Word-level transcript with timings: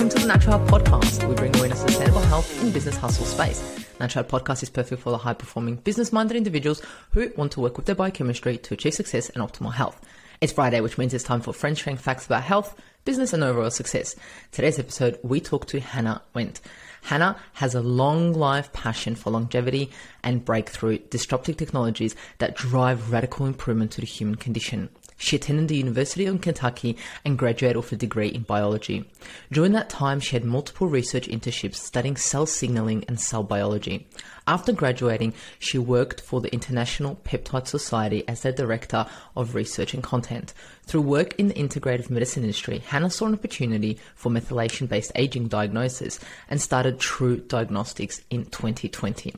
Welcome 0.00 0.18
to 0.18 0.26
the 0.26 0.32
Natural 0.32 0.58
Podcast. 0.60 1.28
We 1.28 1.34
bring 1.34 1.52
you 1.52 1.64
in 1.64 1.72
a 1.72 1.76
sustainable 1.76 2.22
health 2.22 2.64
in 2.64 2.70
business 2.70 2.96
hustle 2.96 3.26
space. 3.26 3.86
Natural 4.00 4.24
Podcast 4.24 4.62
is 4.62 4.70
perfect 4.70 5.02
for 5.02 5.10
the 5.10 5.18
high 5.18 5.34
performing 5.34 5.76
business 5.76 6.10
minded 6.10 6.38
individuals 6.38 6.80
who 7.10 7.30
want 7.36 7.52
to 7.52 7.60
work 7.60 7.76
with 7.76 7.84
their 7.84 7.94
biochemistry 7.94 8.56
to 8.56 8.72
achieve 8.72 8.94
success 8.94 9.28
and 9.28 9.44
optimal 9.44 9.74
health. 9.74 10.00
It's 10.40 10.54
Friday, 10.54 10.80
which 10.80 10.96
means 10.96 11.12
it's 11.12 11.22
time 11.22 11.42
for 11.42 11.52
French 11.52 11.80
strength 11.80 12.00
facts 12.00 12.24
about 12.24 12.44
health, 12.44 12.80
business, 13.04 13.34
and 13.34 13.44
overall 13.44 13.70
success. 13.70 14.16
Today's 14.52 14.78
episode, 14.78 15.18
we 15.22 15.38
talk 15.38 15.66
to 15.66 15.80
Hannah 15.80 16.22
Went. 16.32 16.62
Hannah 17.02 17.36
has 17.52 17.74
a 17.74 17.82
long 17.82 18.32
life 18.32 18.72
passion 18.72 19.14
for 19.14 19.28
longevity 19.28 19.90
and 20.24 20.42
breakthrough 20.42 20.96
disruptive 21.10 21.58
technologies 21.58 22.16
that 22.38 22.56
drive 22.56 23.12
radical 23.12 23.44
improvement 23.44 23.90
to 23.92 24.00
the 24.00 24.06
human 24.06 24.36
condition. 24.36 24.88
She 25.22 25.36
attended 25.36 25.68
the 25.68 25.76
University 25.76 26.24
of 26.24 26.40
Kentucky 26.40 26.96
and 27.26 27.38
graduated 27.38 27.76
with 27.76 27.92
a 27.92 27.96
degree 27.96 28.28
in 28.28 28.40
biology. 28.40 29.04
During 29.52 29.72
that 29.72 29.90
time, 29.90 30.18
she 30.18 30.34
had 30.34 30.46
multiple 30.46 30.88
research 30.88 31.28
internships 31.28 31.74
studying 31.74 32.16
cell 32.16 32.46
signaling 32.46 33.04
and 33.06 33.20
cell 33.20 33.42
biology. 33.42 34.08
After 34.46 34.72
graduating, 34.72 35.34
she 35.58 35.76
worked 35.76 36.22
for 36.22 36.40
the 36.40 36.50
International 36.54 37.16
Peptide 37.16 37.68
Society 37.68 38.26
as 38.26 38.40
their 38.40 38.50
director 38.50 39.06
of 39.36 39.54
research 39.54 39.92
and 39.92 40.02
content. 40.02 40.54
Through 40.86 41.02
work 41.02 41.34
in 41.38 41.48
the 41.48 41.54
integrative 41.54 42.08
medicine 42.08 42.42
industry, 42.42 42.78
Hannah 42.78 43.10
saw 43.10 43.26
an 43.26 43.34
opportunity 43.34 43.98
for 44.14 44.32
methylation 44.32 44.88
based 44.88 45.12
aging 45.14 45.48
diagnosis 45.48 46.18
and 46.48 46.62
started 46.62 46.98
TruDiagnostics 46.98 48.22
in 48.30 48.46
2020. 48.46 49.34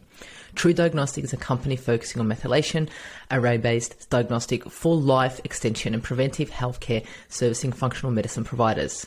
TruDiagnostic 0.55 1.25
is 1.25 1.33
a 1.33 1.39
company 1.39 1.77
focusing 1.77 2.21
on 2.21 2.29
methylation, 2.29 2.89
array 3.31 3.57
based 3.57 4.09
diagnostic 4.11 4.71
for 4.71 4.95
life 4.95 5.41
extension 5.45 5.95
and 5.95 6.03
preventive 6.03 6.51
healthcare 6.51 7.05
servicing 7.29 7.73
functional 7.73 8.13
medicine 8.13 8.45
providers. 8.45 9.07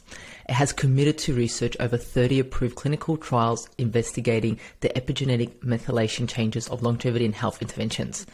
It 0.50 0.53
has 0.53 0.73
committed 0.73 1.17
to 1.20 1.33
research 1.33 1.78
over 1.80 1.97
30 1.97 2.39
approved 2.39 2.75
clinical 2.75 3.17
trials 3.17 3.70
investigating 3.78 4.59
the 4.81 4.89
epigenetic 4.89 5.59
methylation 5.59 6.28
changes 6.28 6.67
of 6.67 6.81
longevity 6.81 7.25
and 7.25 7.36
health 7.36 7.61
interventions. 7.61 8.25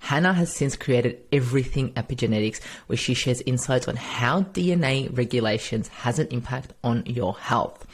Hannah 0.00 0.32
has 0.32 0.52
since 0.52 0.76
created 0.76 1.20
Everything 1.30 1.92
Epigenetics, 1.92 2.62
where 2.86 2.96
she 2.96 3.14
shares 3.14 3.42
insights 3.42 3.86
on 3.86 3.96
how 3.96 4.42
DNA 4.42 5.14
regulations 5.16 5.88
has 5.88 6.18
an 6.18 6.28
impact 6.28 6.72
on 6.82 7.04
your 7.04 7.34
health. 7.34 7.86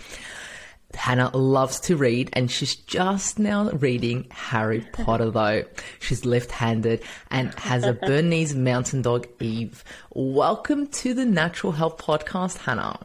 Hannah 0.95 1.37
loves 1.37 1.81
to 1.81 1.97
read 1.97 2.31
and 2.33 2.51
she's 2.51 2.75
just 2.75 3.39
now 3.39 3.71
reading 3.71 4.27
Harry 4.31 4.81
Potter 4.93 5.31
though. 5.31 5.65
She's 6.01 6.25
left-handed 6.25 7.03
and 7.31 7.55
has 7.59 7.85
a 7.85 7.93
Bernese 8.07 8.57
mountain 8.57 9.03
dog, 9.03 9.27
Eve. 9.41 9.85
Welcome 10.15 10.87
to 10.89 11.15
the 11.15 11.25
Natural 11.25 11.73
Health 11.73 11.99
Podcast, 11.99 12.59
Hannah. 12.59 13.01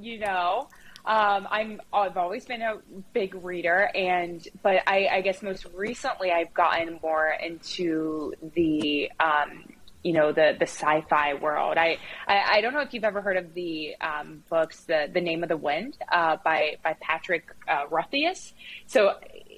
You 0.00 0.18
know, 0.18 0.68
um, 1.04 1.48
I'm 1.50 1.80
I've 1.92 2.16
always 2.16 2.44
been 2.44 2.62
a 2.62 2.78
big 3.12 3.34
reader, 3.34 3.90
and 3.94 4.46
but 4.62 4.82
I, 4.86 5.08
I 5.10 5.20
guess 5.20 5.42
most 5.42 5.66
recently 5.74 6.30
I've 6.30 6.52
gotten 6.54 6.98
more 7.02 7.36
into 7.44 8.34
the 8.54 9.10
um, 9.18 9.71
you 10.02 10.12
know 10.12 10.32
the 10.32 10.56
the 10.58 10.66
sci-fi 10.66 11.34
world. 11.34 11.78
I, 11.78 11.98
I, 12.26 12.56
I 12.56 12.60
don't 12.60 12.72
know 12.72 12.80
if 12.80 12.92
you've 12.92 13.04
ever 13.04 13.20
heard 13.20 13.36
of 13.36 13.54
the 13.54 13.94
um, 14.00 14.42
books 14.48 14.84
the 14.84 15.08
the 15.12 15.20
Name 15.20 15.42
of 15.42 15.48
the 15.48 15.56
Wind 15.56 15.96
uh, 16.10 16.36
by 16.44 16.76
by 16.82 16.94
Patrick 17.00 17.54
uh, 17.68 17.84
Rothfuss. 17.90 18.52
So 18.86 19.14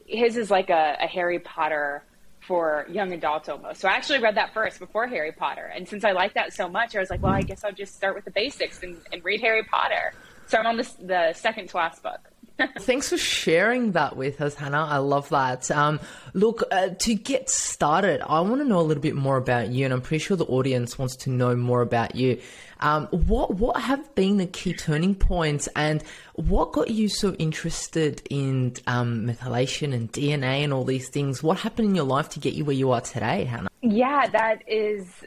his 0.06 0.37
is 0.37 0.50
like 0.50 0.70
a, 0.70 0.97
a, 1.00 1.06
Harry 1.06 1.39
Potter 1.39 2.05
for 2.41 2.87
young 2.91 3.12
adults 3.12 3.48
almost. 3.48 3.81
So 3.81 3.89
I 3.89 3.92
actually 3.92 4.19
read 4.19 4.37
that 4.37 4.53
first 4.53 4.78
before 4.78 5.06
Harry 5.06 5.33
Potter, 5.33 5.72
and 5.75 5.89
since 5.89 6.05
I 6.05 6.12
like 6.12 6.34
that 6.34 6.53
so 6.53 6.69
much, 6.69 6.95
I 6.95 7.00
was 7.00 7.09
like, 7.09 7.22
well, 7.22 7.33
I 7.33 7.42
guess 7.42 7.65
I'll 7.65 7.72
just 7.72 7.95
start 7.95 8.15
with 8.15 8.27
the 8.27 8.31
basics 8.31 8.83
and, 8.83 8.98
and 9.12 9.25
read 9.25 9.41
Harry 9.41 9.65
Potter. 9.65 10.12
So 10.47 10.59
I'm 10.59 10.67
on 10.67 10.77
the 10.77 11.33
second 11.33 11.69
to 11.70 11.77
last 11.78 12.03
book. 12.03 12.33
Thanks 12.78 13.09
for 13.09 13.16
sharing 13.16 13.92
that 13.92 14.16
with 14.16 14.41
us, 14.41 14.54
Hannah. 14.54 14.87
I 14.88 14.98
love 14.98 15.28
that. 15.31 15.70
Um, 15.72 15.98
look, 16.34 16.62
uh, 16.70 16.91
to 16.91 17.15
get 17.15 17.50
started, 17.50 18.20
I 18.20 18.41
want 18.41 18.60
to 18.60 18.65
know 18.65 18.78
a 18.78 18.82
little 18.82 19.03
bit 19.03 19.16
more 19.16 19.37
about 19.37 19.70
you, 19.70 19.84
and 19.84 19.92
I'm 19.92 20.00
pretty 20.00 20.22
sure 20.22 20.37
the 20.37 20.44
audience 20.44 20.97
wants 20.97 21.16
to 21.16 21.31
know 21.31 21.56
more 21.56 21.82
about 21.82 22.15
you. 22.15 22.41
Um, 22.78 23.06
what 23.09 23.54
what 23.54 23.81
have 23.81 24.15
been 24.15 24.37
the 24.37 24.47
key 24.47 24.72
turning 24.72 25.16
points, 25.16 25.69
and 25.75 26.04
what 26.34 26.72
got 26.72 26.91
you 26.91 27.09
so 27.09 27.32
interested 27.34 28.22
in 28.31 28.75
um, 28.86 29.26
methylation 29.26 29.92
and 29.92 30.12
DNA 30.12 30.62
and 30.62 30.72
all 30.72 30.84
these 30.84 31.09
things? 31.09 31.42
What 31.42 31.59
happened 31.59 31.88
in 31.88 31.94
your 31.97 32.04
life 32.04 32.28
to 32.31 32.38
get 32.38 32.54
you 32.54 32.65
where 32.65 32.76
you 32.76 32.92
are 32.92 33.00
today, 33.00 33.44
Hannah? 33.44 33.69
Yeah, 33.81 34.28
that 34.28 34.62
is 34.69 35.25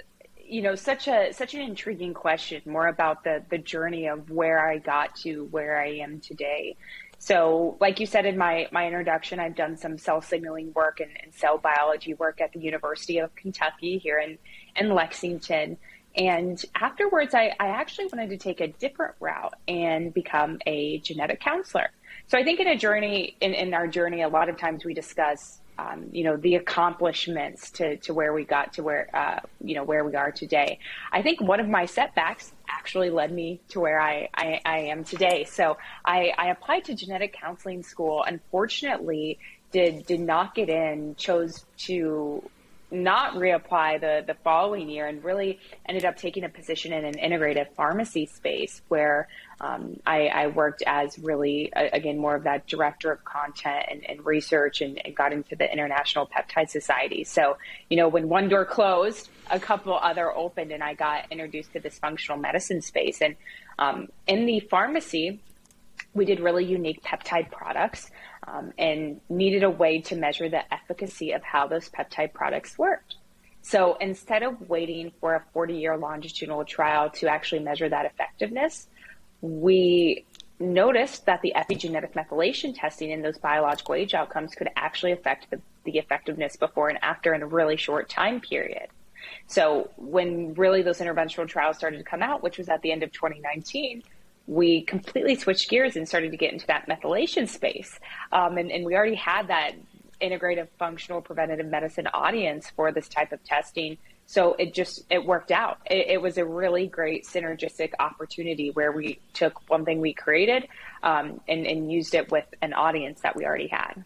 you 0.48 0.62
know 0.62 0.76
such 0.76 1.10
a 1.10 1.34
such 1.34 1.54
an 1.56 1.62
intriguing 1.62 2.14
question 2.14 2.62
more 2.66 2.88
about 2.88 3.26
the 3.26 3.44
the 3.50 3.58
journey 3.58 4.08
of 4.08 4.30
where 4.30 4.66
i 4.66 4.78
got 4.78 5.14
to 5.14 5.44
where 5.52 5.78
i 5.78 5.88
am 5.88 6.22
today 6.22 6.74
so, 7.20 7.78
like 7.80 8.00
you 8.00 8.06
said 8.06 8.26
in 8.26 8.38
my, 8.38 8.68
my 8.72 8.86
introduction, 8.86 9.40
I've 9.40 9.56
done 9.56 9.76
some 9.76 9.98
cell 9.98 10.22
signaling 10.22 10.72
work 10.74 11.00
and, 11.00 11.10
and, 11.24 11.34
cell 11.34 11.58
biology 11.58 12.14
work 12.14 12.42
at 12.42 12.54
the 12.54 12.60
University 12.60 13.18
of 13.18 13.36
Kentucky 13.36 13.98
here 13.98 14.20
in, 14.20 14.38
in 14.76 14.94
Lexington. 14.94 15.78
And 16.16 16.64
afterwards, 16.76 17.34
I, 17.34 17.54
I 17.60 17.68
actually 17.68 18.06
wanted 18.08 18.30
to 18.30 18.38
take 18.38 18.62
a 18.62 18.68
different 18.68 19.16
route 19.20 19.54
and 19.68 20.14
become 20.14 20.60
a 20.66 21.00
genetic 21.00 21.40
counselor. 21.40 21.90
So 22.28 22.38
I 22.38 22.44
think 22.44 22.60
in 22.60 22.68
a 22.68 22.78
journey, 22.78 23.36
in, 23.42 23.54
in 23.54 23.74
our 23.74 23.88
journey, 23.88 24.22
a 24.22 24.28
lot 24.28 24.50
of 24.50 24.58
times 24.58 24.86
we 24.86 24.94
discuss 24.94 25.60
um, 25.80 26.10
you 26.12 26.24
know 26.24 26.38
the 26.38 26.56
accomplishments 26.56 27.72
to, 27.72 27.98
to 27.98 28.14
where 28.14 28.34
we 28.34 28.44
got 28.44 28.74
to 28.74 28.84
where 28.84 29.10
uh, 29.14 29.40
you 29.64 29.76
know 29.76 29.84
where 29.84 30.04
we 30.04 30.16
are 30.16 30.32
today. 30.32 30.80
I 31.12 31.22
think 31.22 31.42
one 31.42 31.60
of 31.60 31.68
my 31.68 31.86
setbacks 31.86 32.52
actually 32.70 33.10
led 33.10 33.32
me 33.32 33.62
to 33.70 33.80
where 33.80 34.00
I, 34.00 34.30
I, 34.34 34.62
I 34.66 34.78
am 34.80 35.04
today. 35.04 35.46
So 35.46 35.78
I, 36.06 36.32
I 36.38 36.50
applied 36.50 36.86
to 36.86 36.96
genetic 36.96 37.34
counseling 37.34 37.84
school. 37.84 38.24
Unfortunately, 38.26 39.40
did 39.72 40.06
did 40.06 40.20
not 40.20 40.56
get 40.56 40.70
in. 40.70 41.16
Chose 41.16 41.66
to 41.80 42.50
not 42.90 43.34
reapply 43.34 44.00
the 44.00 44.24
the 44.26 44.34
following 44.44 44.90
year 44.90 45.08
and 45.08 45.24
really 45.24 45.60
ended 45.88 46.06
up 46.06 46.16
taking 46.16 46.44
a 46.44 46.50
position 46.50 46.94
in 46.94 47.04
an 47.04 47.16
integrative 47.16 47.68
pharmacy 47.76 48.26
space 48.26 48.82
where 48.88 49.28
um, 49.60 50.00
I, 50.06 50.28
I, 50.28 50.48
worked 50.48 50.84
as 50.86 51.18
really 51.18 51.72
again 51.76 52.18
more 52.18 52.36
of 52.36 52.44
that 52.44 52.68
director 52.68 53.12
of 53.12 53.26
content 53.26 53.86
and, 53.90 54.08
and 54.08 54.24
research 54.24 54.82
and, 54.82 55.02
and, 55.04 55.16
got 55.16 55.34
into 55.34 55.56
the 55.56 55.70
International 55.72 56.28
Peptide 56.28 56.70
Society. 56.70 57.24
So 57.24 57.58
you 57.90 57.98
know 57.98 58.08
when 58.08 58.30
one 58.30 58.48
door 58.48 58.66
closed, 58.66 59.30
a 59.50 59.60
couple 59.60 59.94
other 59.94 60.32
opened, 60.32 60.72
and 60.72 60.84
I 60.84 60.94
got 60.94 61.32
introduced 61.32 61.74
to 61.74 61.80
this 61.80 61.98
functional 62.00 62.40
medicine 62.40 62.82
space. 62.82 63.22
And 63.22 63.36
um, 63.80 64.08
in 64.28 64.46
the 64.46 64.62
pharmacy, 64.62 65.40
we 66.14 66.26
did 66.26 66.40
really 66.40 66.66
unique 66.66 67.04
peptide 67.04 67.52
products 67.52 68.12
um, 68.48 68.74
and 68.78 69.22
needed 69.30 69.64
a 69.64 69.70
way 69.70 70.02
to 70.02 70.16
measure 70.16 70.50
the 70.50 70.62
efficacy 70.74 71.32
of 71.32 71.44
how 71.44 71.68
those 71.68 71.90
peptide 71.90 72.34
products 72.34 72.78
worked. 72.78 73.16
So 73.62 73.98
instead 74.00 74.44
of 74.44 74.70
waiting 74.70 75.12
for 75.20 75.36
a 75.36 75.44
40 75.54 75.74
year 75.74 75.98
longitudinal 75.98 76.64
trial 76.66 77.10
to 77.12 77.28
actually 77.28 77.60
measure 77.60 77.90
that 77.90 78.06
effectiveness, 78.06 78.88
we 79.42 80.26
noticed 80.60 81.26
that 81.26 81.42
the 81.42 81.54
epigenetic 81.56 82.14
methylation 82.14 82.74
testing 82.76 83.12
in 83.12 83.22
those 83.22 83.38
biological 83.38 83.94
age 83.94 84.14
outcomes 84.14 84.56
could 84.56 84.70
actually 84.76 85.12
affect 85.12 85.50
the, 85.52 85.62
the 85.84 85.98
effectiveness 85.98 86.56
before 86.56 86.90
and 86.90 86.98
after 87.04 87.34
in 87.34 87.44
a 87.44 87.48
really 87.48 87.78
short 87.78 88.10
time 88.10 88.40
period. 88.40 88.88
So 89.48 89.92
when 89.98 90.54
really 90.54 90.82
those 90.82 91.00
interventional 91.00 91.48
trials 91.48 91.78
started 91.78 91.98
to 91.98 92.04
come 92.04 92.22
out, 92.22 92.42
which 92.42 92.58
was 92.58 92.70
at 92.70 92.82
the 92.82 92.92
end 92.92 93.04
of 93.04 93.12
2019, 93.12 94.04
we 94.48 94.82
completely 94.82 95.36
switched 95.36 95.70
gears 95.70 95.96
and 95.96 96.08
started 96.08 96.32
to 96.32 96.38
get 96.38 96.54
into 96.54 96.66
that 96.68 96.88
methylation 96.88 97.48
space. 97.48 98.00
Um, 98.32 98.58
and, 98.58 98.72
and 98.72 98.86
we 98.86 98.96
already 98.96 99.16
had 99.16 99.50
that 99.50 99.74
integrative 100.22 100.68
functional 100.80 101.22
preventative 101.22 101.68
medicine 101.68 102.08
audience 102.08 102.72
for 102.76 102.92
this 102.92 103.08
type 103.08 103.32
of 103.34 103.44
testing. 103.44 103.98
So 104.26 104.56
it 104.58 104.74
just 104.74 105.04
it 105.10 105.26
worked 105.26 105.52
out. 105.52 105.80
It, 105.90 106.08
it, 106.08 106.22
was 106.22 106.38
a 106.38 106.46
really 106.46 106.88
great 106.88 107.26
synergistic 107.26 107.92
opportunity 108.00 108.72
where 108.72 108.92
we 108.92 109.20
took 109.34 109.70
one 109.70 109.86
thing 109.86 110.02
we 110.02 110.14
created 110.14 110.68
um, 111.04 111.40
and, 111.48 111.66
and 111.66 111.92
used 111.92 112.14
it 112.16 112.32
with 112.32 112.46
an 112.62 112.74
audience 112.74 113.22
that 113.22 113.36
we 113.36 113.46
already 113.46 113.68
had. 113.68 114.04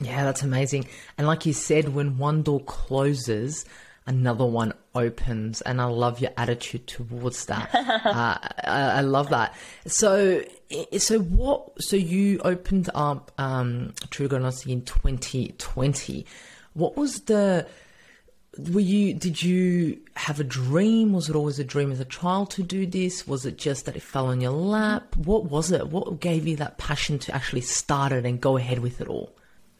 Yeah, 0.00 0.24
that's 0.24 0.42
amazing. 0.42 0.86
And 1.16 1.26
like 1.26 1.46
you 1.46 1.52
said, 1.52 1.94
when 1.94 2.18
one 2.18 2.42
door 2.42 2.60
closes, 2.60 3.64
another 4.06 4.46
one 4.46 4.72
opens 4.94 5.60
and 5.62 5.80
i 5.80 5.84
love 5.84 6.20
your 6.20 6.30
attitude 6.36 6.86
towards 6.86 7.46
that. 7.46 7.70
Uh, 8.06 8.38
I, 8.64 8.80
I, 8.98 9.00
love 9.00 9.30
that. 9.30 9.54
So 9.86 10.42
so 10.98 11.18
what 11.18 11.82
so 11.82 11.96
you 11.96 12.40
opened 12.44 12.88
up 12.94 13.32
um 13.36 13.94
TruDiagnostic 14.08 14.70
in 14.70 14.82
2020 14.82 16.24
what 16.74 16.96
was 16.96 17.22
the 17.22 17.66
were 18.58 18.80
you 18.80 19.14
did 19.14 19.42
you 19.42 20.00
have 20.14 20.40
a 20.40 20.44
dream? 20.44 21.12
Was 21.12 21.28
it 21.28 21.36
always 21.36 21.58
a 21.58 21.64
dream 21.64 21.92
as 21.92 22.00
a 22.00 22.04
child 22.04 22.50
to 22.52 22.62
do 22.62 22.86
this? 22.86 23.26
Was 23.26 23.44
it 23.44 23.58
just 23.58 23.84
that 23.86 23.96
it 23.96 24.02
fell 24.02 24.26
on 24.26 24.40
your 24.40 24.52
lap? 24.52 25.16
What 25.16 25.44
was 25.44 25.70
it? 25.70 25.88
What 25.88 26.20
gave 26.20 26.46
you 26.46 26.56
that 26.56 26.78
passion 26.78 27.18
to 27.20 27.34
actually 27.34 27.60
start 27.62 28.12
it 28.12 28.24
and 28.24 28.40
go 28.40 28.56
ahead 28.56 28.78
with 28.78 29.00
it 29.00 29.08
all? 29.08 29.34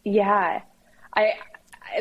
Yeah. 0.04 0.62
I 1.14 1.34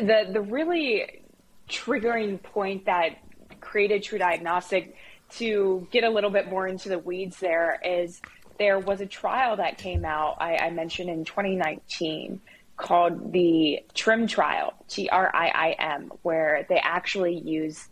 the 0.00 0.28
the 0.32 0.42
really 0.42 1.22
triggering 1.68 2.42
point 2.42 2.86
that 2.86 3.18
created 3.60 4.02
TruDiagnostic 4.02 4.92
to 5.28 5.86
get 5.90 6.04
a 6.04 6.10
little 6.10 6.30
bit 6.30 6.48
more 6.48 6.66
into 6.66 6.88
the 6.88 6.98
weeds 6.98 7.38
there 7.40 7.80
is 7.84 8.20
there 8.58 8.78
was 8.78 9.00
a 9.00 9.06
trial 9.06 9.56
that 9.56 9.78
came 9.78 10.04
out, 10.04 10.36
I, 10.40 10.56
I 10.56 10.70
mentioned 10.70 11.10
in 11.10 11.24
2019, 11.24 12.40
called 12.76 13.32
the 13.32 13.80
TRIIM 13.94 14.28
trial, 14.28 14.74
T 14.88 15.08
R 15.08 15.30
I 15.34 15.48
I 15.48 15.70
M, 15.78 16.12
where 16.22 16.66
they 16.68 16.78
actually 16.78 17.38
use 17.38 17.88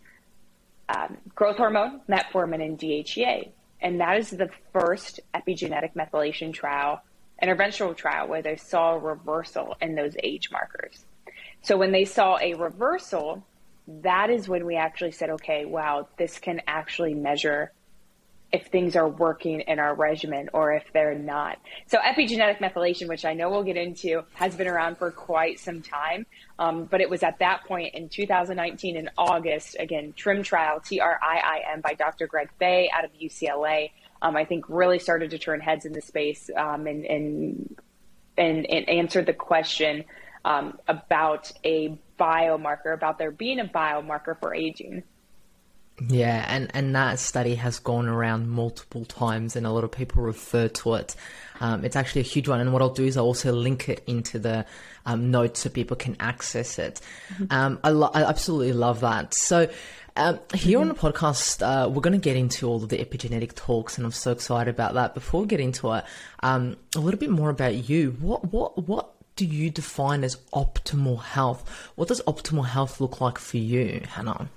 um, 0.89 1.17
growth 1.33 1.57
hormone, 1.57 2.01
metformin, 2.07 2.63
and 2.63 2.79
DHEA. 2.79 3.49
And 3.81 3.99
that 3.99 4.17
is 4.17 4.29
the 4.29 4.49
first 4.73 5.19
epigenetic 5.33 5.93
methylation 5.93 6.53
trial, 6.53 7.01
interventional 7.41 7.95
trial, 7.95 8.27
where 8.27 8.41
they 8.41 8.55
saw 8.55 8.93
a 8.93 8.99
reversal 8.99 9.75
in 9.81 9.95
those 9.95 10.15
age 10.23 10.51
markers. 10.51 11.05
So 11.61 11.77
when 11.77 11.91
they 11.91 12.05
saw 12.05 12.37
a 12.39 12.53
reversal, 12.53 13.43
that 13.87 14.29
is 14.29 14.47
when 14.47 14.65
we 14.65 14.75
actually 14.75 15.11
said, 15.11 15.29
okay, 15.31 15.65
wow, 15.65 16.07
this 16.17 16.39
can 16.39 16.61
actually 16.67 17.13
measure 17.13 17.71
if 18.51 18.67
things 18.67 18.95
are 18.95 19.07
working 19.07 19.61
in 19.61 19.79
our 19.79 19.93
regimen 19.93 20.49
or 20.53 20.73
if 20.73 20.83
they're 20.93 21.17
not. 21.17 21.57
So 21.87 21.97
epigenetic 21.97 22.59
methylation, 22.59 23.07
which 23.09 23.25
I 23.25 23.33
know 23.33 23.49
we'll 23.49 23.63
get 23.63 23.75
into, 23.75 24.23
has 24.33 24.55
been 24.55 24.67
around 24.67 24.97
for 24.97 25.11
quite 25.11 25.59
some 25.59 25.81
time. 25.81 26.25
Um, 26.57 26.85
but 26.85 27.01
it 27.01 27.09
was 27.09 27.21
at 27.21 27.39
that 27.39 27.65
point 27.65 27.95
in 27.95 28.07
2019 28.07 28.95
in 28.95 29.09
August, 29.17 29.75
again, 29.77 30.13
TRIIM 30.15 30.43
trial, 30.43 30.79
T-R-I-I-M 30.79 31.81
by 31.81 31.95
Dr. 31.95 32.27
Greg 32.27 32.49
Fahy 32.59 32.89
out 32.93 33.03
of 33.03 33.11
UCLA. 33.13 33.91
Um, 34.21 34.37
I 34.37 34.45
think 34.45 34.65
really 34.69 34.99
started 34.99 35.31
to 35.31 35.37
turn 35.37 35.59
heads 35.59 35.85
in 35.85 35.91
the 35.91 36.01
space 36.01 36.49
um, 36.55 36.87
and, 36.87 37.05
and, 37.05 37.77
and, 38.37 38.65
and 38.65 38.89
answered 38.89 39.25
the 39.25 39.33
question 39.33 40.05
um, 40.45 40.79
about 40.87 41.51
a 41.65 41.97
biomarker, 42.17 42.93
about 42.93 43.17
there 43.17 43.31
being 43.31 43.59
a 43.59 43.65
biomarker 43.65 44.39
for 44.39 44.53
aging. 44.53 45.03
Yeah, 46.07 46.45
and, 46.47 46.69
and 46.73 46.95
that 46.95 47.19
study 47.19 47.55
has 47.55 47.79
gone 47.79 48.07
around 48.07 48.49
multiple 48.49 49.05
times, 49.05 49.55
and 49.55 49.65
a 49.65 49.71
lot 49.71 49.83
of 49.83 49.91
people 49.91 50.23
refer 50.23 50.67
to 50.67 50.95
it. 50.95 51.15
Um, 51.61 51.83
it's 51.83 51.95
actually 51.95 52.21
a 52.21 52.25
huge 52.25 52.47
one, 52.47 52.59
and 52.61 52.71
what 52.73 52.81
I'll 52.81 52.93
do 52.93 53.05
is 53.05 53.17
I'll 53.17 53.25
also 53.25 53.53
link 53.53 53.89
it 53.89 54.03
into 54.05 54.37
the 54.37 54.65
um, 55.05 55.31
notes 55.31 55.61
so 55.61 55.69
people 55.69 55.97
can 55.97 56.15
access 56.19 56.77
it. 56.79 57.01
Mm-hmm. 57.33 57.45
Um, 57.49 57.79
I, 57.83 57.89
lo- 57.89 58.11
I 58.13 58.23
absolutely 58.23 58.73
love 58.73 58.99
that. 58.99 59.33
So, 59.33 59.69
um, 60.17 60.39
here 60.53 60.79
on 60.79 60.89
the 60.89 60.95
podcast, 60.95 61.61
uh, 61.61 61.89
we're 61.89 62.01
going 62.01 62.13
to 62.13 62.23
get 62.23 62.35
into 62.35 62.67
all 62.67 62.83
of 62.83 62.89
the 62.89 62.97
epigenetic 62.97 63.55
talks, 63.55 63.97
and 63.97 64.05
I'm 64.05 64.11
so 64.11 64.31
excited 64.31 64.73
about 64.73 64.93
that. 64.93 65.13
Before 65.13 65.41
we 65.41 65.47
get 65.47 65.61
into 65.61 65.91
it, 65.93 66.03
um, 66.41 66.75
a 66.95 66.99
little 66.99 67.19
bit 67.19 67.29
more 67.29 67.49
about 67.49 67.89
you. 67.89 68.11
What 68.19 68.51
what 68.51 68.87
what 68.87 69.14
do 69.35 69.45
you 69.45 69.69
define 69.69 70.23
as 70.23 70.37
optimal 70.53 71.21
health? 71.21 71.89
What 71.95 72.07
does 72.07 72.21
optimal 72.21 72.65
health 72.65 73.01
look 73.01 73.19
like 73.19 73.37
for 73.37 73.57
you, 73.57 74.01
Hannah? 74.07 74.49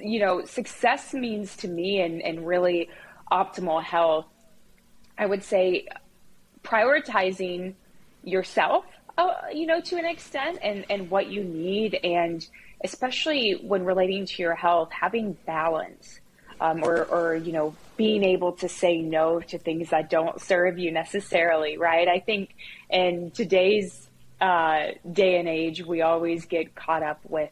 you 0.00 0.20
know, 0.20 0.44
success 0.44 1.14
means 1.14 1.56
to 1.58 1.68
me 1.68 2.00
and, 2.00 2.20
and 2.22 2.46
really 2.46 2.88
optimal 3.30 3.82
health, 3.82 4.26
I 5.18 5.26
would 5.26 5.44
say 5.44 5.86
prioritizing 6.62 7.74
yourself, 8.24 8.84
uh, 9.16 9.34
you 9.52 9.66
know, 9.66 9.80
to 9.80 9.96
an 9.96 10.04
extent 10.04 10.58
and, 10.62 10.84
and 10.90 11.10
what 11.10 11.28
you 11.28 11.44
need. 11.44 11.94
And 12.02 12.46
especially 12.82 13.52
when 13.62 13.84
relating 13.84 14.26
to 14.26 14.42
your 14.42 14.54
health, 14.54 14.90
having 14.92 15.34
balance 15.46 16.20
um, 16.60 16.82
or, 16.84 17.04
or, 17.04 17.36
you 17.36 17.52
know, 17.52 17.74
being 18.00 18.24
able 18.24 18.52
to 18.52 18.66
say 18.66 19.02
no 19.02 19.40
to 19.40 19.58
things 19.58 19.90
that 19.90 20.08
don't 20.08 20.40
serve 20.40 20.78
you 20.78 20.90
necessarily, 20.90 21.76
right? 21.76 22.08
I 22.08 22.18
think 22.18 22.54
in 22.88 23.30
today's 23.30 24.08
uh, 24.40 24.92
day 25.12 25.38
and 25.38 25.46
age, 25.46 25.84
we 25.84 26.00
always 26.00 26.46
get 26.46 26.74
caught 26.74 27.02
up 27.02 27.20
with 27.28 27.50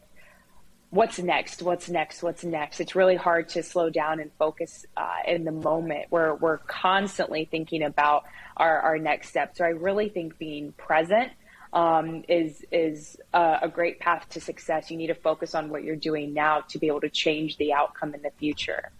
what's 0.89 1.19
next 1.19 1.61
what's 1.61 1.87
next 1.87 2.23
what's 2.23 2.43
next. 2.43 2.79
It's 2.79 2.95
really 2.95 3.15
hard 3.15 3.49
to 3.49 3.61
slow 3.61 3.91
down 3.91 4.19
and 4.19 4.31
focus 4.39 4.87
uh, 4.97 5.17
in 5.27 5.43
the 5.43 5.51
moment. 5.51 6.07
Where 6.09 6.33
we're 6.33 6.57
constantly 6.57 7.45
thinking 7.45 7.83
about 7.83 8.23
our, 8.57 8.79
our 8.79 8.97
next 8.97 9.29
step 9.29 9.55
so 9.55 9.63
i 9.63 9.69
really 9.69 10.09
think 10.09 10.37
being 10.37 10.73
present 10.73 11.31
um, 11.71 12.23
is 12.27 12.65
is 12.71 13.17
a, 13.33 13.59
a, 13.61 13.69
great 13.69 13.99
path 13.99 14.27
to 14.31 14.41
success. 14.41 14.91
You 14.91 14.97
need 14.97 15.07
to 15.07 15.15
focus 15.15 15.55
on 15.55 15.69
what 15.69 15.83
you're 15.83 15.95
doing 15.95 16.33
now 16.33 16.61
to 16.69 16.79
be 16.79 16.87
able 16.87 17.01
to 17.01 17.09
change 17.09 17.55
the 17.57 17.71
outcome 17.71 18.15
in 18.15 18.21
the 18.23 18.31
future 18.31 18.91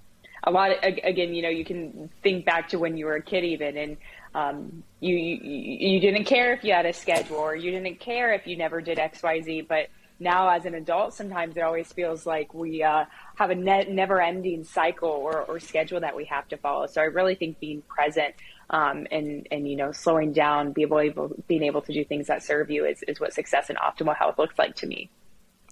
a 0.44 0.52
lot 0.52 0.72
of, 0.72 0.78
again 1.04 1.34
you 1.34 1.42
know 1.42 1.50
you 1.50 1.66
can 1.66 2.10
think 2.24 2.46
back 2.46 2.70
to 2.70 2.80
when 2.80 2.98
you 2.98 3.06
were 3.06 3.16
a 3.16 3.22
kid 3.22 3.44
even 3.44 3.78
and 3.78 3.98
um, 4.36 4.84
you, 5.00 5.16
you 5.16 5.88
you 5.92 6.00
didn't 6.00 6.26
care 6.26 6.54
if 6.54 6.64
you 6.64 6.72
had 6.72 6.86
a 6.86 6.94
schedule 6.94 7.38
or 7.38 7.56
you 7.56 7.72
didn't 7.72 8.00
care 8.00 8.34
if 8.34 8.46
you 8.46 8.58
never 8.58 8.82
did 8.82 8.98
xyz 8.98 9.68
but 9.68 9.90
now 10.20 10.50
as 10.50 10.66
an 10.66 10.76
adult, 10.76 11.14
sometimes 11.14 11.56
it 11.56 11.62
always 11.62 11.92
feels 11.94 12.26
like 12.26 12.54
we 12.54 12.84
uh, 12.84 13.06
have 13.36 13.50
a 13.50 13.56
ne- 13.56 13.86
never 13.90 14.22
ending 14.22 14.64
cycle 14.64 15.10
or, 15.10 15.42
or, 15.44 15.60
schedule 15.60 16.02
that 16.02 16.16
we 16.16 16.26
have 16.26 16.48
to 16.50 16.58
follow. 16.58 16.88
So 16.88 17.02
I 17.02 17.06
really 17.06 17.36
think 17.36 17.60
being 17.60 17.82
present 17.84 18.36
um, 18.70 19.08
and, 19.12 19.48
and, 19.50 19.68
you 19.68 19.78
know, 19.78 19.92
slowing 19.92 20.34
down, 20.34 20.74
be 20.74 20.82
able, 20.82 21.00
able, 21.00 21.36
being 21.48 21.64
able 21.64 21.82
to 21.82 21.94
do 21.94 22.04
things 22.04 22.28
that 22.28 22.44
serve 22.44 22.70
you 22.70 22.86
is, 22.86 23.02
is 23.08 23.20
what 23.20 23.34
success 23.34 23.70
and 23.70 23.78
optimal 23.80 24.16
health 24.16 24.38
looks 24.38 24.58
like 24.60 24.76
to 24.76 24.88
me. 24.88 25.10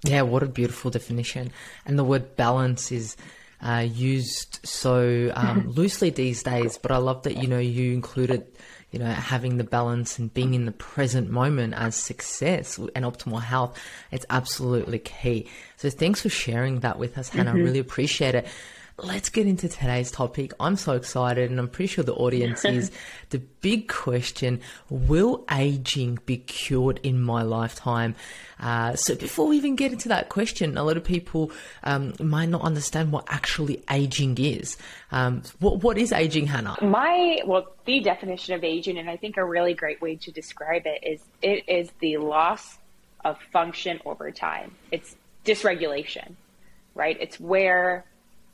Yeah, 0.03 0.21
what 0.21 0.43
a 0.43 0.47
beautiful 0.47 0.91
definition. 0.91 1.51
And 1.85 1.99
the 1.99 2.03
word 2.03 2.35
balance 2.35 2.91
is 2.91 3.17
uh, 3.61 3.85
used 3.87 4.59
so 4.63 5.31
um, 5.35 5.69
loosely 5.75 6.09
these 6.09 6.43
days, 6.43 6.77
but 6.77 6.91
I 6.91 6.97
love 6.97 7.23
that, 7.23 7.37
you 7.37 7.47
know, 7.47 7.59
you 7.59 7.93
included 7.93 8.45
you 8.91 8.99
know, 8.99 9.05
having 9.05 9.57
the 9.57 9.65
balance 9.65 10.17
and 10.17 10.33
being 10.33 10.53
in 10.53 10.65
the 10.65 10.71
present 10.71 11.29
moment 11.29 11.73
as 11.73 11.95
success 11.95 12.77
and 12.95 13.03
optimal 13.03 13.41
health, 13.41 13.77
it's 14.11 14.25
absolutely 14.29 14.99
key. 14.99 15.49
So 15.75 15.89
thanks 15.89 16.21
for 16.21 16.29
sharing 16.29 16.79
that 16.79 16.97
with 16.97 17.17
us, 17.17 17.27
Hannah. 17.29 17.51
Mm-hmm. 17.51 17.59
I 17.59 17.63
really 17.63 17.79
appreciate 17.79 18.33
it 18.33 18.47
let's 18.99 19.29
get 19.29 19.45
into 19.45 19.69
today's 19.69 20.09
topic. 20.09 20.53
I'm 20.59 20.75
so 20.75 20.93
excited, 20.93 21.51
and 21.51 21.59
I'm 21.59 21.67
pretty 21.67 21.87
sure 21.87 22.03
the 22.03 22.15
audience 22.15 22.65
is. 22.65 22.91
the 23.29 23.39
big 23.61 23.87
question 23.87 24.61
Will 24.89 25.45
aging 25.51 26.19
be 26.25 26.37
cured 26.37 26.99
in 27.03 27.21
my 27.21 27.43
lifetime? 27.43 28.15
Uh, 28.59 28.95
so, 28.95 29.15
before 29.15 29.47
we 29.47 29.57
even 29.57 29.75
get 29.75 29.91
into 29.91 30.09
that 30.09 30.29
question, 30.29 30.77
a 30.77 30.83
lot 30.83 30.97
of 30.97 31.03
people 31.03 31.51
um, 31.83 32.13
might 32.19 32.49
not 32.49 32.61
understand 32.61 33.11
what 33.11 33.25
actually 33.27 33.83
aging 33.91 34.37
is. 34.39 34.77
Um, 35.11 35.43
what, 35.59 35.83
what 35.83 35.97
is 35.97 36.11
aging, 36.11 36.47
Hannah? 36.47 36.77
My, 36.81 37.41
well, 37.45 37.67
the 37.85 37.99
definition 37.99 38.55
of 38.55 38.63
aging, 38.63 38.97
and 38.97 39.09
I 39.09 39.17
think 39.17 39.37
a 39.37 39.45
really 39.45 39.75
great 39.75 40.01
way 40.01 40.15
to 40.15 40.31
describe 40.31 40.83
it 40.85 41.03
is 41.03 41.21
it 41.41 41.63
is 41.67 41.91
the 41.99 42.17
loss 42.17 42.77
of 43.23 43.37
function 43.51 43.99
over 44.05 44.31
time, 44.31 44.73
it's 44.91 45.15
dysregulation, 45.45 46.33
right? 46.95 47.17
It's 47.19 47.39
where 47.39 48.05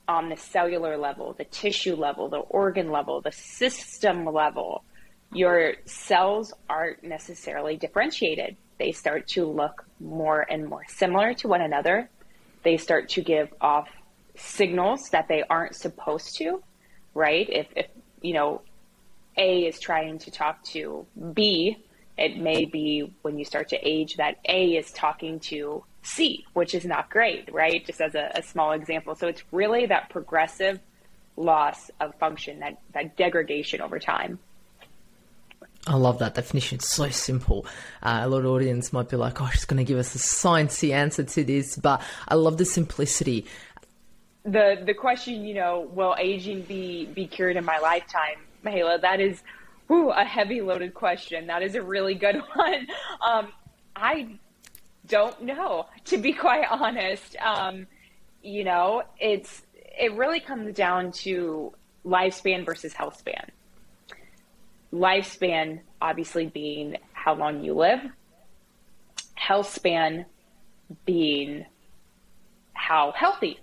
on 0.08 0.30
the 0.30 0.38
cellular 0.38 0.98
level, 0.98 1.34
the 1.34 1.46
tissue 1.46 1.96
level, 1.96 2.30
the 2.30 2.38
organ 2.38 2.92
level, 2.92 3.22
the 3.22 3.32
system 3.32 4.26
level, 4.26 4.84
your 5.32 5.76
cells 5.86 6.54
aren't 6.70 7.04
necessarily 7.04 7.78
differentiated. 7.78 8.56
They 8.80 8.92
start 8.92 9.28
to 9.30 9.46
look 9.46 9.86
more 10.00 10.46
and 10.50 10.68
more 10.68 10.84
similar 10.88 11.34
to 11.36 11.48
one 11.48 11.62
another. 11.62 12.10
They 12.64 12.78
start 12.78 13.10
to 13.10 13.22
give 13.22 13.54
off 13.62 13.90
signals 14.36 15.10
that 15.12 15.28
they 15.28 15.44
aren't 15.50 15.76
supposed 15.76 16.36
to, 16.38 16.62
right? 17.14 17.48
If, 17.50 17.68
if 17.76 17.88
you 18.22 18.34
know, 18.34 18.62
A 19.38 19.66
is 19.66 19.80
trying 19.80 20.20
to 20.20 20.32
talk 20.32 20.64
to 20.66 21.06
B, 21.34 21.78
it 22.18 22.38
may 22.38 22.66
be 22.66 23.12
when 23.22 23.38
you 23.40 23.46
start 23.46 23.70
to 23.70 23.78
age 23.78 24.18
that 24.18 24.38
A 24.48 24.76
is 24.76 24.92
talking 24.92 25.40
to 25.42 25.84
C, 26.04 26.46
which 26.54 26.76
is 26.76 26.86
not 26.86 27.10
great, 27.10 27.52
right? 27.52 27.86
Just 27.86 28.02
as 28.02 28.14
a, 28.14 28.32
a 28.36 28.44
small 28.44 28.74
example. 28.74 29.16
So 29.16 29.28
it's 29.28 29.42
really 29.52 29.86
that 29.88 30.10
progressive 30.10 30.80
loss 31.36 31.90
of 32.00 32.14
function, 32.16 32.60
that, 32.60 32.78
that 32.94 33.16
degradation 33.18 33.82
over 33.82 34.00
time. 34.00 34.40
I 35.86 35.96
love 35.96 36.20
that 36.20 36.36
definition. 36.36 36.78
It's 36.78 36.94
so 36.94 37.10
simple. 37.10 37.66
Uh, 38.02 38.22
a 38.24 38.28
lot 38.28 38.40
of 38.40 38.46
audience 38.46 38.94
might 38.94 39.10
be 39.10 39.18
like, 39.18 39.42
"Oh, 39.42 39.50
she's 39.52 39.66
going 39.66 39.80
to 39.80 39.84
give 39.84 39.98
us 39.98 40.16
a 40.16 40.18
sciencey 40.18 40.94
answer 40.94 41.24
to 41.24 41.44
this," 41.44 41.76
but 41.76 42.02
I 42.26 42.36
love 42.36 42.58
the 42.58 42.64
simplicity. 42.64 43.46
The 44.46 44.82
the 44.86 44.94
question, 44.94 45.44
you 45.46 45.56
know, 45.56 45.90
will 45.94 46.16
aging 46.18 46.62
be 46.62 47.08
be 47.08 47.28
cured 47.28 47.58
in 47.58 47.66
my 47.66 47.80
lifetime, 47.80 48.38
Mahela? 48.64 49.02
That 49.02 49.20
is, 49.20 49.44
whew, 49.88 50.12
a 50.12 50.24
heavy 50.24 50.62
loaded 50.62 50.94
question. 50.94 51.48
That 51.48 51.64
is 51.64 51.76
a 51.76 51.82
really 51.82 52.16
good 52.16 52.38
one. 52.56 52.88
Um, 53.28 53.52
I 53.94 54.40
don't 55.08 55.44
know, 55.44 55.88
to 56.06 56.18
be 56.18 56.34
quite 56.34 56.66
honest. 56.70 57.36
Um, 57.38 57.88
you 58.42 58.64
know, 58.64 59.04
it's 59.20 59.62
it 59.76 60.14
really 60.14 60.40
comes 60.40 60.76
down 60.76 61.12
to 61.12 61.74
lifespan 62.06 62.66
versus 62.66 62.94
health 62.94 63.18
span. 63.18 63.52
Lifespan, 64.92 65.82
obviously, 66.02 66.48
being 66.48 66.98
how 67.14 67.34
long 67.34 67.64
you 67.64 67.74
live. 67.74 68.00
Health 69.36 69.74
span 69.74 70.26
being 71.06 71.66
how 72.74 73.12
healthy 73.16 73.60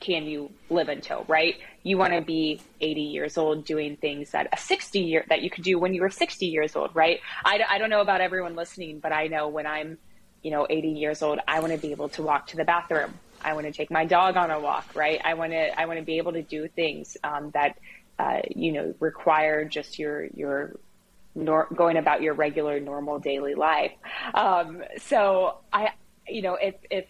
can 0.00 0.24
you 0.24 0.50
live 0.68 0.88
until, 0.88 1.24
right? 1.28 1.56
You 1.82 1.98
want 1.98 2.12
to 2.12 2.20
be 2.20 2.60
80 2.80 3.00
years 3.00 3.38
old 3.38 3.64
doing 3.64 3.96
things 3.96 4.30
that 4.32 4.48
a 4.52 4.56
60 4.56 5.00
year 5.00 5.24
that 5.28 5.42
you 5.42 5.50
could 5.50 5.64
do 5.64 5.78
when 5.78 5.94
you 5.94 6.02
were 6.02 6.10
60 6.10 6.46
years 6.46 6.76
old, 6.76 6.94
right? 6.94 7.20
I, 7.44 7.60
I 7.68 7.78
don't 7.78 7.90
know 7.90 8.00
about 8.00 8.20
everyone 8.20 8.56
listening, 8.56 9.00
but 9.00 9.12
I 9.12 9.28
know 9.28 9.48
when 9.48 9.66
I'm 9.66 9.98
you 10.46 10.52
know, 10.52 10.64
80 10.70 10.90
years 10.90 11.22
old, 11.22 11.40
I 11.48 11.58
want 11.58 11.72
to 11.72 11.78
be 11.78 11.90
able 11.90 12.08
to 12.10 12.22
walk 12.22 12.46
to 12.48 12.56
the 12.56 12.64
bathroom. 12.64 13.18
I 13.44 13.54
want 13.54 13.66
to 13.66 13.72
take 13.72 13.90
my 13.90 14.04
dog 14.04 14.36
on 14.36 14.52
a 14.52 14.60
walk, 14.60 14.86
right? 14.94 15.20
I 15.24 15.34
want 15.34 15.50
to, 15.50 15.80
I 15.80 15.86
want 15.86 15.98
to 15.98 16.04
be 16.04 16.18
able 16.18 16.34
to 16.34 16.42
do 16.42 16.68
things 16.68 17.16
um, 17.24 17.50
that 17.50 17.76
uh, 18.20 18.42
you 18.54 18.70
know, 18.70 18.94
require 19.00 19.64
just 19.64 19.98
your 19.98 20.26
your 20.26 20.78
nor- 21.34 21.66
going 21.74 21.96
about 21.96 22.22
your 22.22 22.34
regular 22.34 22.78
normal 22.78 23.18
daily 23.18 23.56
life. 23.56 23.90
Um, 24.34 24.84
so 24.98 25.58
I, 25.72 25.90
you 26.28 26.42
know, 26.42 26.54
if 26.54 26.76
if 26.92 27.06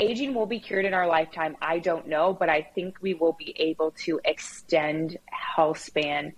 aging 0.00 0.34
will 0.34 0.46
be 0.46 0.58
cured 0.58 0.84
in 0.84 0.94
our 0.94 1.06
lifetime, 1.06 1.56
I 1.62 1.78
don't 1.78 2.08
know, 2.08 2.32
but 2.32 2.48
I 2.48 2.62
think 2.74 2.96
we 3.00 3.14
will 3.14 3.36
be 3.38 3.54
able 3.56 3.92
to 4.04 4.20
extend 4.24 5.16
health 5.26 5.78
span 5.78 6.32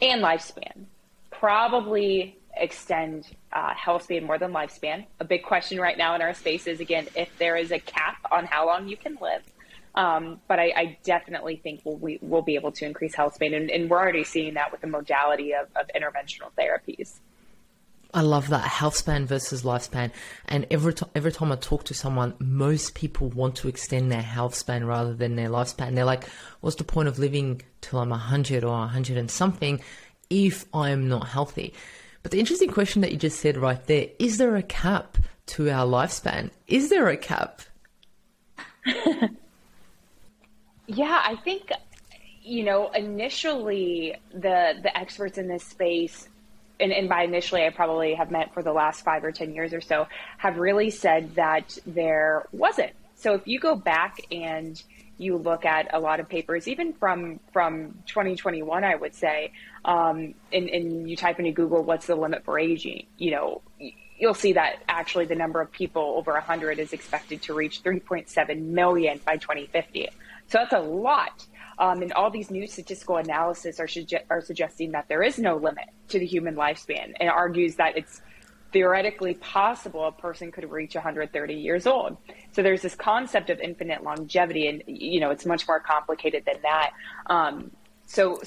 and 0.00 0.22
lifespan. 0.22 0.86
Probably 1.30 2.38
extend 2.56 3.26
uh, 3.52 3.74
health 3.74 4.04
span 4.04 4.24
more 4.24 4.38
than 4.38 4.52
lifespan. 4.52 5.06
A 5.20 5.24
big 5.24 5.42
question 5.42 5.80
right 5.80 5.96
now 5.96 6.14
in 6.14 6.22
our 6.22 6.34
space 6.34 6.66
is 6.66 6.80
again 6.80 7.08
if 7.14 7.36
there 7.38 7.56
is 7.56 7.72
a 7.72 7.78
cap 7.78 8.18
on 8.30 8.44
how 8.46 8.66
long 8.66 8.88
you 8.88 8.96
can 8.96 9.16
live. 9.20 9.42
Um, 9.94 10.40
but 10.48 10.58
I, 10.58 10.72
I, 10.74 10.98
definitely 11.04 11.56
think 11.56 11.82
we'll, 11.84 11.98
we, 11.98 12.18
will 12.22 12.40
be 12.40 12.54
able 12.54 12.72
to 12.72 12.86
increase 12.86 13.14
health 13.14 13.34
span, 13.34 13.52
and, 13.52 13.70
and, 13.70 13.90
we're 13.90 13.98
already 13.98 14.24
seeing 14.24 14.54
that 14.54 14.72
with 14.72 14.80
the 14.80 14.86
modality 14.86 15.52
of, 15.52 15.68
of 15.76 15.86
interventional 15.94 16.48
therapies. 16.58 17.20
I 18.14 18.22
love 18.22 18.48
that 18.48 18.62
health 18.62 18.96
span 18.96 19.26
versus 19.26 19.62
lifespan. 19.62 20.10
And 20.46 20.66
every 20.70 20.94
t- 20.94 21.06
every 21.14 21.32
time 21.32 21.52
I 21.52 21.56
talk 21.56 21.84
to 21.84 21.94
someone, 21.94 22.34
most 22.38 22.94
people 22.94 23.28
want 23.28 23.56
to 23.56 23.68
extend 23.68 24.10
their 24.10 24.22
health 24.22 24.54
span 24.54 24.86
rather 24.86 25.14
than 25.14 25.36
their 25.36 25.48
lifespan. 25.48 25.94
They're 25.94 26.04
like, 26.04 26.24
"What's 26.60 26.76
the 26.76 26.84
point 26.84 27.08
of 27.08 27.18
living 27.18 27.62
till 27.80 28.00
I'm 28.00 28.10
hundred 28.10 28.64
or 28.64 28.86
hundred 28.86 29.16
and 29.16 29.30
something 29.30 29.80
if 30.28 30.66
I'm 30.74 31.08
not 31.08 31.28
healthy?" 31.28 31.74
But 32.22 32.30
the 32.32 32.40
interesting 32.40 32.70
question 32.70 33.02
that 33.02 33.12
you 33.12 33.18
just 33.18 33.40
said 33.40 33.56
right 33.56 33.84
there 33.86 34.08
is 34.18 34.38
there 34.38 34.56
a 34.56 34.62
cap 34.62 35.18
to 35.46 35.70
our 35.70 35.86
lifespan? 35.86 36.50
Is 36.66 36.88
there 36.90 37.08
a 37.08 37.16
cap? 37.16 37.62
yeah, 40.86 41.22
I 41.24 41.36
think 41.44 41.70
you 42.42 42.64
know 42.64 42.90
initially 42.90 44.16
the 44.32 44.74
the 44.82 44.96
experts 44.96 45.38
in 45.38 45.48
this 45.48 45.64
space 45.64 46.28
and, 46.80 46.92
and, 46.92 47.08
by 47.08 47.22
initially 47.22 47.64
I 47.64 47.70
probably 47.70 48.14
have 48.14 48.32
meant 48.32 48.52
for 48.52 48.62
the 48.62 48.72
last 48.72 49.04
five 49.04 49.22
or 49.22 49.30
ten 49.30 49.54
years 49.54 49.72
or 49.72 49.80
so 49.80 50.06
have 50.38 50.58
really 50.58 50.90
said 50.90 51.36
that 51.36 51.78
there 51.86 52.46
wasn't. 52.52 52.92
So 53.22 53.34
if 53.34 53.46
you 53.46 53.60
go 53.60 53.76
back 53.76 54.18
and 54.32 54.82
you 55.16 55.36
look 55.36 55.64
at 55.64 55.94
a 55.94 56.00
lot 56.00 56.18
of 56.18 56.28
papers, 56.28 56.66
even 56.66 56.92
from 56.92 57.38
from 57.52 58.02
2021, 58.06 58.82
I 58.82 58.96
would 58.96 59.14
say, 59.14 59.52
um, 59.84 60.34
and, 60.52 60.68
and 60.68 61.08
you 61.08 61.16
type 61.16 61.38
into 61.38 61.52
Google, 61.52 61.84
what's 61.84 62.06
the 62.08 62.16
limit 62.16 62.44
for 62.44 62.58
aging? 62.58 63.06
You 63.18 63.30
know, 63.30 63.62
you'll 64.18 64.34
see 64.34 64.54
that 64.54 64.82
actually 64.88 65.26
the 65.26 65.36
number 65.36 65.60
of 65.60 65.70
people 65.70 66.14
over 66.16 66.32
100 66.32 66.80
is 66.80 66.92
expected 66.92 67.42
to 67.42 67.54
reach 67.54 67.84
3.7 67.84 68.60
million 68.60 69.20
by 69.24 69.36
2050. 69.36 70.08
So 70.48 70.58
that's 70.58 70.72
a 70.72 70.80
lot. 70.80 71.46
Um, 71.78 72.02
and 72.02 72.12
all 72.14 72.30
these 72.30 72.50
new 72.50 72.66
statistical 72.66 73.16
analysis 73.16 73.78
are, 73.78 73.86
suge- 73.86 74.22
are 74.30 74.40
suggesting 74.40 74.92
that 74.92 75.06
there 75.08 75.22
is 75.22 75.38
no 75.38 75.56
limit 75.56 75.86
to 76.08 76.18
the 76.18 76.26
human 76.26 76.56
lifespan 76.56 77.14
and 77.18 77.30
argues 77.30 77.76
that 77.76 77.96
it's 77.96 78.20
theoretically 78.72 79.34
possible 79.34 80.06
a 80.06 80.12
person 80.12 80.50
could 80.50 80.70
reach 80.70 80.94
130 80.94 81.54
years 81.54 81.86
old. 81.86 82.16
So 82.52 82.62
there's 82.62 82.82
this 82.82 82.94
concept 82.94 83.50
of 83.50 83.60
infinite 83.60 84.02
longevity, 84.02 84.66
and 84.68 84.82
you 84.86 85.20
know 85.20 85.30
it's 85.30 85.46
much 85.46 85.66
more 85.68 85.80
complicated 85.80 86.44
than 86.44 86.62
that. 86.62 86.90
Um, 87.26 87.70
so 88.06 88.42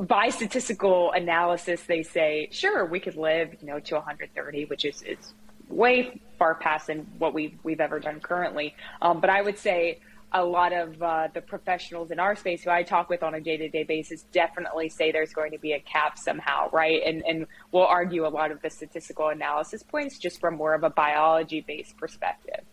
by 0.00 0.30
statistical 0.30 1.12
analysis, 1.12 1.82
they 1.84 2.02
say, 2.02 2.48
sure, 2.50 2.84
we 2.84 2.98
could 2.98 3.16
live, 3.16 3.54
you 3.60 3.68
know, 3.68 3.78
to 3.78 3.94
130, 3.94 4.64
which 4.64 4.84
is, 4.84 5.02
is 5.02 5.32
way 5.68 6.20
far 6.38 6.56
past 6.56 6.88
than 6.88 7.06
what 7.18 7.32
we've, 7.32 7.56
we've 7.62 7.80
ever 7.80 8.00
done 8.00 8.18
currently. 8.18 8.74
Um, 9.00 9.20
but 9.20 9.30
I 9.30 9.42
would 9.42 9.58
say 9.58 10.00
a 10.32 10.44
lot 10.44 10.72
of 10.72 11.00
uh, 11.02 11.28
the 11.32 11.40
professionals 11.40 12.10
in 12.10 12.18
our 12.18 12.34
space 12.34 12.62
who 12.64 12.70
I 12.70 12.82
talk 12.82 13.08
with 13.08 13.22
on 13.22 13.34
a 13.34 13.40
day 13.40 13.56
to 13.56 13.68
day 13.68 13.84
basis 13.84 14.24
definitely 14.32 14.88
say 14.88 15.12
there's 15.12 15.32
going 15.32 15.52
to 15.52 15.58
be 15.58 15.72
a 15.72 15.80
cap 15.80 16.18
somehow, 16.18 16.68
right? 16.72 17.00
And 17.04 17.22
and 17.26 17.46
we'll 17.72 17.86
argue 17.86 18.26
a 18.26 18.28
lot 18.28 18.50
of 18.50 18.60
the 18.62 18.70
statistical 18.70 19.28
analysis 19.28 19.82
points 19.82 20.18
just 20.18 20.40
from 20.40 20.56
more 20.56 20.74
of 20.74 20.82
a 20.82 20.90
biology 20.90 21.64
based 21.66 21.96
perspective. 21.96 22.64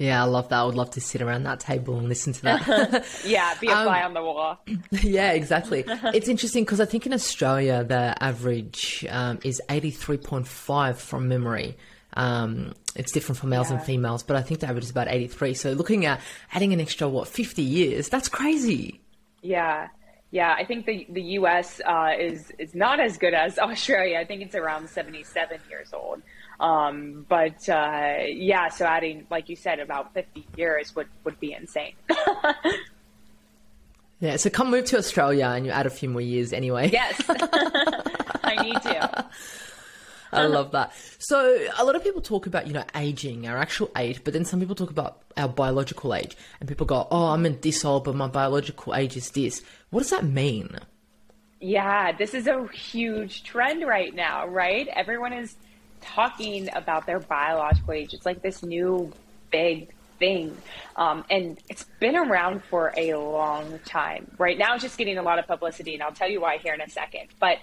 Yeah, 0.00 0.22
I 0.22 0.24
love 0.24 0.48
that. 0.48 0.58
I 0.58 0.64
would 0.64 0.76
love 0.76 0.92
to 0.92 1.00
sit 1.00 1.20
around 1.20 1.42
that 1.42 1.60
table 1.60 1.98
and 1.98 2.08
listen 2.08 2.32
to 2.32 2.42
that. 2.44 3.06
yeah, 3.24 3.52
be 3.60 3.68
a 3.68 3.72
um, 3.76 3.84
fly 3.84 4.02
on 4.02 4.14
the 4.14 4.22
wall. 4.22 4.58
yeah, 4.90 5.32
exactly. 5.32 5.84
it's 5.86 6.26
interesting 6.26 6.64
because 6.64 6.80
I 6.80 6.86
think 6.86 7.04
in 7.04 7.12
Australia 7.12 7.84
the 7.84 8.14
average 8.22 9.04
um, 9.10 9.40
is 9.44 9.60
83.5 9.68 10.96
from 10.96 11.28
memory. 11.28 11.76
Um, 12.14 12.74
it's 12.96 13.12
different 13.12 13.38
for 13.38 13.46
males 13.46 13.70
yeah. 13.70 13.76
and 13.76 13.84
females, 13.84 14.22
but 14.22 14.36
I 14.36 14.42
think 14.42 14.60
the 14.60 14.68
average 14.68 14.84
is 14.84 14.90
about 14.90 15.08
83. 15.08 15.54
So 15.54 15.72
looking 15.72 16.06
at 16.06 16.20
adding 16.52 16.72
an 16.72 16.80
extra, 16.80 17.08
what, 17.08 17.28
50 17.28 17.62
years, 17.62 18.08
that's 18.08 18.28
crazy. 18.28 19.00
Yeah. 19.42 19.88
Yeah, 20.32 20.54
I 20.56 20.64
think 20.64 20.86
the 20.86 21.08
the 21.10 21.22
U.S. 21.22 21.80
Uh, 21.84 22.12
is 22.16 22.52
is 22.56 22.72
not 22.72 23.00
as 23.00 23.18
good 23.18 23.34
as 23.34 23.58
Australia. 23.58 24.20
I 24.20 24.24
think 24.24 24.42
it's 24.42 24.54
around 24.54 24.88
77 24.88 25.58
years 25.68 25.92
old. 25.92 26.22
Um, 26.60 27.26
but 27.28 27.68
uh, 27.68 28.18
yeah, 28.28 28.68
so 28.68 28.84
adding, 28.84 29.26
like 29.30 29.48
you 29.48 29.56
said, 29.56 29.80
about 29.80 30.12
50 30.12 30.46
years 30.56 30.94
would, 30.94 31.08
would 31.24 31.40
be 31.40 31.54
insane. 31.54 31.94
yeah, 34.20 34.36
so 34.36 34.50
come 34.50 34.70
move 34.70 34.84
to 34.86 34.98
Australia 34.98 35.46
and 35.46 35.64
you 35.64 35.72
add 35.72 35.86
a 35.86 35.90
few 35.90 36.10
more 36.10 36.20
years 36.20 36.52
anyway. 36.52 36.90
Yes, 36.90 37.22
I 37.28 38.62
need 38.62 38.82
to. 38.82 39.24
I 40.32 40.46
love 40.46 40.72
that. 40.72 40.92
So 41.18 41.66
a 41.78 41.84
lot 41.84 41.96
of 41.96 42.04
people 42.04 42.20
talk 42.20 42.46
about, 42.46 42.66
you 42.66 42.72
know, 42.72 42.84
aging, 42.94 43.46
our 43.46 43.58
actual 43.58 43.90
age, 43.96 44.22
but 44.22 44.32
then 44.32 44.44
some 44.44 44.60
people 44.60 44.74
talk 44.74 44.90
about 44.90 45.22
our 45.36 45.48
biological 45.48 46.14
age. 46.14 46.36
And 46.60 46.68
people 46.68 46.86
go, 46.86 47.08
oh, 47.10 47.26
I'm 47.26 47.46
in 47.46 47.60
this 47.60 47.84
old, 47.84 48.04
but 48.04 48.14
my 48.14 48.28
biological 48.28 48.94
age 48.94 49.16
is 49.16 49.30
this. 49.30 49.62
What 49.90 50.00
does 50.00 50.10
that 50.10 50.24
mean? 50.24 50.78
Yeah, 51.60 52.12
this 52.12 52.32
is 52.32 52.46
a 52.46 52.66
huge 52.68 53.42
trend 53.42 53.86
right 53.86 54.14
now, 54.14 54.46
right? 54.46 54.88
Everyone 54.88 55.32
is 55.32 55.56
talking 56.00 56.68
about 56.74 57.06
their 57.06 57.20
biological 57.20 57.92
age. 57.92 58.14
It's 58.14 58.24
like 58.24 58.40
this 58.40 58.62
new 58.62 59.12
big 59.50 59.90
thing. 60.18 60.56
Um, 60.96 61.24
and 61.28 61.58
it's 61.68 61.84
been 61.98 62.16
around 62.16 62.62
for 62.64 62.92
a 62.96 63.14
long 63.14 63.80
time. 63.84 64.30
Right 64.38 64.56
now, 64.56 64.74
it's 64.74 64.82
just 64.82 64.96
getting 64.96 65.18
a 65.18 65.22
lot 65.22 65.38
of 65.38 65.46
publicity, 65.46 65.94
and 65.94 66.02
I'll 66.02 66.12
tell 66.12 66.30
you 66.30 66.40
why 66.40 66.58
here 66.58 66.74
in 66.74 66.80
a 66.80 66.88
second. 66.88 67.28
But 67.40 67.58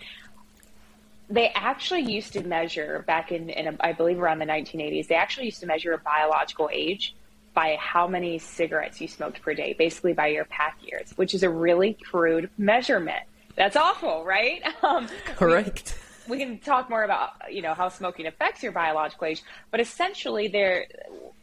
they 1.30 1.50
actually 1.50 2.02
used 2.02 2.34
to 2.34 2.44
measure 2.44 3.04
back 3.06 3.32
in, 3.32 3.50
in 3.50 3.68
a, 3.68 3.78
I 3.80 3.94
believe 3.94 4.20
around 4.20 4.40
the 4.40 4.46
1980s, 4.46 5.08
they 5.08 5.16
actually 5.16 5.46
used 5.46 5.60
to 5.60 5.66
measure 5.66 5.94
a 5.94 5.98
biological 5.98 6.70
age 6.72 7.16
by 7.54 7.76
how 7.80 8.08
many 8.08 8.38
cigarettes 8.38 9.02
you 9.02 9.08
smoked 9.08 9.42
per 9.42 9.54
day, 9.54 9.74
basically 9.74 10.14
by 10.14 10.28
your 10.28 10.46
pack 10.46 10.78
years, 10.82 11.12
which 11.16 11.34
is 11.34 11.44
a 11.44 11.50
really 11.50 11.98
crude 12.10 12.50
measurement. 12.58 13.24
That's 13.56 13.76
awful, 13.76 14.24
right? 14.24 14.62
Um, 14.84 15.08
Correct. 15.36 15.98
We, 16.30 16.38
we, 16.38 16.44
can 16.44 16.60
talk 16.60 16.90
more 16.90 17.04
about 17.04 17.32
you 17.52 17.62
know 17.64 17.74
how 17.74 17.90
smoking 17.90 18.28
affects 18.28 18.62
your 18.62 18.72
biological 18.72 19.26
age, 19.26 19.42
but 19.72 19.82
essentially, 19.82 20.48
they're 20.48 20.86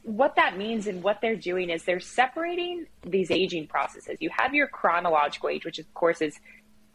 what 0.04 0.36
that 0.36 0.56
means 0.56 0.86
and 0.86 1.02
what 1.02 1.20
they're 1.20 1.36
doing 1.36 1.68
is 1.68 1.82
they're 1.82 1.98
separating 1.98 2.86
these 3.02 3.30
aging 3.30 3.66
processes. 3.66 4.18
You 4.20 4.30
have 4.30 4.54
your 4.54 4.68
chronological 4.68 5.48
age, 5.48 5.64
which 5.64 5.78
of 5.78 5.92
course 5.94 6.22
is 6.22 6.38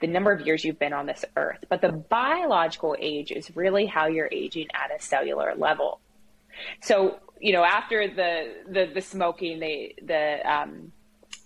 the 0.02 0.08
number 0.08 0.32
of 0.32 0.42
years 0.42 0.64
you've 0.64 0.80
been 0.80 0.94
on 0.94 1.06
this 1.06 1.26
earth. 1.36 1.60
But 1.70 1.82
the 1.82 1.92
biological 1.92 2.96
age 3.00 3.32
is 3.32 3.56
really 3.56 3.86
how 3.86 4.08
you're 4.08 4.30
aging 4.32 4.68
at 4.74 4.96
a 4.96 5.02
cellular 5.02 5.54
level. 5.56 6.00
So, 6.82 7.20
you 7.40 7.54
know, 7.54 7.64
after 7.64 8.08
the, 8.08 8.54
the, 8.70 8.92
the 8.94 9.02
smoking, 9.02 9.60
they, 9.60 9.96
the 10.02 10.40
um, 10.50 10.92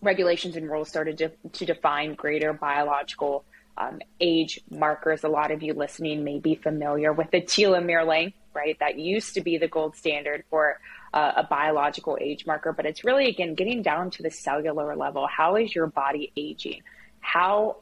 regulations 0.01 0.55
and 0.55 0.69
rules 0.69 0.89
started 0.89 1.17
to, 1.19 1.31
to 1.51 1.65
define 1.65 2.15
greater 2.15 2.53
biological 2.53 3.45
um, 3.77 3.99
age 4.19 4.59
markers. 4.69 5.23
A 5.23 5.29
lot 5.29 5.51
of 5.51 5.63
you 5.63 5.73
listening 5.73 6.23
may 6.23 6.39
be 6.39 6.55
familiar 6.55 7.11
with 7.11 7.31
the 7.31 7.41
telomere 7.41 8.05
length, 8.05 8.37
right? 8.53 8.77
That 8.79 8.99
used 8.99 9.33
to 9.35 9.41
be 9.41 9.57
the 9.57 9.67
gold 9.67 9.95
standard 9.95 10.43
for 10.49 10.79
uh, 11.13 11.33
a 11.37 11.43
biological 11.43 12.17
age 12.19 12.45
marker, 12.45 12.73
but 12.73 12.85
it's 12.85 13.03
really, 13.03 13.27
again, 13.27 13.55
getting 13.55 13.81
down 13.81 14.09
to 14.11 14.23
the 14.23 14.31
cellular 14.31 14.95
level. 14.95 15.27
How 15.27 15.55
is 15.55 15.73
your 15.73 15.87
body 15.87 16.31
aging? 16.35 16.81
How 17.19 17.77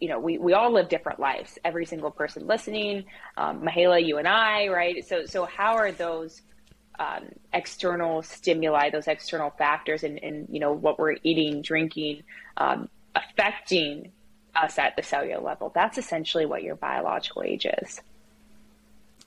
you 0.00 0.08
know, 0.08 0.18
we, 0.18 0.38
we 0.38 0.54
all 0.54 0.72
live 0.72 0.88
different 0.88 1.20
lives. 1.20 1.58
Every 1.64 1.84
single 1.84 2.10
person 2.10 2.46
listening, 2.46 3.04
um, 3.36 3.60
Mahela, 3.60 4.04
you 4.04 4.16
and 4.18 4.26
I, 4.26 4.68
right? 4.68 5.06
So, 5.06 5.26
so 5.26 5.44
how 5.44 5.74
are 5.76 5.92
those 5.92 6.40
um, 6.98 7.28
external 7.52 8.22
stimuli, 8.22 8.90
those 8.90 9.08
external 9.08 9.50
factors, 9.50 10.02
and, 10.02 10.18
and 10.22 10.48
you 10.50 10.58
know 10.58 10.72
what 10.72 10.98
we're 10.98 11.16
eating, 11.22 11.60
drinking, 11.62 12.22
um, 12.56 12.88
affecting 13.14 14.12
us 14.56 14.78
at 14.78 14.96
the 14.96 15.02
cellular 15.02 15.42
level? 15.42 15.70
That's 15.74 15.98
essentially 15.98 16.46
what 16.46 16.62
your 16.62 16.76
biological 16.76 17.42
age 17.42 17.66
is. 17.82 18.00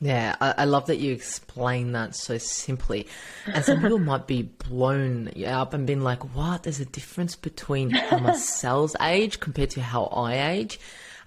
Yeah, 0.03 0.35
I, 0.41 0.53
I, 0.57 0.65
love 0.65 0.87
that 0.87 0.97
you 0.97 1.13
explain 1.13 1.93
that 1.93 2.13
so 2.13 2.37
simply. 2.37 3.07
And 3.45 3.63
some 3.63 3.81
people 3.81 3.99
might 4.11 4.27
be 4.27 4.41
blown 4.41 5.31
up 5.45 5.73
and 5.73 5.87
being 5.87 6.01
like, 6.01 6.35
what? 6.35 6.63
There's 6.63 6.81
a 6.81 6.85
difference 6.85 7.37
between 7.37 7.91
how 7.91 8.17
my 8.17 8.35
cells 8.35 8.97
age 8.99 9.39
compared 9.39 9.69
to 9.71 9.81
how 9.81 10.05
I 10.05 10.51
age. 10.51 10.77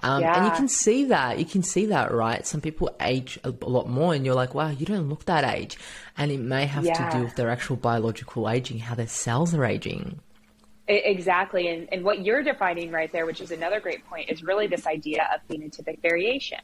Um, 0.00 0.20
yeah. 0.20 0.36
And 0.36 0.44
you 0.44 0.52
can 0.52 0.68
see 0.68 1.06
that. 1.06 1.38
You 1.38 1.46
can 1.46 1.62
see 1.62 1.86
that, 1.86 2.12
right? 2.12 2.46
Some 2.46 2.60
people 2.60 2.94
age 3.00 3.38
a, 3.44 3.48
a, 3.48 3.68
lot 3.68 3.88
more, 3.88 4.12
and 4.12 4.26
you're 4.26 4.34
like, 4.34 4.54
wow, 4.54 4.68
you 4.68 4.84
don't 4.84 5.08
look 5.08 5.24
that 5.24 5.44
age. 5.44 5.78
And 6.18 6.30
it 6.30 6.40
may 6.40 6.66
have 6.66 6.84
yeah. 6.84 7.08
to 7.08 7.16
do 7.16 7.24
with 7.24 7.36
their 7.36 7.48
actual 7.48 7.76
biological 7.76 8.50
aging, 8.50 8.80
how 8.80 8.94
their 8.94 9.06
cells 9.06 9.54
are 9.54 9.64
aging. 9.64 10.20
Exactly. 10.86 11.68
And, 11.68 11.88
and 11.90 12.04
what 12.04 12.26
you're 12.26 12.42
defining 12.42 12.92
right 12.92 13.10
there, 13.10 13.24
which 13.24 13.40
is 13.40 13.52
another 13.52 13.80
great 13.80 14.04
point, 14.04 14.28
is 14.28 14.42
really 14.42 14.66
this 14.66 14.86
idea 14.86 15.26
of 15.34 15.40
phenotypic 15.48 16.02
variation, 16.02 16.60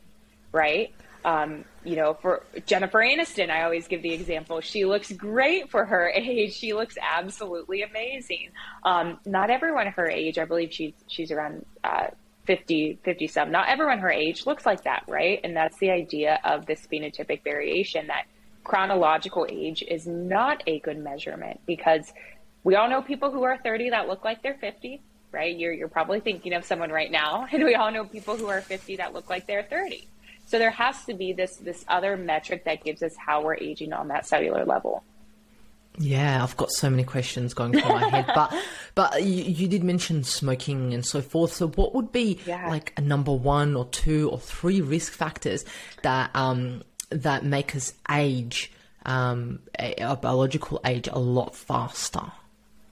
right? 0.53 0.93
Um, 1.25 1.65
you 1.85 1.97
know, 1.97 2.15
for 2.15 2.43
Jennifer 2.67 2.99
Aniston, 2.99 3.51
I 3.51 3.63
always 3.63 3.87
give 3.87 4.03
the 4.03 4.13
example. 4.13 4.61
She 4.61 4.85
looks 4.85 5.13
great 5.13 5.71
for 5.71 5.85
her 5.85 6.09
age. 6.15 6.55
She 6.55 6.73
looks 6.73 6.97
absolutely 7.01 7.83
amazing. 7.83 8.51
Um, 8.85 9.19
not 9.25 9.51
everyone 9.51 9.87
her 9.89 10.09
age, 10.09 10.39
I 10.39 10.45
believe 10.45 10.73
she's, 10.73 10.95
she's 11.07 11.31
around, 11.31 11.65
uh, 11.85 12.09
50, 12.45 12.99
50 13.05 13.27
some. 13.29 13.51
Not 13.53 13.69
everyone 13.69 13.99
her 14.01 14.11
age 14.11 14.47
looks 14.47 14.67
like 14.67 14.85
that, 14.85 15.05
right? 15.09 15.41
And 15.45 15.57
that's 15.57 15.79
the 15.79 15.91
idea 15.91 16.41
of 16.45 16.67
this 16.67 16.87
phenotypic 16.93 17.45
variation 17.45 18.09
that 18.09 18.25
chronological 18.65 19.47
age 19.49 19.83
is 19.87 20.07
not 20.07 20.63
a 20.67 20.81
good 20.81 20.99
measurement 20.99 21.61
because 21.67 22.13
we 22.65 22.77
all 22.77 22.89
know 22.89 23.03
people 23.03 23.31
who 23.31 23.43
are 23.43 23.59
30 23.59 23.91
that 23.91 24.09
look 24.09 24.25
like 24.25 24.43
they're 24.43 24.59
50, 24.59 25.01
right? 25.33 25.57
You're, 25.57 25.73
you're 25.73 25.89
probably 25.89 26.21
thinking 26.21 26.53
of 26.53 26.65
someone 26.65 26.91
right 26.91 27.11
now. 27.11 27.47
And 27.53 27.65
we 27.65 27.75
all 27.75 27.91
know 27.91 28.05
people 28.05 28.37
who 28.37 28.47
are 28.49 28.61
50 28.61 28.97
that 28.97 29.13
look 29.13 29.29
like 29.31 29.47
they're 29.47 29.65
30. 29.65 30.09
So 30.53 30.59
there 30.59 30.71
has 30.71 31.07
to 31.07 31.15
be 31.15 31.33
this, 31.33 31.57
this 31.57 31.83
other 31.89 32.15
metric 32.15 32.65
that 32.67 32.85
gives 32.85 33.03
us 33.03 33.15
how 33.17 33.43
we're 33.43 33.57
aging 33.57 33.95
on 33.95 34.09
that 34.09 34.27
cellular 34.27 34.67
level. 34.67 35.03
Yeah, 35.97 36.43
I've 36.43 36.59
got 36.59 36.71
so 36.73 36.91
many 36.91 37.05
questions 37.05 37.55
going 37.55 37.73
through 37.73 37.89
my 37.89 38.07
head, 38.11 38.27
but 38.35 38.55
but 38.95 39.23
you, 39.23 39.45
you, 39.45 39.67
did 39.67 39.83
mention 39.83 40.25
smoking 40.25 40.93
and 40.93 41.07
so 41.07 41.23
forth. 41.23 41.55
So, 41.55 41.69
what 41.69 41.95
would 41.95 42.13
be 42.13 42.39
yeah. 42.45 42.69
like 42.69 42.93
a 42.99 43.01
number 43.01 43.33
one 43.33 43.75
or 43.75 43.87
two 43.87 44.29
or 44.29 44.39
three 44.39 44.83
risk 44.83 45.15
factors 45.15 45.65
that 46.03 46.31
um, 46.35 46.83
that 47.09 47.47
make 47.47 47.75
us 47.75 47.95
age 48.11 48.71
um, 49.07 49.61
a, 49.79 49.95
a 50.01 50.17
biological 50.17 50.83
age 50.85 51.09
a 51.11 51.19
lot 51.19 51.57
faster? 51.57 52.31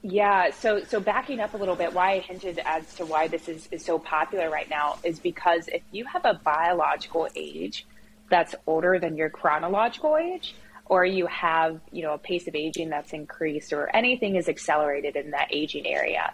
Yeah, 0.03 0.51
so 0.51 0.83
so 0.85 0.99
backing 0.99 1.41
up 1.41 1.53
a 1.53 1.59
little 1.59 1.77
bit, 1.77 1.93
why 1.93 2.13
I 2.13 2.19
hinted 2.21 2.59
as 2.65 2.95
to 2.95 3.05
why 3.05 3.29
this 3.29 3.49
is, 3.49 3.69
is 3.71 3.85
so 3.85 3.99
popular 3.99 4.49
right 4.49 4.69
now 4.71 4.99
is 5.05 5.19
because 5.19 5.69
if 5.69 5.83
you 5.93 6.07
have 6.07 6.25
a 6.25 6.41
biological 6.43 7.29
age 7.35 7.87
that's 8.31 8.55
older 8.67 8.99
than 8.99 9.17
your 9.17 9.29
chronological 9.29 10.17
age, 10.17 10.55
or 10.87 11.05
you 11.05 11.27
have, 11.27 11.81
you 11.93 12.03
know, 12.03 12.15
a 12.15 12.19
pace 12.19 12.49
of 12.49 12.55
aging 12.55 12.89
that's 12.89 13.13
increased 13.13 13.73
or 13.73 13.95
anything 13.95 14.37
is 14.37 14.49
accelerated 14.49 15.17
in 15.17 15.33
that 15.33 15.49
aging 15.53 15.87
area, 15.87 16.33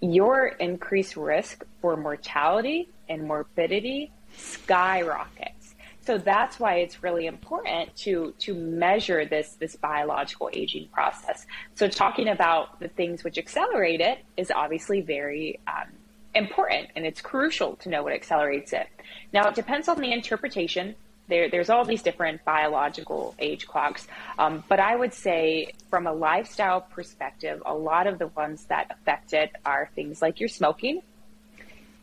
your 0.00 0.46
increased 0.46 1.16
risk 1.16 1.64
for 1.80 1.96
mortality 1.96 2.88
and 3.08 3.26
morbidity 3.26 4.12
skyrockets. 4.36 5.59
So 6.02 6.18
that's 6.18 6.58
why 6.58 6.76
it's 6.76 7.02
really 7.02 7.26
important 7.26 7.94
to 7.96 8.34
to 8.40 8.54
measure 8.54 9.24
this 9.26 9.56
this 9.60 9.76
biological 9.76 10.50
aging 10.52 10.88
process. 10.88 11.46
So 11.74 11.88
talking 11.88 12.28
about 12.28 12.80
the 12.80 12.88
things 12.88 13.22
which 13.22 13.38
accelerate 13.38 14.00
it 14.00 14.18
is 14.36 14.50
obviously 14.50 15.02
very 15.02 15.60
um, 15.66 15.90
important, 16.34 16.88
and 16.96 17.04
it's 17.04 17.20
crucial 17.20 17.76
to 17.76 17.88
know 17.88 18.02
what 18.02 18.12
accelerates 18.12 18.72
it. 18.72 18.86
Now 19.32 19.48
it 19.48 19.54
depends 19.54 19.88
on 19.88 20.00
the 20.00 20.12
interpretation. 20.12 20.94
There, 21.28 21.48
there's 21.48 21.70
all 21.70 21.84
these 21.84 22.02
different 22.02 22.44
biological 22.44 23.36
age 23.38 23.68
clocks, 23.68 24.08
um, 24.36 24.64
but 24.68 24.80
I 24.80 24.96
would 24.96 25.14
say 25.14 25.72
from 25.88 26.08
a 26.08 26.12
lifestyle 26.12 26.80
perspective, 26.80 27.62
a 27.64 27.74
lot 27.74 28.08
of 28.08 28.18
the 28.18 28.26
ones 28.28 28.64
that 28.64 28.90
affect 28.90 29.32
it 29.32 29.52
are 29.64 29.90
things 29.94 30.20
like 30.20 30.40
your 30.40 30.48
smoking, 30.48 31.02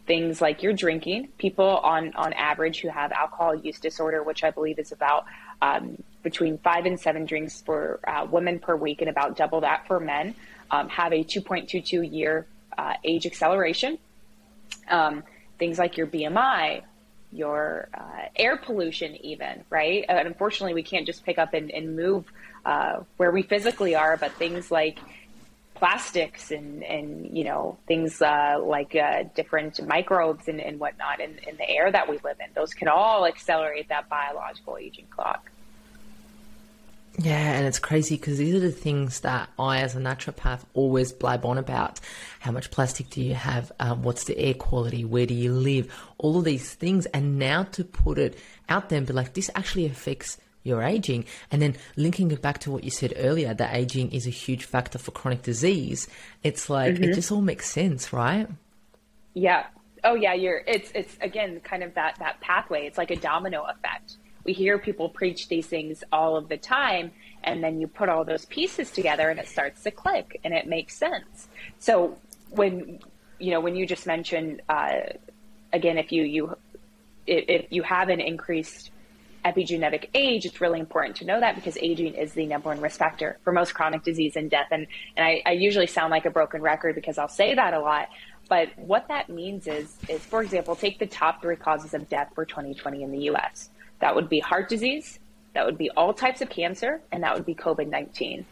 things 0.08 0.42
like 0.42 0.64
you're 0.64 0.74
drinking. 0.74 1.28
People 1.38 1.68
on 1.68 2.14
on 2.16 2.34
average 2.34 2.80
who 2.80 2.88
have 2.88 3.12
alcohol 3.12 3.54
use 3.54 3.80
disorder, 3.80 4.24
which 4.24 4.44
I 4.44 4.50
believe 4.52 4.80
is 4.80 4.92
about 4.92 5.26
um, 5.62 6.02
between 6.24 6.58
five 6.58 6.86
and 6.86 7.00
seven 7.00 7.26
drinks 7.26 7.62
for 7.62 8.00
uh, 8.08 8.26
women 8.30 8.60
per 8.60 8.76
week, 8.76 9.02
and 9.02 9.10
about 9.10 9.38
double 9.38 9.62
that 9.62 9.86
for 9.86 10.00
men, 10.00 10.34
um, 10.72 10.90
have 10.90 11.14
a 11.14 11.24
2.22 11.24 12.12
year 12.12 12.48
uh, 12.78 12.94
age 13.04 13.26
acceleration. 13.26 14.00
Um, 14.90 15.24
things 15.60 15.78
like 15.78 15.98
your 15.98 16.08
BMI, 16.08 16.84
your 17.32 17.90
uh, 17.94 18.28
air 18.36 18.58
pollution, 18.58 19.16
even 19.26 19.64
right. 19.70 20.06
Uh, 20.08 20.24
unfortunately, 20.26 20.74
we 20.74 20.84
can't 20.84 21.06
just 21.06 21.26
pick 21.26 21.38
up 21.38 21.54
and, 21.54 21.70
and 21.72 21.96
move 21.96 22.26
uh, 22.66 23.02
where 23.18 23.32
we 23.32 23.42
physically 23.42 23.96
are, 23.96 24.18
but 24.18 24.32
things 24.34 24.72
like 24.72 25.00
plastics 25.78 26.52
and, 26.52 26.84
and 26.84 27.38
you 27.38 27.44
know 27.44 27.78
things 27.88 28.22
uh, 28.22 28.58
like 28.62 28.96
uh, 28.96 29.24
different 29.36 29.86
microbes 29.86 30.48
and, 30.48 30.60
and 30.60 30.80
whatnot 30.80 31.20
in, 31.20 31.38
in 31.48 31.58
the 31.58 31.70
air 31.70 31.92
that 31.92 32.10
we 32.10 32.18
live 32.24 32.38
in. 32.40 32.48
Those 32.56 32.74
can 32.74 32.88
all 32.88 33.26
accelerate 33.26 33.90
that 33.90 34.10
biological 34.10 34.78
aging 34.78 35.08
clock. 35.10 35.52
Yeah, 37.20 37.54
and 37.54 37.66
it's 37.66 37.80
crazy 37.80 38.16
because 38.16 38.38
these 38.38 38.54
are 38.54 38.60
the 38.60 38.72
things 38.72 39.22
that 39.22 39.50
I, 39.58 39.80
as 39.80 39.96
a 39.96 40.00
naturopath, 40.00 40.62
always 40.76 41.12
blab 41.12 41.46
on 41.46 41.58
about. 41.58 42.00
How 42.40 42.52
much 42.52 42.70
plastic 42.70 43.10
do 43.10 43.24
you 43.24 43.34
have? 43.34 43.72
Um, 43.80 44.04
what's 44.04 44.26
the 44.26 44.38
air 44.38 44.54
quality? 44.54 45.04
Where 45.04 45.26
do 45.26 45.34
you 45.34 45.52
live? 45.52 45.92
All 46.20 46.38
of 46.38 46.44
these 46.44 46.76
things. 46.76 47.08
And 47.08 47.40
now 47.40 47.64
to 47.64 47.84
put 47.84 48.20
it 48.20 48.38
out 48.70 48.90
there 48.90 48.98
and 48.98 49.08
be 49.08 49.14
like, 49.14 49.34
this 49.34 49.50
actually 49.56 49.88
affects 49.88 50.38
you're 50.64 50.84
aging. 50.84 51.26
And 51.52 51.62
then 51.62 51.76
linking 51.96 52.32
it 52.32 52.42
back 52.42 52.60
to 52.60 52.72
what 52.72 52.84
you 52.84 52.92
said 52.92 53.14
earlier, 53.18 53.54
that 53.54 53.76
aging 53.76 54.12
is 54.12 54.28
a 54.28 54.32
huge 54.32 54.66
factor 54.66 54.98
for 54.98 55.12
chronic 55.12 55.42
disease. 55.44 56.08
It's 56.44 56.70
like 56.70 56.96
mm-hmm. 56.96 57.06
it 57.06 57.16
just 57.16 57.32
all 57.32 57.42
makes 57.42 57.70
sense, 57.70 58.12
right? 58.12 58.48
Yeah. 59.34 59.68
Oh 60.04 60.14
yeah, 60.14 60.34
you're 60.34 60.62
it's 60.68 60.92
it's 60.94 61.18
again 61.22 61.60
kind 61.62 61.84
of 61.84 61.94
that 61.96 62.18
that 62.20 62.40
pathway. 62.42 62.86
It's 62.86 62.98
like 62.98 63.12
a 63.12 63.16
domino 63.16 63.64
effect. 63.64 64.18
We 64.44 64.54
hear 64.54 64.78
people 64.78 65.10
preach 65.10 65.50
these 65.50 65.68
things 65.68 66.04
all 66.12 66.38
of 66.38 66.48
the 66.48 66.58
time 66.58 67.12
and 67.44 67.64
then 67.64 67.82
you 67.82 67.88
put 67.88 68.10
all 68.10 68.24
those 68.24 68.46
pieces 68.46 68.92
together 68.92 69.30
and 69.30 69.40
it 69.40 69.48
starts 69.48 69.84
to 69.84 69.92
click 69.92 70.40
and 70.44 70.54
it 70.54 70.68
makes 70.68 70.96
sense. 70.96 71.48
So 71.80 72.18
when 72.50 73.00
you 73.40 73.52
know 73.52 73.60
when 73.60 73.76
you 73.76 73.86
just 73.86 74.06
mentioned 74.06 74.62
uh, 74.70 75.00
again 75.74 75.98
if 75.98 76.12
you 76.12 76.24
you 76.24 76.58
if 77.26 77.66
you 77.72 77.84
have 77.84 78.10
an 78.10 78.20
increased 78.22 78.92
epigenetic 79.46 80.10
age, 80.14 80.46
it's 80.46 80.60
really 80.60 80.80
important 80.80 81.16
to 81.18 81.26
know 81.26 81.40
that 81.40 81.56
because 81.56 81.78
aging 81.78 82.14
is 82.14 82.34
the 82.34 82.46
number 82.46 82.70
one 82.70 82.82
risk 82.82 83.00
factor 83.00 83.38
for 83.44 83.54
most 83.54 83.74
chronic 83.74 84.04
disease 84.04 84.36
and 84.36 84.50
death. 84.50 84.68
And, 84.72 84.88
and 85.16 85.26
I, 85.26 85.42
I 85.46 85.52
usually 85.52 85.88
sound 85.88 86.12
like 86.12 86.26
a 86.26 86.30
broken 86.30 86.62
record 86.62 86.96
because 86.96 87.18
I'll 87.18 87.28
say 87.28 87.56
that 87.56 87.74
a 87.74 87.80
lot. 87.80 88.10
But 88.50 88.70
what 88.78 89.08
that 89.10 89.30
means 89.30 89.68
is, 89.68 89.96
is, 90.10 90.22
for 90.22 90.42
example, 90.42 90.76
take 90.76 91.00
the 91.00 91.06
top 91.06 91.42
three 91.42 91.56
causes 91.56 91.94
of 91.94 92.10
death 92.10 92.32
for 92.34 92.46
2020 92.46 93.04
in 93.04 93.12
the 93.12 93.30
US. 93.32 93.70
That 94.00 94.16
would 94.16 94.30
be 94.30 94.40
heart 94.40 94.70
disease, 94.70 95.20
that 95.54 95.66
would 95.66 95.78
be 95.78 95.90
all 95.92 96.14
types 96.14 96.42
of 96.42 96.50
cancer, 96.50 97.02
and 97.12 97.24
that 97.24 97.34
would 97.34 97.46
be 97.46 97.56
COVID 97.56 97.90
19. 97.90 98.46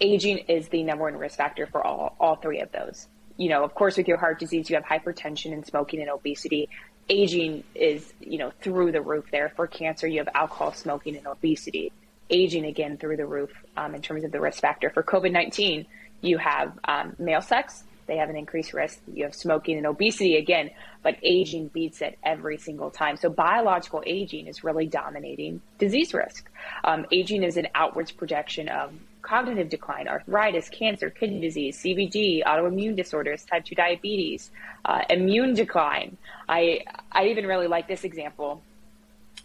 Aging 0.00 0.38
is 0.48 0.68
the 0.68 0.82
number 0.82 1.04
one 1.04 1.16
risk 1.16 1.36
factor 1.36 1.66
for 1.66 1.86
all, 1.86 2.16
all 2.18 2.36
three 2.36 2.60
of 2.60 2.72
those. 2.72 3.06
You 3.36 3.48
know, 3.48 3.64
of 3.64 3.74
course, 3.74 3.96
with 3.96 4.08
your 4.08 4.16
heart 4.16 4.38
disease, 4.38 4.68
you 4.68 4.76
have 4.76 4.84
hypertension 4.84 5.52
and 5.52 5.64
smoking 5.64 6.00
and 6.00 6.10
obesity 6.10 6.68
aging 7.08 7.64
is, 7.74 8.12
you 8.20 8.38
know, 8.38 8.52
through 8.60 8.92
the 8.92 9.02
roof 9.02 9.26
there. 9.30 9.52
For 9.56 9.66
cancer, 9.66 10.06
you 10.06 10.18
have 10.18 10.28
alcohol, 10.34 10.72
smoking, 10.72 11.16
and 11.16 11.26
obesity. 11.26 11.92
Aging 12.30 12.64
again 12.64 12.96
through 12.96 13.18
the 13.18 13.26
roof 13.26 13.50
um, 13.76 13.94
in 13.94 14.02
terms 14.02 14.24
of 14.24 14.32
the 14.32 14.40
risk 14.40 14.60
factor. 14.60 14.90
For 14.90 15.02
COVID 15.02 15.32
19, 15.32 15.86
you 16.22 16.38
have 16.38 16.78
um, 16.84 17.14
male 17.18 17.42
sex, 17.42 17.84
they 18.06 18.16
have 18.16 18.28
an 18.28 18.36
increased 18.36 18.72
risk. 18.72 19.00
You 19.12 19.24
have 19.24 19.34
smoking 19.34 19.76
and 19.76 19.86
obesity 19.86 20.36
again, 20.36 20.70
but 21.02 21.16
aging 21.22 21.68
beats 21.68 22.02
it 22.02 22.18
every 22.22 22.58
single 22.58 22.90
time. 22.90 23.16
So 23.16 23.30
biological 23.30 24.02
aging 24.06 24.46
is 24.46 24.62
really 24.62 24.86
dominating 24.86 25.62
disease 25.78 26.12
risk. 26.12 26.48
Um, 26.84 27.06
aging 27.12 27.42
is 27.42 27.56
an 27.56 27.68
outwards 27.74 28.12
projection 28.12 28.68
of 28.68 28.92
cognitive 29.24 29.70
decline, 29.70 30.06
arthritis, 30.06 30.68
cancer, 30.68 31.10
kidney 31.10 31.40
disease, 31.40 31.78
CVD, 31.78 32.44
autoimmune 32.44 32.94
disorders, 32.94 33.44
type 33.44 33.64
2 33.64 33.74
diabetes, 33.74 34.50
uh, 34.84 35.00
immune 35.08 35.54
decline. 35.54 36.16
I, 36.48 36.80
I 37.10 37.26
even 37.28 37.46
really 37.46 37.66
like 37.66 37.88
this 37.88 38.04
example. 38.04 38.62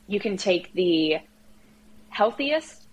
You 0.07 0.19
can 0.19 0.37
take 0.37 0.73
the 0.73 1.17
healthiest 2.09 2.87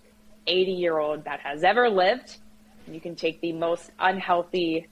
80 0.47 0.71
year 0.71 0.97
old 0.97 1.25
that 1.25 1.41
has 1.41 1.63
ever 1.63 1.89
lived, 1.89 2.37
and 2.85 2.95
you 2.95 3.01
can 3.01 3.15
take 3.15 3.41
the 3.41 3.51
most 3.51 3.91
unhealthy 3.99 4.87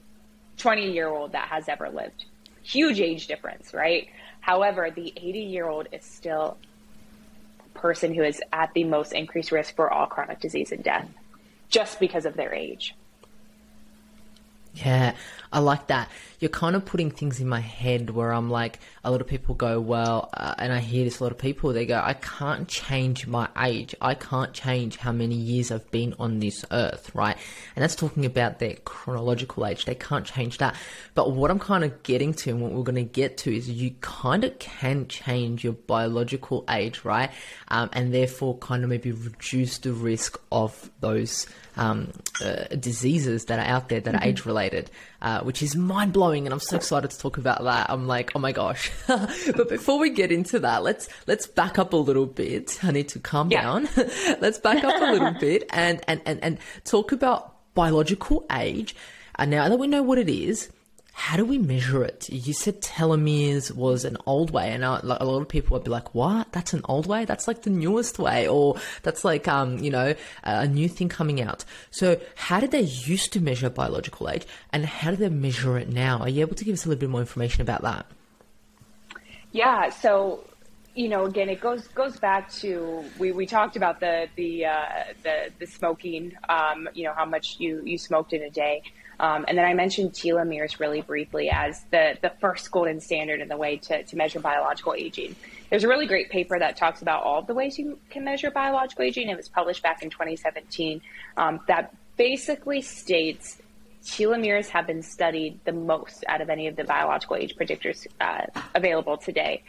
20 0.58 0.92
year 0.92 1.08
old 1.08 1.32
that 1.32 1.48
has 1.48 1.68
ever 1.68 1.88
lived. 1.88 2.26
Huge 2.62 3.00
age 3.00 3.26
difference, 3.26 3.72
right? 3.72 4.08
However, 4.40 4.90
the 4.94 5.12
80 5.16 5.38
year 5.40 5.68
old 5.68 5.88
is 5.92 6.04
still 6.04 6.58
person 7.72 8.14
who 8.14 8.22
is 8.22 8.40
at 8.52 8.72
the 8.74 8.84
most 8.84 9.12
increased 9.12 9.52
risk 9.52 9.76
for 9.76 9.90
all 9.90 10.06
chronic 10.06 10.40
disease 10.40 10.72
and 10.72 10.82
death 10.82 11.06
just 11.68 12.00
because 12.00 12.26
of 12.26 12.36
their 12.36 12.54
age. 12.54 12.94
Yeah, 14.84 15.14
I 15.50 15.60
like 15.60 15.86
that. 15.86 16.10
You're 16.38 16.50
kind 16.50 16.76
of 16.76 16.84
putting 16.84 17.10
things 17.10 17.40
in 17.40 17.48
my 17.48 17.60
head 17.60 18.10
where 18.10 18.30
I'm 18.30 18.50
like, 18.50 18.78
a 19.02 19.10
lot 19.10 19.22
of 19.22 19.26
people 19.26 19.54
go, 19.54 19.80
well, 19.80 20.28
uh, 20.34 20.54
and 20.58 20.70
I 20.70 20.80
hear 20.80 21.04
this 21.04 21.18
a 21.18 21.22
lot 21.22 21.32
of 21.32 21.38
people, 21.38 21.72
they 21.72 21.86
go, 21.86 21.98
I 22.04 22.12
can't 22.12 22.68
change 22.68 23.26
my 23.26 23.48
age. 23.58 23.94
I 24.02 24.12
can't 24.14 24.52
change 24.52 24.98
how 24.98 25.12
many 25.12 25.34
years 25.34 25.70
I've 25.70 25.90
been 25.90 26.14
on 26.18 26.40
this 26.40 26.62
earth, 26.70 27.10
right? 27.14 27.38
And 27.74 27.82
that's 27.82 27.94
talking 27.94 28.26
about 28.26 28.58
their 28.58 28.74
chronological 28.84 29.64
age. 29.64 29.86
They 29.86 29.94
can't 29.94 30.26
change 30.26 30.58
that. 30.58 30.76
But 31.14 31.32
what 31.32 31.50
I'm 31.50 31.58
kind 31.58 31.84
of 31.84 32.02
getting 32.02 32.34
to 32.34 32.50
and 32.50 32.60
what 32.60 32.72
we're 32.72 32.82
going 32.82 32.96
to 32.96 33.02
get 33.02 33.38
to 33.38 33.56
is 33.56 33.70
you 33.70 33.92
kind 34.02 34.44
of 34.44 34.58
can 34.58 35.08
change 35.08 35.64
your 35.64 35.72
biological 35.72 36.66
age, 36.68 37.02
right? 37.02 37.30
Um, 37.68 37.88
and 37.94 38.12
therefore 38.12 38.58
kind 38.58 38.84
of 38.84 38.90
maybe 38.90 39.12
reduce 39.12 39.78
the 39.78 39.94
risk 39.94 40.38
of 40.52 40.90
those 41.00 41.46
um, 41.78 42.12
uh, 42.44 42.64
diseases 42.78 43.46
that 43.46 43.58
are 43.58 43.66
out 43.66 43.88
there 43.88 44.00
that 44.00 44.14
mm-hmm. 44.14 44.24
are 44.24 44.28
age 44.28 44.44
related 44.44 44.65
related, 44.66 44.90
uh, 45.22 45.40
which 45.40 45.62
is 45.62 45.76
mind 45.76 46.12
blowing, 46.12 46.46
and 46.46 46.52
I'm 46.52 46.60
so 46.60 46.76
excited 46.76 47.10
to 47.10 47.18
talk 47.18 47.38
about 47.38 47.62
that. 47.64 47.90
I'm 47.90 48.06
like, 48.06 48.32
oh 48.34 48.38
my 48.38 48.52
gosh! 48.52 48.90
but 49.06 49.68
before 49.68 49.98
we 49.98 50.10
get 50.10 50.32
into 50.32 50.58
that, 50.60 50.82
let's 50.82 51.08
let's 51.26 51.46
back 51.46 51.78
up 51.78 51.92
a 51.92 51.96
little 51.96 52.26
bit. 52.26 52.78
I 52.82 52.90
need 52.90 53.08
to 53.10 53.18
calm 53.18 53.50
yeah. 53.50 53.62
down. 53.62 53.88
let's 54.40 54.58
back 54.58 54.84
up 54.84 55.00
a 55.00 55.12
little 55.12 55.32
bit 55.40 55.64
and 55.70 56.00
and 56.08 56.20
and 56.26 56.42
and 56.42 56.58
talk 56.84 57.12
about 57.12 57.54
biological 57.74 58.46
age. 58.52 58.94
And 59.38 59.50
now 59.50 59.68
that 59.68 59.78
we 59.78 59.86
know 59.86 60.02
what 60.02 60.18
it 60.18 60.30
is, 60.30 60.70
how 61.18 61.38
do 61.38 61.46
we 61.46 61.56
measure 61.56 62.04
it? 62.04 62.28
You 62.28 62.52
said 62.52 62.82
telomeres 62.82 63.72
was 63.72 64.04
an 64.04 64.18
old 64.26 64.50
way, 64.50 64.70
and 64.70 64.84
a 64.84 65.00
lot 65.02 65.22
of 65.22 65.48
people 65.48 65.74
would 65.74 65.82
be 65.82 65.90
like, 65.90 66.14
"What? 66.14 66.52
That's 66.52 66.74
an 66.74 66.82
old 66.84 67.06
way? 67.06 67.24
That's 67.24 67.48
like 67.48 67.62
the 67.62 67.70
newest 67.70 68.18
way, 68.18 68.46
or 68.46 68.76
that's 69.02 69.24
like 69.24 69.48
um, 69.48 69.78
you 69.78 69.90
know, 69.90 70.14
a 70.44 70.68
new 70.68 70.90
thing 70.90 71.08
coming 71.08 71.40
out." 71.40 71.64
So, 71.90 72.20
how 72.34 72.60
did 72.60 72.70
they 72.70 72.82
used 72.82 73.32
to 73.32 73.40
measure 73.40 73.70
biological 73.70 74.28
age, 74.28 74.46
and 74.74 74.84
how 74.84 75.10
do 75.10 75.16
they 75.16 75.30
measure 75.30 75.78
it 75.78 75.88
now? 75.88 76.18
Are 76.18 76.28
you 76.28 76.42
able 76.42 76.54
to 76.54 76.64
give 76.66 76.74
us 76.74 76.84
a 76.84 76.90
little 76.90 77.00
bit 77.00 77.08
more 77.08 77.22
information 77.22 77.62
about 77.62 77.80
that? 77.80 78.04
Yeah. 79.52 79.88
So, 79.88 80.44
you 80.94 81.08
know, 81.08 81.24
again, 81.24 81.48
it 81.48 81.62
goes 81.62 81.88
goes 81.88 82.18
back 82.18 82.52
to 82.60 83.02
we, 83.18 83.32
we 83.32 83.46
talked 83.46 83.74
about 83.74 84.00
the 84.00 84.28
the 84.36 84.66
uh, 84.66 85.04
the 85.22 85.50
the 85.60 85.66
smoking. 85.66 86.34
Um, 86.50 86.90
you 86.92 87.04
know, 87.04 87.14
how 87.14 87.24
much 87.24 87.56
you 87.58 87.80
you 87.86 87.96
smoked 87.96 88.34
in 88.34 88.42
a 88.42 88.50
day. 88.50 88.82
Um, 89.18 89.44
and 89.48 89.56
then 89.56 89.64
I 89.64 89.74
mentioned 89.74 90.12
telomeres 90.12 90.78
really 90.78 91.00
briefly 91.00 91.50
as 91.50 91.84
the, 91.90 92.16
the 92.20 92.32
first 92.40 92.70
golden 92.70 93.00
standard 93.00 93.40
in 93.40 93.48
the 93.48 93.56
way 93.56 93.76
to, 93.78 94.02
to 94.02 94.16
measure 94.16 94.40
biological 94.40 94.94
aging. 94.94 95.34
There's 95.70 95.84
a 95.84 95.88
really 95.88 96.06
great 96.06 96.30
paper 96.30 96.58
that 96.58 96.76
talks 96.76 97.02
about 97.02 97.22
all 97.22 97.42
the 97.42 97.54
ways 97.54 97.78
you 97.78 97.98
can 98.10 98.24
measure 98.24 98.50
biological 98.50 99.04
aging. 99.04 99.28
It 99.28 99.36
was 99.36 99.48
published 99.48 99.82
back 99.82 100.02
in 100.02 100.10
2017 100.10 101.00
um, 101.36 101.60
that 101.66 101.94
basically 102.16 102.82
states 102.82 103.58
telomeres 104.04 104.68
have 104.68 104.86
been 104.86 105.02
studied 105.02 105.58
the 105.64 105.72
most 105.72 106.24
out 106.28 106.40
of 106.40 106.48
any 106.48 106.68
of 106.68 106.76
the 106.76 106.84
biological 106.84 107.36
age 107.36 107.56
predictors 107.56 108.06
uh, 108.20 108.46
available 108.74 109.16
today. 109.16 109.62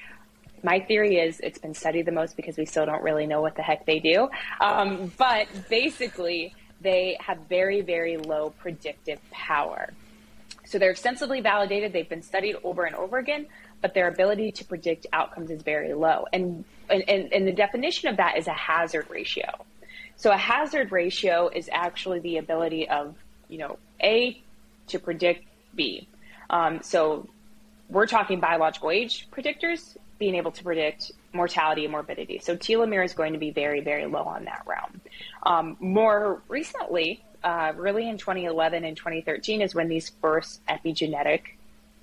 My 0.63 0.79
theory 0.79 1.17
is 1.17 1.39
it's 1.39 1.60
been 1.60 1.73
studied 1.73 2.05
the 2.05 2.12
most 2.12 2.36
because 2.36 2.57
we 2.57 2.65
still 2.65 2.86
don't 2.86 3.03
really 3.03 3.27
know 3.27 3.41
what 3.41 3.55
the 3.55 3.62
heck 3.62 3.86
they 3.86 3.99
do. 3.99 4.29
Um, 4.60 5.12
but 5.17 5.47
basically, 5.69 6.53
they 6.82 7.18
have 7.20 7.40
very, 7.50 7.82
very 7.82 8.18
low 8.18 8.52
predictive 8.52 9.20
power. 9.32 9.94
So 10.66 10.78
they're 10.78 10.92
extensively 10.92 11.42
validated, 11.42 11.94
they've 11.94 12.10
been 12.10 12.22
studied 12.22 12.58
over 12.63 12.84
and 12.84 12.96
over 12.96 13.18
again, 13.18 13.48
but 13.82 13.94
their 13.94 14.08
ability 14.08 14.52
to 14.54 14.66
predict 14.66 15.06
outcomes 15.13 15.50
is 15.50 15.62
very 15.62 15.94
low. 15.94 16.26
And, 16.34 16.66
and, 16.90 17.04
and 17.08 17.48
the 17.48 17.54
definition 17.54 18.10
of 18.10 18.18
that 18.18 18.38
is 18.38 18.48
a 18.48 18.54
hazard 18.54 19.10
ratio. 19.10 19.66
So 20.18 20.32
a 20.32 20.38
hazard 20.38 20.92
ratio 20.92 21.48
is 21.48 21.70
actually 21.72 22.20
the 22.20 22.38
ability 22.38 22.90
of, 22.90 23.16
you 23.48 23.60
know, 23.60 23.78
A 24.02 24.42
to 24.88 25.00
predict 25.00 25.46
B. 25.76 26.08
Um, 26.50 26.82
so 26.82 27.30
we're 27.90 28.08
talking 28.08 28.40
biological 28.40 28.92
age 28.92 29.28
predictors 29.32 29.96
being 30.19 30.36
able 30.36 30.51
to 30.51 30.63
predict 30.63 31.12
mortality 31.34 31.84
and 31.84 31.91
morbidity. 31.91 32.39
So 32.39 32.56
telomere 32.56 33.06
is 33.06 33.13
going 33.13 33.34
to 33.34 33.39
be 33.39 33.51
very, 33.51 33.82
very 33.82 34.06
low 34.06 34.23
on 34.23 34.45
that 34.45 34.63
realm. 34.65 35.01
Um, 35.43 35.77
more 35.80 36.41
recently, 36.47 37.23
uh, 37.43 37.73
really 37.75 38.10
in 38.10 38.17
2011 38.17 38.84
and 38.84 38.97
2013 38.97 39.62
is 39.62 39.75
when 39.75 39.88
these 39.88 40.12
first 40.21 40.62
epigenetic 40.67 41.41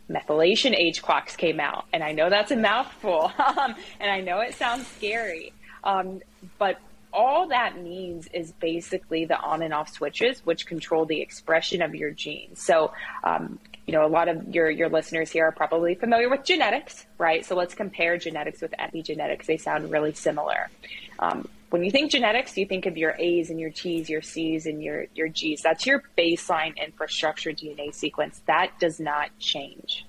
methylation 0.08 0.74
age 0.74 1.02
clocks 1.02 1.36
came 1.36 1.60
out. 1.60 1.86
And 1.92 2.02
I 2.02 2.12
know 2.12 2.30
that's 2.30 2.50
a 2.50 2.56
mouthful, 2.56 3.32
um, 3.38 3.74
and 4.00 4.10
I 4.10 4.20
know 4.20 4.40
it 4.40 4.54
sounds 4.54 4.86
scary, 4.86 5.52
um, 5.82 6.20
but 6.58 6.78
all 7.12 7.48
that 7.48 7.80
means 7.80 8.28
is 8.34 8.52
basically 8.52 9.24
the 9.24 9.38
on 9.38 9.62
and 9.62 9.72
off 9.72 9.88
switches, 9.88 10.44
which 10.44 10.66
control 10.66 11.06
the 11.06 11.20
expression 11.20 11.80
of 11.80 11.94
your 11.94 12.10
genes. 12.10 12.60
So, 12.60 12.92
um, 13.22 13.58
you 13.86 13.92
know, 13.92 14.04
a 14.04 14.08
lot 14.08 14.28
of 14.28 14.54
your, 14.54 14.70
your 14.70 14.88
listeners 14.88 15.30
here 15.30 15.46
are 15.46 15.52
probably 15.52 15.94
familiar 15.94 16.28
with 16.30 16.44
genetics, 16.44 17.04
right? 17.18 17.44
So 17.44 17.54
let's 17.54 17.74
compare 17.74 18.16
genetics 18.16 18.60
with 18.62 18.72
epigenetics. 18.78 19.44
They 19.46 19.56
sound 19.58 19.90
really 19.90 20.12
similar. 20.12 20.70
Um, 21.18 21.48
when 21.70 21.82
you 21.84 21.90
think 21.90 22.10
genetics, 22.10 22.56
you 22.56 22.66
think 22.66 22.86
of 22.86 22.96
your 22.96 23.14
A's 23.18 23.50
and 23.50 23.58
your 23.58 23.70
T's, 23.70 24.08
your 24.08 24.22
C's 24.22 24.66
and 24.66 24.82
your, 24.82 25.06
your 25.14 25.28
G's. 25.28 25.60
That's 25.60 25.84
your 25.86 26.02
baseline 26.16 26.76
infrastructure 26.76 27.50
DNA 27.50 27.92
sequence. 27.92 28.40
That 28.46 28.70
does 28.78 29.00
not 29.00 29.30
change. 29.38 30.06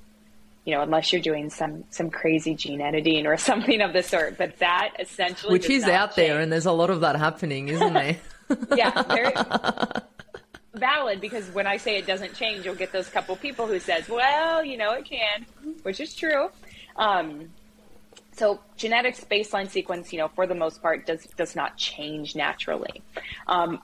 You 0.64 0.76
know, 0.76 0.82
unless 0.82 1.12
you're 1.12 1.22
doing 1.22 1.50
some 1.52 1.84
some 1.92 2.10
crazy 2.10 2.56
gene 2.56 2.82
editing 2.82 3.28
or 3.28 3.38
something 3.52 3.82
of 3.82 3.94
the 3.94 4.02
sort. 4.04 4.38
But 4.38 4.58
that 4.60 4.94
essentially 5.00 5.54
Which 5.54 5.70
is 5.70 5.84
out 5.84 6.16
change. 6.16 6.28
there 6.28 6.40
and 6.40 6.52
there's 6.52 6.66
a 6.66 6.72
lot 6.72 6.90
of 6.90 7.02
that 7.02 7.16
happening, 7.16 7.68
isn't 7.68 7.94
there? 7.94 8.18
yeah, 8.76 9.04
very, 9.04 9.34
valid 10.78 11.22
because 11.22 11.48
when 11.50 11.68
I 11.68 11.78
say 11.78 11.98
it 11.98 12.08
doesn't 12.08 12.34
change, 12.36 12.66
you'll 12.66 12.76
get 12.76 12.92
those 12.92 13.10
couple 13.10 13.36
people 13.36 13.68
who 13.68 13.80
says, 13.80 14.08
"Well, 14.10 14.64
you 14.64 14.78
know, 14.78 14.92
it 14.92 15.06
can," 15.06 15.46
which 15.84 16.00
is 16.00 16.16
true. 16.16 16.50
Um, 16.96 17.50
so 18.34 18.60
genetics 18.76 19.24
baseline 19.24 19.70
sequence, 19.70 20.12
you 20.12 20.20
know, 20.20 20.28
for 20.30 20.46
the 20.46 20.56
most 20.56 20.82
part, 20.82 21.06
does 21.06 21.26
does 21.38 21.56
not 21.56 21.78
change 21.78 22.36
naturally. 22.36 23.02
Um, 23.48 23.82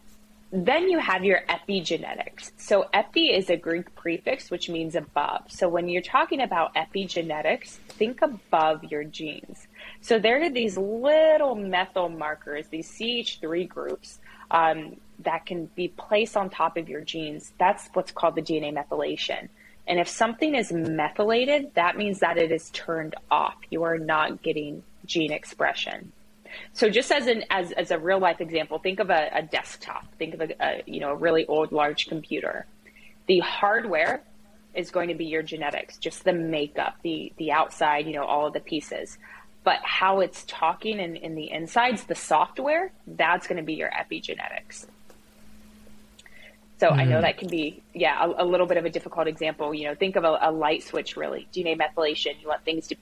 then 0.53 0.89
you 0.89 0.99
have 0.99 1.23
your 1.23 1.41
epigenetics. 1.47 2.51
So 2.57 2.89
epi 2.93 3.27
is 3.27 3.49
a 3.49 3.55
Greek 3.55 3.95
prefix 3.95 4.51
which 4.51 4.69
means 4.69 4.95
above. 4.95 5.43
So 5.47 5.69
when 5.69 5.87
you're 5.87 6.01
talking 6.01 6.41
about 6.41 6.75
epigenetics, 6.75 7.77
think 7.87 8.21
above 8.21 8.83
your 8.83 9.05
genes. 9.05 9.67
So 10.01 10.19
there 10.19 10.43
are 10.43 10.49
these 10.49 10.77
little 10.77 11.55
methyl 11.55 12.09
markers, 12.09 12.67
these 12.67 12.89
CH3 12.91 13.67
groups 13.69 14.19
um, 14.51 14.97
that 15.19 15.45
can 15.45 15.65
be 15.75 15.89
placed 15.89 16.35
on 16.35 16.49
top 16.49 16.77
of 16.77 16.89
your 16.89 17.01
genes. 17.01 17.53
That's 17.59 17.89
what's 17.93 18.11
called 18.11 18.35
the 18.35 18.41
DNA 18.41 18.73
methylation. 18.73 19.49
And 19.87 19.99
if 19.99 20.07
something 20.07 20.55
is 20.55 20.71
methylated, 20.71 21.71
that 21.75 21.97
means 21.97 22.19
that 22.19 22.37
it 22.37 22.51
is 22.51 22.69
turned 22.71 23.15
off. 23.29 23.55
You 23.69 23.83
are 23.83 23.97
not 23.97 24.41
getting 24.41 24.83
gene 25.05 25.31
expression. 25.31 26.11
So 26.73 26.89
just 26.89 27.11
as 27.11 27.27
an 27.27 27.45
as, 27.49 27.71
as 27.71 27.91
a 27.91 27.99
real 27.99 28.19
life 28.19 28.41
example, 28.41 28.77
think 28.79 28.99
of 28.99 29.09
a, 29.09 29.29
a 29.33 29.41
desktop. 29.41 30.05
Think 30.17 30.33
of 30.33 30.41
a, 30.41 30.55
a 30.59 30.83
you 30.85 30.99
know 30.99 31.11
a 31.11 31.15
really 31.15 31.45
old 31.45 31.71
large 31.71 32.07
computer. 32.07 32.65
The 33.27 33.39
hardware 33.39 34.21
is 34.73 34.91
going 34.91 35.09
to 35.09 35.15
be 35.15 35.25
your 35.25 35.43
genetics, 35.43 35.97
just 35.97 36.23
the 36.23 36.33
makeup, 36.33 36.95
the 37.03 37.31
the 37.37 37.51
outside, 37.51 38.05
you 38.05 38.13
know, 38.13 38.25
all 38.25 38.47
of 38.47 38.53
the 38.53 38.59
pieces 38.59 39.17
but 39.63 39.79
how 39.83 40.21
it's 40.21 40.43
talking 40.47 40.99
in, 40.99 41.15
in 41.15 41.35
the 41.35 41.51
insides, 41.51 42.05
the 42.05 42.15
software, 42.15 42.91
that's 43.05 43.47
going 43.47 43.57
to 43.57 43.63
be 43.63 43.73
your 43.73 43.91
epigenetics. 43.91 44.87
So 46.81 46.89
mm-hmm. 46.89 46.99
I 46.99 47.03
know 47.05 47.11
mm-hmm. 47.17 47.21
that 47.21 47.37
can 47.37 47.47
be, 47.47 47.83
yeah, 47.93 48.25
a, 48.25 48.43
a, 48.43 48.45
little 48.45 48.65
bit 48.65 48.77
of 48.77 48.85
a 48.85 48.89
difficult 48.89 49.27
example. 49.27 49.71
You 49.71 49.89
know, 49.89 49.93
think 49.93 50.15
of 50.15 50.23
a, 50.23 50.39
a, 50.41 50.51
light 50.51 50.81
switch, 50.81 51.15
really. 51.15 51.47
DNA 51.53 51.79
methylation. 51.79 52.41
You 52.41 52.47
want 52.47 52.65
things 52.65 52.87
to, 52.87 52.95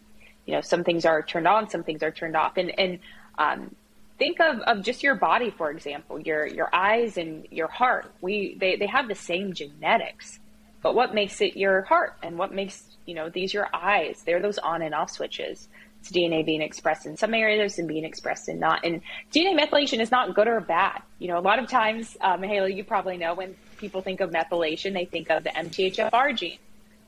you 0.46 0.54
know, 0.54 0.60
some 0.60 0.84
things 0.84 1.06
are 1.06 1.22
turned 1.22 1.48
on, 1.48 1.70
some 1.70 1.84
things 1.86 2.04
are 2.04 2.12
turned 2.12 2.36
off. 2.36 2.58
And, 2.58 2.78
and 2.78 3.00
um, 3.38 3.74
think 4.18 4.42
of, 4.42 4.60
of 4.68 4.84
just 4.84 5.02
your 5.02 5.16
body, 5.16 5.50
for 5.50 5.72
example, 5.72 6.20
your, 6.20 6.46
your 6.46 6.68
eyes 6.76 7.16
and 7.18 7.48
your 7.52 7.70
heart. 7.70 8.12
We, 8.20 8.58
they, 8.60 8.76
they 8.76 8.88
have 8.88 9.08
the 9.08 9.16
same 9.16 9.54
genetics, 9.54 10.40
but 10.84 10.94
what 10.94 11.14
makes 11.14 11.40
it 11.40 11.56
your 11.56 11.84
heart 11.84 12.18
and 12.22 12.38
what 12.38 12.54
makes, 12.54 12.84
you 13.06 13.16
know, 13.16 13.30
these 13.30 13.54
your 13.54 13.74
eyes? 13.74 14.24
They're 14.26 14.42
those 14.42 14.58
on 14.58 14.82
and 14.82 14.94
off 14.94 15.10
switches. 15.10 15.70
It's 16.02 16.12
DNA 16.12 16.46
being 16.46 16.62
expressed 16.62 17.06
in 17.06 17.16
some 17.16 17.34
areas 17.34 17.80
and 17.80 17.88
being 17.88 18.04
expressed 18.04 18.50
in 18.50 18.60
not. 18.60 18.84
And 18.84 19.02
DNA 19.34 19.58
methylation 19.58 20.02
is 20.02 20.12
not 20.12 20.36
good 20.36 20.50
or 20.50 20.60
bad. 20.60 21.02
You 21.18 21.30
know, 21.30 21.38
a 21.38 21.42
lot 21.42 21.60
of 21.60 21.70
times, 21.70 22.18
um, 22.20 22.44
Haley, 22.44 22.74
you 22.74 22.84
probably 22.84 23.16
know 23.16 23.36
when 23.36 23.56
people 23.80 24.02
think 24.02 24.20
of 24.20 24.32
methylation, 24.32 24.94
they 24.94 25.06
think 25.06 25.30
of 25.30 25.44
the 25.44 25.50
MTHFR 25.50 26.36
gene 26.36 26.60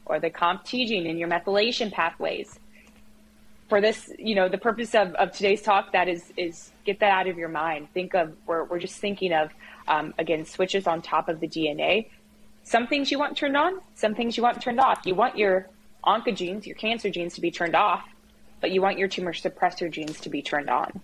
or 0.05 0.19
the 0.19 0.29
COMT 0.29 0.87
gene 0.87 1.05
in 1.05 1.17
your 1.17 1.29
methylation 1.29 1.91
pathways. 1.91 2.59
For 3.69 3.79
this, 3.79 4.11
you 4.17 4.35
know, 4.35 4.49
the 4.49 4.57
purpose 4.57 4.95
of, 4.95 5.13
of 5.15 5.31
today's 5.31 5.61
talk, 5.61 5.93
that 5.93 6.09
is, 6.09 6.33
is 6.35 6.71
get 6.83 6.99
that 6.99 7.11
out 7.11 7.27
of 7.27 7.37
your 7.37 7.49
mind. 7.49 7.87
Think 7.93 8.13
of, 8.13 8.35
we're, 8.45 8.65
we're 8.65 8.79
just 8.79 8.99
thinking 8.99 9.31
of, 9.31 9.51
um, 9.87 10.13
again, 10.17 10.45
switches 10.45 10.87
on 10.87 11.01
top 11.01 11.29
of 11.29 11.39
the 11.39 11.47
DNA. 11.47 12.09
Some 12.63 12.87
things 12.87 13.11
you 13.11 13.19
want 13.19 13.37
turned 13.37 13.55
on, 13.55 13.79
some 13.95 14.13
things 14.13 14.35
you 14.35 14.43
want 14.43 14.61
turned 14.61 14.79
off. 14.79 15.01
You 15.05 15.15
want 15.15 15.37
your 15.37 15.67
oncogenes, 16.03 16.65
your 16.65 16.75
cancer 16.75 17.09
genes 17.09 17.35
to 17.35 17.41
be 17.41 17.51
turned 17.51 17.75
off 17.75 18.03
but 18.61 18.71
you 18.71 18.81
want 18.81 18.97
your 18.97 19.07
tumor 19.07 19.33
suppressor 19.33 19.91
genes 19.91 20.19
to 20.21 20.29
be 20.29 20.41
turned 20.41 20.69
on. 20.69 21.01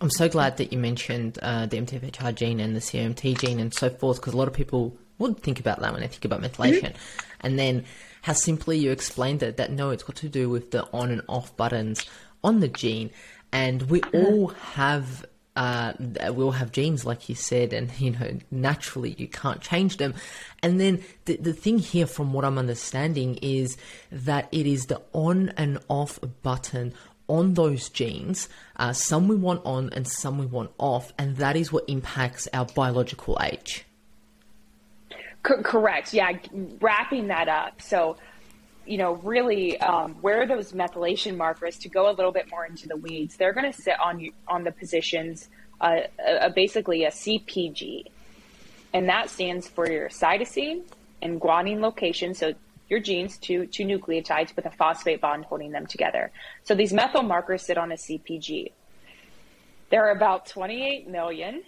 I'm 0.00 0.10
so 0.10 0.28
glad 0.28 0.56
that 0.56 0.72
you 0.72 0.78
mentioned 0.78 1.38
uh, 1.42 1.66
the 1.66 1.76
MTHFR 1.76 2.34
gene 2.34 2.60
and 2.60 2.74
the 2.74 2.80
CMT 2.80 3.38
gene 3.38 3.60
and 3.60 3.72
so 3.72 3.90
forth, 3.90 4.18
because 4.18 4.32
a 4.32 4.36
lot 4.36 4.48
of 4.48 4.54
people 4.54 4.96
would 5.18 5.40
think 5.40 5.60
about 5.60 5.80
that 5.80 5.92
when 5.92 6.00
they 6.00 6.08
think 6.08 6.24
about 6.24 6.40
methylation. 6.40 6.92
Mm-hmm. 6.92 7.36
And 7.42 7.58
then 7.58 7.84
how 8.22 8.32
simply 8.32 8.78
you 8.78 8.92
explained 8.92 9.42
it 9.42 9.58
that 9.58 9.70
no, 9.70 9.90
it's 9.90 10.02
got 10.02 10.16
to 10.16 10.28
do 10.28 10.48
with 10.48 10.70
the 10.70 10.88
on 10.92 11.10
and 11.10 11.22
off 11.28 11.54
buttons 11.56 12.06
on 12.42 12.60
the 12.60 12.68
gene. 12.68 13.10
And 13.52 13.82
we 13.82 14.00
mm-hmm. 14.00 14.26
all 14.26 14.48
have 14.48 15.26
uh, 15.56 15.92
will 16.28 16.52
have 16.52 16.72
genes, 16.72 17.04
like 17.04 17.28
you 17.28 17.34
said, 17.34 17.72
and 17.72 17.90
you 18.00 18.12
know, 18.12 18.38
naturally 18.50 19.14
you 19.18 19.28
can't 19.28 19.60
change 19.60 19.98
them. 19.98 20.14
And 20.62 20.80
then 20.80 21.02
the, 21.24 21.36
the 21.36 21.52
thing 21.52 21.78
here, 21.78 22.06
from 22.06 22.32
what 22.32 22.44
I'm 22.44 22.56
understanding, 22.56 23.38
is 23.42 23.76
that 24.10 24.48
it 24.52 24.66
is 24.66 24.86
the 24.86 25.02
on 25.12 25.50
and 25.56 25.78
off 25.88 26.18
button 26.42 26.94
on 27.30 27.54
those 27.54 27.88
genes. 27.88 28.48
Uh, 28.76 28.92
some 28.92 29.28
we 29.28 29.36
want 29.36 29.62
on 29.64 29.88
and 29.92 30.06
some 30.06 30.36
we 30.36 30.46
want 30.46 30.70
off, 30.78 31.12
and 31.16 31.36
that 31.36 31.56
is 31.56 31.72
what 31.72 31.84
impacts 31.88 32.48
our 32.52 32.66
biological 32.66 33.38
age. 33.40 33.84
Correct. 35.42 36.12
Yeah, 36.12 36.32
wrapping 36.80 37.28
that 37.28 37.48
up. 37.48 37.80
So, 37.80 38.18
you 38.84 38.98
know, 38.98 39.14
really, 39.14 39.80
um, 39.80 40.14
where 40.20 40.46
those 40.46 40.72
methylation 40.72 41.36
markers 41.36 41.78
to 41.78 41.88
go 41.88 42.10
a 42.10 42.12
little 42.12 42.32
bit 42.32 42.50
more 42.50 42.66
into 42.66 42.88
the 42.88 42.96
weeds, 42.96 43.36
they're 43.36 43.54
going 43.54 43.70
to 43.70 43.80
sit 43.80 43.94
on 44.04 44.28
on 44.48 44.64
the 44.64 44.72
positions, 44.72 45.48
uh, 45.80 46.00
uh, 46.26 46.50
basically 46.50 47.04
a 47.04 47.10
CPG, 47.10 48.04
and 48.92 49.08
that 49.08 49.30
stands 49.30 49.66
for 49.66 49.90
your 49.90 50.08
cytosine 50.08 50.82
and 51.22 51.40
guanine 51.40 51.80
location. 51.80 52.34
So 52.34 52.52
your 52.90 53.00
genes, 53.00 53.38
to 53.38 53.66
two 53.66 53.84
nucleotides 53.84 54.54
with 54.54 54.66
a 54.66 54.70
phosphate 54.70 55.20
bond 55.20 55.46
holding 55.46 55.70
them 55.70 55.86
together. 55.86 56.30
So 56.64 56.74
these 56.74 56.92
methyl 56.92 57.22
markers 57.22 57.62
sit 57.62 57.78
on 57.78 57.92
a 57.92 57.94
CPG. 57.94 58.72
There 59.90 60.06
are 60.06 60.10
about 60.10 60.46
28 60.46 61.08
million 61.08 61.62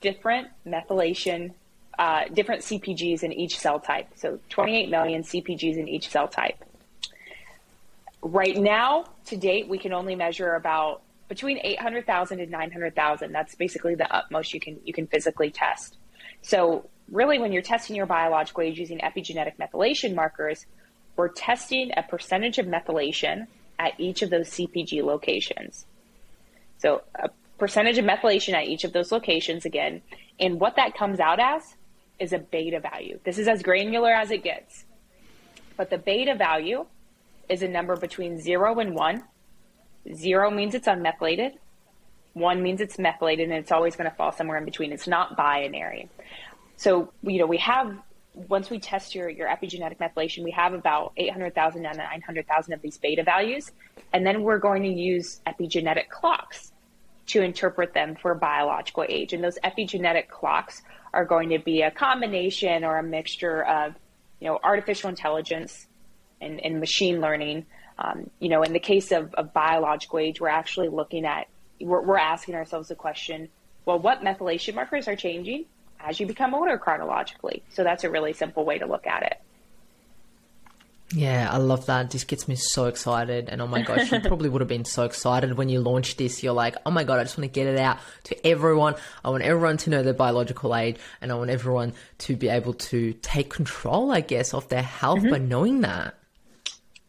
different 0.00 0.48
methylation 0.66 1.54
uh, 1.98 2.26
different 2.32 2.62
CPGs 2.62 3.24
in 3.24 3.32
each 3.32 3.58
cell 3.58 3.80
type. 3.80 4.06
So 4.14 4.38
28 4.50 4.88
million 4.88 5.22
CPGs 5.22 5.76
in 5.76 5.88
each 5.88 6.08
cell 6.08 6.28
type. 6.28 6.64
Right 8.22 8.56
now, 8.56 9.06
to 9.26 9.36
date, 9.36 9.68
we 9.68 9.78
can 9.78 9.92
only 9.92 10.14
measure 10.14 10.54
about 10.54 11.02
between 11.28 11.58
800,000 11.62 12.40
and 12.40 12.50
900,000. 12.50 13.32
That's 13.32 13.54
basically 13.56 13.96
the 13.96 14.10
utmost 14.14 14.54
you 14.54 14.60
can 14.60 14.78
you 14.84 14.92
can 14.92 15.06
physically 15.06 15.50
test. 15.50 15.96
So 16.42 16.88
really, 17.10 17.38
when 17.38 17.52
you're 17.52 17.62
testing 17.62 17.96
your 17.96 18.06
biological 18.06 18.62
age 18.62 18.78
using 18.78 18.98
epigenetic 18.98 19.56
methylation 19.56 20.14
markers, 20.14 20.66
we're 21.16 21.28
testing 21.28 21.90
a 21.96 22.02
percentage 22.02 22.58
of 22.58 22.66
methylation 22.66 23.46
at 23.78 23.92
each 23.98 24.22
of 24.22 24.30
those 24.30 24.48
CPG 24.50 25.02
locations. 25.02 25.86
So 26.78 27.02
a 27.14 27.30
percentage 27.58 27.98
of 27.98 28.04
methylation 28.04 28.54
at 28.54 28.66
each 28.66 28.84
of 28.84 28.92
those 28.92 29.10
locations 29.10 29.64
again, 29.64 30.02
and 30.38 30.60
what 30.60 30.76
that 30.76 30.94
comes 30.96 31.20
out 31.20 31.40
as 31.40 31.74
is 32.18 32.32
a 32.32 32.38
beta 32.38 32.80
value. 32.80 33.18
This 33.24 33.38
is 33.38 33.48
as 33.48 33.62
granular 33.62 34.12
as 34.12 34.30
it 34.30 34.42
gets. 34.42 34.84
But 35.76 35.90
the 35.90 35.98
beta 35.98 36.34
value 36.34 36.86
is 37.48 37.62
a 37.62 37.68
number 37.68 37.96
between 37.96 38.40
zero 38.40 38.78
and 38.78 38.94
one. 38.94 39.24
Zero 40.14 40.50
means 40.50 40.74
it's 40.74 40.88
unmethylated. 40.88 41.52
One 42.34 42.62
means 42.62 42.80
it's 42.80 42.98
methylated 42.98 43.48
and 43.48 43.58
it's 43.58 43.72
always 43.72 43.96
going 43.96 44.10
to 44.10 44.16
fall 44.16 44.32
somewhere 44.32 44.58
in 44.58 44.64
between. 44.64 44.92
It's 44.92 45.08
not 45.08 45.36
binary. 45.36 46.08
So, 46.78 47.12
you 47.22 47.40
know, 47.40 47.46
we 47.46 47.58
have, 47.58 47.92
once 48.34 48.70
we 48.70 48.78
test 48.78 49.12
your, 49.12 49.28
your 49.28 49.48
epigenetic 49.48 49.98
methylation, 49.98 50.44
we 50.44 50.52
have 50.52 50.74
about 50.74 51.12
800,000 51.16 51.82
to 51.82 51.92
900,000 51.92 52.72
of 52.72 52.80
these 52.80 52.96
beta 52.98 53.24
values. 53.24 53.72
And 54.12 54.24
then 54.24 54.44
we're 54.44 54.60
going 54.60 54.84
to 54.84 54.88
use 54.88 55.40
epigenetic 55.44 56.08
clocks 56.08 56.70
to 57.26 57.42
interpret 57.42 57.94
them 57.94 58.14
for 58.22 58.32
biological 58.36 59.04
age. 59.08 59.32
And 59.32 59.42
those 59.42 59.58
epigenetic 59.64 60.28
clocks 60.28 60.80
are 61.12 61.24
going 61.24 61.48
to 61.48 61.58
be 61.58 61.82
a 61.82 61.90
combination 61.90 62.84
or 62.84 62.96
a 62.98 63.02
mixture 63.02 63.64
of, 63.64 63.96
you 64.38 64.46
know, 64.46 64.60
artificial 64.62 65.08
intelligence 65.08 65.88
and, 66.40 66.60
and 66.64 66.78
machine 66.78 67.20
learning. 67.20 67.66
Um, 67.98 68.30
you 68.38 68.48
know, 68.48 68.62
in 68.62 68.72
the 68.72 68.78
case 68.78 69.10
of, 69.10 69.34
of, 69.34 69.52
biological 69.52 70.20
age, 70.20 70.40
we're 70.40 70.48
actually 70.48 70.90
looking 70.90 71.24
at, 71.24 71.48
we're, 71.80 72.02
we're 72.02 72.18
asking 72.18 72.54
ourselves 72.54 72.86
the 72.86 72.94
question, 72.94 73.48
well, 73.84 73.98
what 73.98 74.22
methylation 74.22 74.76
markers 74.76 75.08
are 75.08 75.16
changing 75.16 75.64
as 76.00 76.20
you 76.20 76.26
become 76.26 76.54
older 76.54 76.78
chronologically? 76.78 77.62
So 77.70 77.84
that's 77.84 78.04
a 78.04 78.10
really 78.10 78.32
simple 78.32 78.64
way 78.64 78.78
to 78.78 78.86
look 78.86 79.06
at 79.06 79.22
it. 79.22 79.40
Yeah, 81.14 81.48
I 81.50 81.56
love 81.56 81.86
that. 81.86 82.10
This 82.10 82.24
gets 82.24 82.48
me 82.48 82.54
so 82.56 82.84
excited. 82.84 83.48
And 83.48 83.62
oh 83.62 83.66
my 83.66 83.80
gosh, 83.80 84.12
you 84.12 84.20
probably 84.24 84.50
would 84.50 84.60
have 84.60 84.68
been 84.68 84.84
so 84.84 85.04
excited 85.04 85.56
when 85.56 85.70
you 85.70 85.80
launched 85.80 86.18
this. 86.18 86.42
You're 86.42 86.52
like, 86.52 86.76
oh 86.84 86.90
my 86.90 87.02
God, 87.02 87.18
I 87.18 87.24
just 87.24 87.38
want 87.38 87.50
to 87.50 87.60
get 87.60 87.66
it 87.66 87.78
out 87.78 87.98
to 88.24 88.46
everyone. 88.46 88.94
I 89.24 89.30
want 89.30 89.42
everyone 89.42 89.78
to 89.78 89.90
know 89.90 90.02
their 90.02 90.12
biological 90.12 90.76
age 90.76 90.96
and 91.22 91.32
I 91.32 91.34
want 91.36 91.48
everyone 91.48 91.94
to 92.18 92.36
be 92.36 92.48
able 92.48 92.74
to 92.74 93.14
take 93.22 93.48
control, 93.48 94.12
I 94.12 94.20
guess, 94.20 94.52
of 94.52 94.68
their 94.68 94.82
health 94.82 95.20
mm-hmm. 95.20 95.30
by 95.30 95.38
knowing 95.38 95.80
that. 95.80 96.14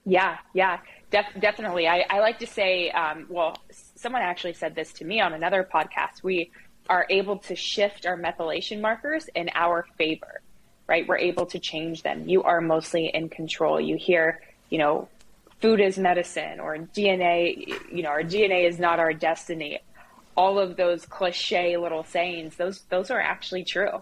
Yeah, 0.05 0.37
yeah, 0.53 0.79
def- 1.11 1.39
definitely. 1.39 1.87
I, 1.87 2.05
I, 2.09 2.19
like 2.19 2.39
to 2.39 2.47
say, 2.47 2.89
um, 2.91 3.25
well, 3.29 3.57
someone 3.95 4.21
actually 4.21 4.53
said 4.53 4.75
this 4.75 4.93
to 4.93 5.05
me 5.05 5.19
on 5.19 5.33
another 5.33 5.67
podcast. 5.71 6.23
We 6.23 6.51
are 6.89 7.05
able 7.09 7.37
to 7.37 7.55
shift 7.55 8.05
our 8.05 8.17
methylation 8.17 8.81
markers 8.81 9.29
in 9.35 9.49
our 9.53 9.85
favor 9.97 10.41
right? 10.89 11.07
We're 11.07 11.19
able 11.19 11.45
to 11.45 11.59
change 11.59 12.01
them. 12.01 12.27
You 12.27 12.41
are 12.43 12.59
mostly 12.59 13.11
in 13.13 13.29
control. 13.29 13.79
You 13.79 13.95
hear, 13.95 14.41
you 14.71 14.79
know, 14.79 15.07
food 15.61 15.79
is 15.79 15.99
medicine 15.99 16.59
or 16.59 16.77
DNA, 16.77 17.67
you 17.93 18.01
know, 18.01 18.09
our 18.09 18.23
DNA 18.23 18.67
is 18.67 18.79
not 18.79 18.99
our 18.99 19.13
destiny. 19.13 19.79
All 20.35 20.57
of 20.57 20.77
those 20.77 21.05
cliche 21.05 21.77
little 21.77 22.03
sayings, 22.03 22.55
those 22.55 22.81
those 22.89 23.11
are 23.11 23.19
actually 23.19 23.65
true. 23.65 24.01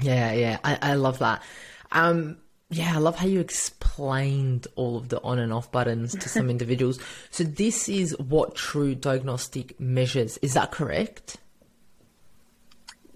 Yeah, 0.00 0.32
yeah. 0.32 0.58
I, 0.62 0.78
I 0.80 0.94
love 0.94 1.18
that. 1.18 1.42
Um 1.90 2.36
yeah, 2.70 2.94
I 2.96 2.98
love 2.98 3.16
how 3.16 3.26
you 3.26 3.38
explained 3.38 4.66
all 4.74 4.96
of 4.96 5.08
the 5.08 5.22
on 5.22 5.38
and 5.38 5.52
off 5.52 5.70
buttons 5.70 6.14
to 6.16 6.28
some 6.28 6.50
individuals. 6.50 6.98
So 7.30 7.44
this 7.44 7.88
is 7.88 8.16
what 8.18 8.56
TruDiagnostic 8.56 9.78
measures. 9.78 10.36
Is 10.38 10.54
that 10.54 10.72
correct? 10.72 11.36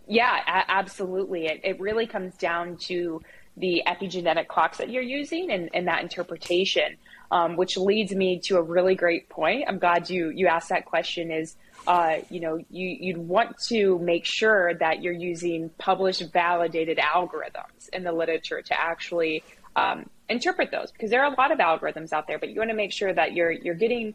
Yeah, 0.07 0.39
a- 0.47 0.71
absolutely. 0.71 1.47
It, 1.47 1.61
it 1.65 1.81
really 1.81 2.07
comes 2.07 2.37
down 2.37 2.77
to 2.83 3.23
the 3.57 3.83
epigenetic 3.87 4.47
clocks 4.47 4.79
that 4.79 4.89
you're 4.89 5.03
using 5.03 5.51
and, 5.51 5.69
and 5.75 5.89
that 5.89 6.03
interpretation, 6.03 6.97
um, 7.33 7.57
which 7.57 7.77
leads 7.77 8.15
me 8.15 8.39
to 8.45 8.57
a 8.57 8.63
really 8.63 8.95
great 8.95 9.29
point. 9.29 9.65
I'm 9.67 9.79
glad 9.79 10.09
you, 10.09 10.31
you 10.31 10.47
asked 10.47 10.69
that 10.69 10.85
question 10.85 11.33
is, 11.33 11.57
uh, 11.87 12.19
you 12.29 12.41
know, 12.41 12.57
you, 12.71 12.97
you'd 13.01 13.19
want 13.19 13.59
to 13.69 13.99
make 13.99 14.25
sure 14.25 14.75
that 14.75 15.03
you're 15.03 15.13
using 15.13 15.71
published 15.79 16.23
validated 16.33 16.99
algorithms 16.99 17.89
in 17.93 18.05
the 18.05 18.13
literature 18.13 18.63
to 18.63 18.81
actually 18.81 19.43
um, 19.77 20.09
interpret 20.29 20.71
those 20.71 20.91
because 20.91 21.11
there 21.11 21.25
are 21.25 21.33
a 21.33 21.37
lot 21.37 21.53
of 21.53 21.59
algorithms 21.59 22.13
out 22.13 22.27
there, 22.27 22.39
but 22.39 22.51
you 22.51 22.57
want 22.57 22.71
to 22.71 22.77
make 22.77 22.93
sure 22.93 23.13
that 23.13 23.33
you're, 23.33 23.51
you're 23.51 23.75
getting, 23.75 24.15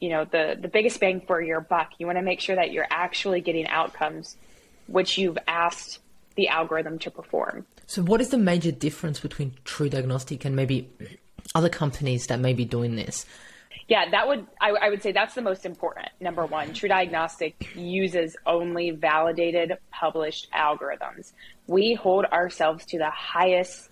you 0.00 0.08
know, 0.08 0.24
the, 0.24 0.56
the 0.60 0.68
biggest 0.68 1.00
bang 1.00 1.20
for 1.26 1.40
your 1.40 1.60
buck. 1.60 1.90
You 1.98 2.06
want 2.06 2.18
to 2.18 2.22
make 2.22 2.40
sure 2.40 2.56
that 2.56 2.72
you're 2.72 2.88
actually 2.90 3.40
getting 3.40 3.66
outcomes 3.68 4.36
which 4.86 5.18
you've 5.18 5.38
asked 5.46 5.98
the 6.34 6.48
algorithm 6.48 6.98
to 7.00 7.10
perform. 7.10 7.66
So, 7.86 8.02
what 8.02 8.20
is 8.20 8.30
the 8.30 8.38
major 8.38 8.72
difference 8.72 9.20
between 9.20 9.52
TruDiagnostic 9.64 10.44
and 10.44 10.56
maybe 10.56 10.90
other 11.54 11.68
companies 11.68 12.26
that 12.28 12.40
may 12.40 12.52
be 12.52 12.64
doing 12.64 12.96
this? 12.96 13.26
Yeah, 13.88 14.10
that 14.10 14.28
would 14.28 14.46
I, 14.60 14.70
I, 14.70 14.90
would 14.90 15.02
say 15.02 15.12
that's 15.12 15.34
the 15.34 15.42
most 15.42 15.66
important. 15.66 16.08
Number 16.20 16.46
one, 16.46 16.70
TruDiagnostic 16.70 17.54
uses 17.74 18.36
only 18.46 18.90
validated, 18.90 19.76
published 19.90 20.48
algorithms. 20.52 21.32
We 21.66 21.94
hold 21.94 22.24
ourselves 22.26 22.86
to 22.86 22.98
the 22.98 23.10
highest 23.10 23.90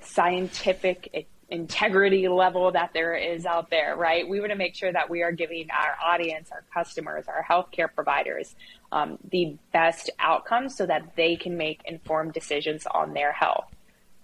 scientific 0.00 1.28
integrity 1.50 2.28
level 2.28 2.72
that 2.72 2.90
there 2.92 3.14
is 3.14 3.46
out 3.46 3.70
there, 3.70 3.96
right? 3.96 4.28
We 4.28 4.40
want 4.40 4.52
to 4.52 4.58
make 4.58 4.74
sure 4.74 4.92
that 4.92 5.10
we 5.10 5.22
are 5.22 5.32
giving 5.32 5.68
our 5.70 5.96
audience, 6.04 6.50
our 6.50 6.64
customers, 6.72 7.26
our 7.28 7.44
healthcare 7.44 7.88
providers 7.92 8.54
um, 8.92 9.18
the 9.30 9.56
best 9.72 10.10
outcomes 10.18 10.76
so 10.76 10.86
that 10.86 11.16
they 11.16 11.36
can 11.36 11.56
make 11.56 11.80
informed 11.84 12.32
decisions 12.32 12.86
on 12.86 13.12
their 13.12 13.32
health. 13.32 13.66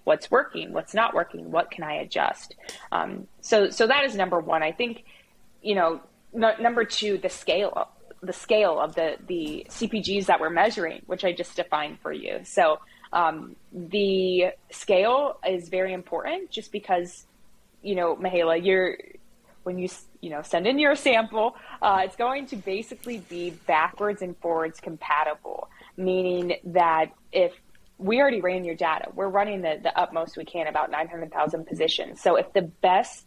What's 0.05 0.31
working? 0.31 0.73
What's 0.73 0.95
not 0.95 1.15
working? 1.15 1.51
What 1.51 1.71
can 1.71 1.85
I 1.85 1.95
adjust? 1.95 2.55
Um, 2.91 3.27
so, 3.41 3.71
so 3.71 3.87
that 3.87 4.05
is 4.05 4.15
number 4.15 4.41
one. 4.41 4.63
I 4.63 4.73
think, 4.73 5.05
you 5.63 5.75
know, 5.75 6.01
number 6.33 6.85
two, 6.85 7.19
the 7.19 7.29
scale, 7.29 7.89
the 8.23 8.33
scale 8.33 8.79
of 8.79 8.95
the 8.95 9.17
the 9.27 9.67
CPGs 9.69 10.27
that 10.27 10.41
we're 10.41 10.51
measuring, 10.51 11.03
which 11.07 11.25
I 11.25 11.33
just 11.33 11.57
defined 11.57 11.99
for 12.01 12.13
you. 12.13 12.41
So, 12.45 12.81
um, 13.13 13.57
the 13.73 14.53
scale 14.71 15.39
is 15.47 15.69
very 15.69 15.93
important 15.93 16.51
just 16.51 16.71
because, 16.71 17.27
you 17.83 17.95
know, 17.95 18.17
Mahela, 18.17 18.65
you're, 18.65 18.99
when 19.65 19.79
you, 19.79 19.89
you 20.21 20.31
know, 20.31 20.43
send 20.43 20.67
in 20.67 20.79
your 20.79 20.95
sample, 20.95 21.57
uh, 21.83 22.03
it's 22.05 22.17
going 22.17 22.47
to 22.47 22.57
basically 22.57 23.19
be 23.19 23.51
backwards 23.67 24.23
and 24.23 24.37
forwards 24.39 24.81
compatible, 24.81 25.69
meaning 25.97 26.57
that 26.65 27.07
if 27.33 27.53
we 28.01 28.21
already 28.21 28.41
ran 28.41 28.65
your 28.65 28.75
data, 28.75 29.11
we're 29.15 29.29
running 29.29 29.63
the, 29.63 29.79
the 29.83 29.97
utmost 29.99 30.37
we 30.37 30.45
can, 30.45 30.67
about 30.67 30.91
900,000 30.91 31.67
positions. 31.67 32.21
So 32.21 32.37
if 32.37 32.53
the 32.53 32.63
best, 32.63 33.27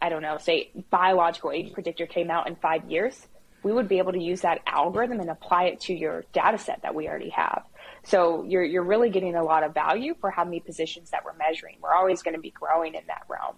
I 0.00 0.08
don't 0.08 0.22
know, 0.22 0.38
say 0.38 0.70
biological 0.90 1.52
age 1.52 1.72
predictor 1.72 2.06
came 2.06 2.30
out 2.30 2.48
in 2.48 2.56
five 2.56 2.90
years, 2.90 3.26
we 3.62 3.72
would 3.72 3.88
be 3.88 3.98
able 3.98 4.12
to 4.12 4.22
use 4.22 4.42
that 4.42 4.60
algorithm 4.66 5.20
and 5.20 5.28
apply 5.28 5.64
it 5.64 5.80
to 5.80 5.94
your 5.94 6.24
data 6.32 6.58
set 6.58 6.82
that 6.82 6.94
we 6.94 7.08
already 7.08 7.30
have. 7.30 7.64
So 8.04 8.44
you're, 8.44 8.64
you're 8.64 8.84
really 8.84 9.10
getting 9.10 9.34
a 9.34 9.42
lot 9.42 9.62
of 9.62 9.74
value 9.74 10.14
for 10.20 10.30
how 10.30 10.44
many 10.44 10.60
positions 10.60 11.10
that 11.10 11.24
we're 11.24 11.36
measuring. 11.36 11.76
We're 11.82 11.94
always 11.94 12.22
going 12.22 12.34
to 12.34 12.40
be 12.40 12.50
growing 12.50 12.94
in 12.94 13.02
that 13.08 13.24
realm. 13.28 13.56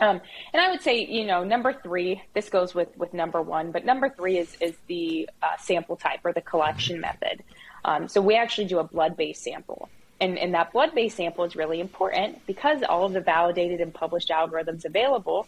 Um, 0.00 0.20
and 0.52 0.62
I 0.62 0.70
would 0.70 0.82
say, 0.82 1.04
you 1.04 1.26
know, 1.26 1.44
number 1.44 1.72
three, 1.72 2.22
this 2.34 2.48
goes 2.48 2.74
with, 2.74 2.96
with 2.96 3.12
number 3.12 3.42
one, 3.42 3.72
but 3.72 3.84
number 3.84 4.08
three 4.08 4.38
is, 4.38 4.56
is 4.60 4.74
the 4.86 5.28
uh, 5.42 5.56
sample 5.58 5.96
type 5.96 6.20
or 6.24 6.32
the 6.32 6.40
collection 6.40 7.00
method. 7.00 7.42
Um, 7.84 8.08
so 8.08 8.20
we 8.20 8.36
actually 8.36 8.66
do 8.66 8.78
a 8.78 8.84
blood-based 8.84 9.42
sample. 9.42 9.88
And, 10.20 10.36
and 10.38 10.54
that 10.54 10.72
blood-based 10.72 11.16
sample 11.16 11.44
is 11.44 11.54
really 11.54 11.80
important 11.80 12.44
because 12.46 12.82
all 12.82 13.04
of 13.04 13.12
the 13.12 13.20
validated 13.20 13.80
and 13.80 13.94
published 13.94 14.30
algorithms 14.30 14.84
available 14.84 15.46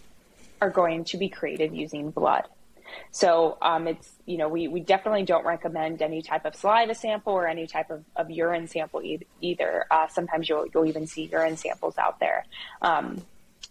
are 0.60 0.70
going 0.70 1.04
to 1.04 1.16
be 1.16 1.28
created 1.28 1.74
using 1.74 2.10
blood. 2.10 2.44
So 3.12 3.56
um, 3.62 3.86
it's 3.86 4.10
you 4.26 4.36
know 4.36 4.48
we, 4.48 4.68
we 4.68 4.80
definitely 4.80 5.24
don't 5.24 5.44
recommend 5.44 6.02
any 6.02 6.22
type 6.22 6.44
of 6.44 6.54
saliva 6.54 6.94
sample 6.94 7.32
or 7.32 7.46
any 7.46 7.66
type 7.66 7.90
of, 7.90 8.04
of 8.16 8.30
urine 8.30 8.66
sample 8.66 9.02
e- 9.02 9.26
either. 9.40 9.86
Uh, 9.90 10.08
sometimes 10.08 10.48
you'll 10.48 10.66
you'll 10.72 10.86
even 10.86 11.06
see 11.06 11.28
urine 11.30 11.56
samples 11.56 11.98
out 11.98 12.18
there. 12.20 12.44
Um, 12.82 13.22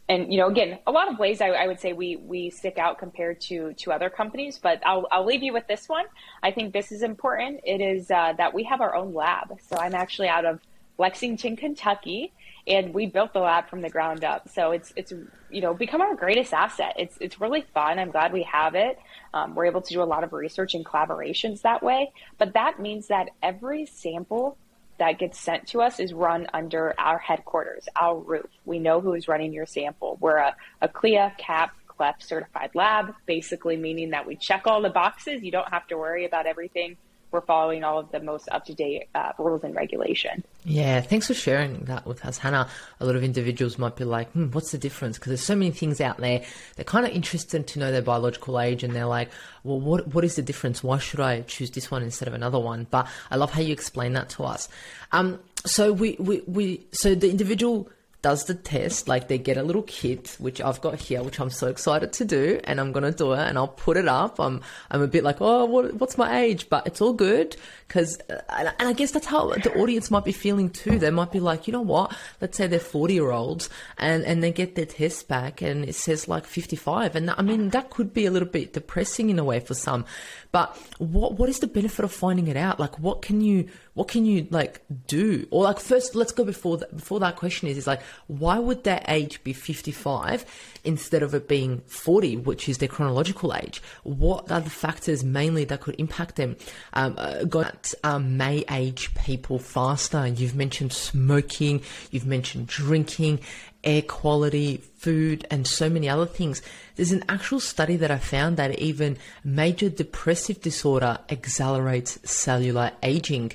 and 0.09 0.33
you 0.33 0.39
know, 0.39 0.47
again, 0.47 0.79
a 0.87 0.91
lot 0.91 1.09
of 1.09 1.19
ways 1.19 1.39
I, 1.39 1.49
I, 1.49 1.67
would 1.67 1.79
say 1.79 1.93
we 1.93 2.15
we 2.17 2.49
stick 2.49 2.79
out 2.79 2.97
compared 2.97 3.39
to 3.41 3.73
to 3.73 3.91
other 3.91 4.09
companies. 4.09 4.57
But 4.57 4.81
I'll 4.83 5.07
I'll 5.11 5.25
leave 5.25 5.43
you 5.43 5.53
with 5.53 5.67
this 5.67 5.87
one. 5.87 6.05
I 6.41 6.51
think 6.51 6.73
this 6.73 6.91
is 6.91 7.03
important. 7.03 7.61
It 7.63 7.79
is 7.79 8.09
uh, 8.09 8.33
that 8.37 8.53
we 8.53 8.63
have 8.63 8.81
our 8.81 8.95
own 8.95 9.13
lab. 9.13 9.57
So 9.69 9.77
I'm 9.77 9.93
actually 9.93 10.27
out 10.27 10.45
of 10.45 10.59
Lexington, 10.97 11.55
Kentucky, 11.55 12.33
and 12.67 12.91
we 12.93 13.05
built 13.05 13.33
the 13.33 13.39
lab 13.39 13.69
from 13.69 13.81
the 13.81 13.89
ground 13.89 14.23
up. 14.23 14.49
So 14.49 14.71
it's 14.71 14.91
it's 14.95 15.13
you 15.51 15.61
know 15.61 15.75
become 15.75 16.01
our 16.01 16.15
greatest 16.15 16.55
asset. 16.55 16.95
It's 16.97 17.15
it's 17.21 17.39
really 17.39 17.61
fun. 17.75 17.99
I'm 17.99 18.09
glad 18.09 18.33
we 18.33 18.43
have 18.43 18.73
it. 18.73 18.97
Um, 19.35 19.53
we're 19.53 19.67
able 19.67 19.81
to 19.81 19.93
do 19.93 20.01
a 20.01 20.05
lot 20.05 20.23
of 20.23 20.33
research 20.33 20.73
and 20.73 20.83
collaborations 20.83 21.61
that 21.61 21.83
way. 21.83 22.11
But 22.39 22.53
that 22.53 22.79
means 22.79 23.07
that 23.09 23.29
every 23.43 23.85
sample 23.85 24.57
that 24.99 25.17
gets 25.17 25.39
sent 25.39 25.67
to 25.69 25.81
us 25.81 25.99
is 25.99 26.13
run 26.13 26.47
under 26.53 26.93
our 26.99 27.17
headquarters, 27.17 27.87
our 27.95 28.17
roof. 28.17 28.49
We 28.65 28.79
know 28.79 29.01
who 29.01 29.13
is 29.13 29.27
running 29.27 29.53
your 29.53 29.65
sample. 29.65 30.17
We're 30.19 30.37
a, 30.37 30.55
a 30.81 30.87
CLIA, 30.87 31.33
CAP, 31.37 31.71
CLEP 31.87 32.21
certified 32.21 32.71
lab, 32.75 33.13
basically 33.25 33.75
meaning 33.75 34.11
that 34.11 34.25
we 34.25 34.35
check 34.35 34.63
all 34.65 34.81
the 34.81 34.89
boxes. 34.89 35.41
You 35.43 35.51
don't 35.51 35.69
have 35.69 35.87
to 35.87 35.97
worry 35.97 36.25
about 36.25 36.45
everything 36.45 36.97
we're 37.31 37.41
following 37.41 37.83
all 37.83 37.99
of 37.99 38.11
the 38.11 38.19
most 38.19 38.49
up 38.51 38.65
to 38.65 38.73
date 38.73 39.07
uh, 39.15 39.31
rules 39.37 39.63
and 39.63 39.75
regulation. 39.75 40.43
Yeah, 40.65 41.01
thanks 41.01 41.27
for 41.27 41.33
sharing 41.33 41.85
that 41.85 42.05
with 42.05 42.25
us, 42.25 42.37
Hannah. 42.37 42.67
A 42.99 43.05
lot 43.05 43.15
of 43.15 43.23
individuals 43.23 43.77
might 43.77 43.95
be 43.95 44.03
like, 44.03 44.31
hmm, 44.31 44.47
what's 44.47 44.71
the 44.71 44.77
difference? 44.77 45.17
Because 45.17 45.29
there's 45.29 45.43
so 45.43 45.55
many 45.55 45.71
things 45.71 46.01
out 46.01 46.17
there. 46.17 46.43
They're 46.75 46.85
kind 46.85 47.05
of 47.05 47.11
interested 47.11 47.67
to 47.67 47.79
know 47.79 47.91
their 47.91 48.01
biological 48.01 48.59
age 48.59 48.83
and 48.83 48.95
they're 48.95 49.05
like, 49.05 49.29
well, 49.63 49.79
what, 49.79 50.07
what 50.13 50.23
is 50.23 50.35
the 50.35 50.41
difference? 50.41 50.83
Why 50.83 50.97
should 50.97 51.19
I 51.19 51.41
choose 51.41 51.71
this 51.71 51.91
one 51.91 52.03
instead 52.03 52.27
of 52.27 52.33
another 52.33 52.59
one? 52.59 52.87
But 52.89 53.07
I 53.29 53.35
love 53.35 53.51
how 53.51 53.61
you 53.61 53.73
explain 53.73 54.13
that 54.13 54.29
to 54.29 54.43
us. 54.43 54.67
Um, 55.11 55.39
so 55.65 55.93
we, 55.93 56.15
we, 56.19 56.41
we, 56.47 56.87
so 56.91 57.15
the 57.15 57.29
individual 57.29 57.89
does 58.21 58.45
the 58.45 58.53
test. 58.53 59.07
Like 59.07 59.27
they 59.27 59.37
get 59.37 59.57
a 59.57 59.63
little 59.63 59.83
kit, 59.83 60.35
which 60.39 60.59
I've 60.59 60.81
got 60.81 60.95
here, 60.95 61.23
which 61.23 61.39
I'm 61.39 61.49
so 61.49 61.67
excited 61.67 62.11
to 62.13 62.25
do, 62.25 62.59
and 62.65 62.79
I'm 62.79 62.91
gonna 62.91 63.11
do 63.11 63.33
it, 63.33 63.39
and 63.39 63.57
I'll 63.57 63.67
put 63.67 63.97
it 63.97 64.07
up. 64.07 64.39
I'm 64.39 64.61
I'm 64.91 65.01
a 65.01 65.07
bit 65.07 65.23
like, 65.23 65.37
oh, 65.39 65.65
what, 65.65 65.93
what's 65.95 66.17
my 66.17 66.41
age? 66.41 66.69
But 66.69 66.85
it's 66.85 67.01
all 67.01 67.13
good 67.13 67.55
because, 67.87 68.19
uh, 68.29 68.41
and, 68.49 68.89
I 68.89 68.93
guess 68.93 69.11
that's 69.11 69.25
how 69.25 69.49
the 69.49 69.73
audience 69.79 70.11
might 70.11 70.25
be 70.25 70.31
feeling 70.31 70.69
too. 70.69 70.99
They 70.99 71.11
might 71.11 71.31
be 71.31 71.39
like, 71.39 71.67
you 71.67 71.73
know 71.73 71.81
what? 71.81 72.15
Let's 72.41 72.57
say 72.57 72.67
they're 72.67 72.79
40 72.79 73.13
year 73.13 73.31
olds, 73.31 73.69
and 73.97 74.23
and 74.25 74.43
they 74.43 74.51
get 74.51 74.75
their 74.75 74.85
test 74.85 75.27
back, 75.27 75.61
and 75.61 75.85
it 75.85 75.95
says 75.95 76.27
like 76.27 76.45
55, 76.45 77.15
and 77.15 77.31
I 77.31 77.41
mean 77.41 77.69
that 77.69 77.89
could 77.89 78.13
be 78.13 78.25
a 78.25 78.31
little 78.31 78.49
bit 78.49 78.73
depressing 78.73 79.29
in 79.29 79.39
a 79.39 79.43
way 79.43 79.59
for 79.59 79.73
some. 79.73 80.05
But 80.51 80.75
what 80.97 81.37
what 81.37 81.47
is 81.47 81.59
the 81.59 81.67
benefit 81.67 82.03
of 82.03 82.11
finding 82.11 82.47
it 82.47 82.57
out? 82.57 82.79
Like, 82.79 82.99
what 82.99 83.21
can 83.21 83.39
you 83.39 83.67
what 83.99 84.07
can 84.07 84.23
you 84.23 84.47
like 84.49 84.81
do? 85.07 85.45
Or 85.51 85.65
like 85.65 85.77
first, 85.77 86.15
let's 86.15 86.31
go 86.31 86.45
before 86.45 86.77
that. 86.77 86.95
Before 86.95 87.19
that 87.19 87.35
question 87.35 87.67
is 87.67 87.77
is 87.77 87.85
like, 87.85 88.01
why 88.27 88.57
would 88.57 88.85
their 88.85 89.03
age 89.09 89.43
be 89.43 89.51
fifty 89.51 89.91
five 89.91 90.45
instead 90.85 91.21
of 91.21 91.35
it 91.35 91.49
being 91.49 91.81
forty, 91.81 92.37
which 92.37 92.69
is 92.69 92.77
their 92.77 92.87
chronological 92.87 93.53
age? 93.53 93.81
What 94.03 94.49
are 94.49 94.61
the 94.61 94.69
factors 94.69 95.25
mainly 95.25 95.65
that 95.65 95.81
could 95.81 95.95
impact 95.99 96.37
them? 96.37 96.55
Um, 96.93 97.15
uh, 97.17 97.43
got 97.43 97.93
um, 98.05 98.37
may 98.37 98.63
age 98.71 99.13
people 99.15 99.59
faster. 99.59 100.25
You've 100.25 100.55
mentioned 100.55 100.93
smoking. 100.93 101.81
You've 102.09 102.25
mentioned 102.25 102.67
drinking 102.67 103.41
air 103.83 104.01
quality, 104.01 104.77
food, 104.97 105.45
and 105.51 105.67
so 105.67 105.89
many 105.89 106.07
other 106.07 106.25
things. 106.25 106.61
There's 106.95 107.11
an 107.11 107.23
actual 107.27 107.59
study 107.59 107.97
that 107.97 108.11
I 108.11 108.17
found 108.17 108.55
that 108.57 108.79
even 108.79 109.17
major 109.43 109.89
depressive 109.89 110.61
disorder 110.61 111.17
accelerates 111.29 112.19
cellular 112.23 112.91
aging. 113.03 113.51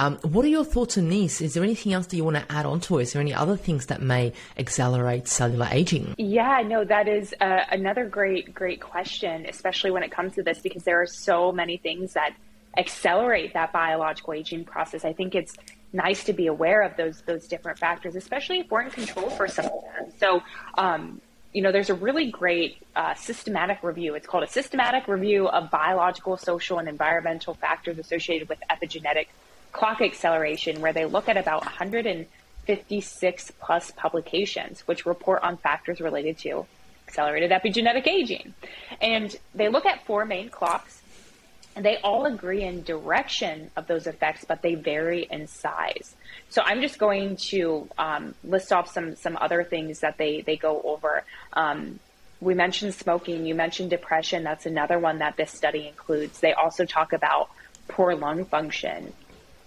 Um, 0.00 0.16
what 0.18 0.44
are 0.44 0.48
your 0.48 0.64
thoughts 0.64 0.96
on 0.96 1.08
this? 1.08 1.40
Is 1.40 1.54
there 1.54 1.64
anything 1.64 1.92
else 1.92 2.06
that 2.06 2.16
you 2.16 2.22
want 2.22 2.36
to 2.36 2.52
add 2.52 2.66
on 2.66 2.80
to? 2.82 2.98
Is 2.98 3.12
there 3.12 3.20
any 3.20 3.34
other 3.34 3.56
things 3.56 3.86
that 3.86 4.00
may 4.00 4.32
accelerate 4.56 5.26
cellular 5.26 5.68
aging? 5.72 6.14
Yeah, 6.18 6.62
no, 6.64 6.84
that 6.84 7.08
is 7.08 7.34
uh, 7.40 7.64
another 7.70 8.06
great, 8.06 8.54
great 8.54 8.80
question, 8.80 9.44
especially 9.46 9.90
when 9.90 10.04
it 10.04 10.12
comes 10.12 10.36
to 10.36 10.42
this, 10.44 10.60
because 10.60 10.84
there 10.84 11.02
are 11.02 11.06
so 11.06 11.50
many 11.50 11.78
things 11.78 12.12
that 12.12 12.32
accelerate 12.76 13.54
that 13.54 13.72
biological 13.72 14.34
aging 14.34 14.64
process. 14.64 15.04
I 15.04 15.12
think 15.12 15.34
it's 15.34 15.56
nice 15.92 16.22
to 16.24 16.32
be 16.32 16.46
aware 16.46 16.82
of 16.82 16.96
those 16.96 17.22
those 17.22 17.48
different 17.48 17.78
factors, 17.78 18.14
especially 18.14 18.60
if 18.60 18.70
we're 18.70 18.82
in 18.82 18.90
control 18.90 19.30
for 19.30 19.48
some 19.48 19.64
of 19.64 19.82
them. 19.82 20.12
So, 20.20 20.42
um, 20.74 21.20
you 21.52 21.60
know, 21.62 21.72
there's 21.72 21.90
a 21.90 21.94
really 21.94 22.30
great 22.30 22.76
uh, 22.94 23.14
systematic 23.14 23.82
review. 23.82 24.14
It's 24.14 24.28
called 24.28 24.44
a 24.44 24.48
systematic 24.48 25.08
review 25.08 25.48
of 25.48 25.72
biological, 25.72 26.36
social, 26.36 26.78
and 26.78 26.88
environmental 26.88 27.54
factors 27.54 27.98
associated 27.98 28.48
with 28.48 28.60
epigenetic 28.70 29.26
clock 29.72 30.00
acceleration, 30.00 30.80
where 30.80 30.92
they 30.92 31.04
look 31.04 31.28
at 31.28 31.36
about 31.36 31.64
156 31.64 33.52
plus 33.60 33.90
publications 33.92 34.80
which 34.86 35.06
report 35.06 35.42
on 35.42 35.56
factors 35.56 36.00
related 36.00 36.38
to 36.38 36.66
accelerated 37.06 37.50
epigenetic 37.50 38.06
aging. 38.06 38.54
And 39.00 39.34
they 39.54 39.68
look 39.68 39.86
at 39.86 40.04
four 40.04 40.24
main 40.24 40.50
clocks 40.50 41.02
and 41.78 41.84
they 41.84 41.96
all 41.98 42.26
agree 42.26 42.64
in 42.64 42.82
direction 42.82 43.70
of 43.76 43.86
those 43.86 44.08
effects, 44.08 44.44
but 44.44 44.62
they 44.62 44.74
vary 44.74 45.28
in 45.30 45.46
size. 45.46 46.16
So 46.48 46.60
I'm 46.64 46.80
just 46.80 46.98
going 46.98 47.36
to 47.50 47.88
um, 47.96 48.34
list 48.42 48.72
off 48.72 48.90
some 48.92 49.14
some 49.14 49.38
other 49.40 49.62
things 49.62 50.00
that 50.00 50.18
they 50.18 50.40
they 50.40 50.56
go 50.56 50.82
over. 50.82 51.22
Um, 51.52 52.00
we 52.40 52.54
mentioned 52.54 52.94
smoking. 52.94 53.46
You 53.46 53.54
mentioned 53.54 53.90
depression. 53.90 54.42
That's 54.42 54.66
another 54.66 54.98
one 54.98 55.18
that 55.18 55.36
this 55.36 55.52
study 55.52 55.86
includes. 55.86 56.40
They 56.40 56.52
also 56.52 56.84
talk 56.84 57.12
about 57.12 57.48
poor 57.86 58.16
lung 58.16 58.44
function, 58.44 59.12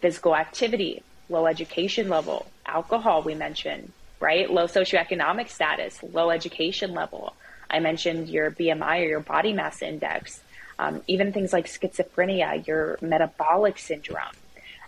physical 0.01 0.35
activity, 0.35 1.03
low 1.29 1.45
education 1.45 2.09
level, 2.09 2.47
alcohol. 2.65 3.21
We 3.21 3.35
mentioned 3.35 3.91
right, 4.19 4.51
low 4.51 4.65
socioeconomic 4.65 5.49
status, 5.49 6.03
low 6.03 6.29
education 6.29 6.93
level. 6.93 7.33
I 7.69 7.79
mentioned 7.79 8.29
your 8.29 8.51
BMI 8.51 9.01
or 9.01 9.07
your 9.07 9.19
body 9.19 9.53
mass 9.53 9.81
index 9.81 10.41
um, 10.81 11.03
even 11.07 11.31
things 11.31 11.53
like 11.53 11.67
schizophrenia, 11.67 12.65
your 12.65 12.97
metabolic 13.01 13.77
syndrome. 13.77 14.33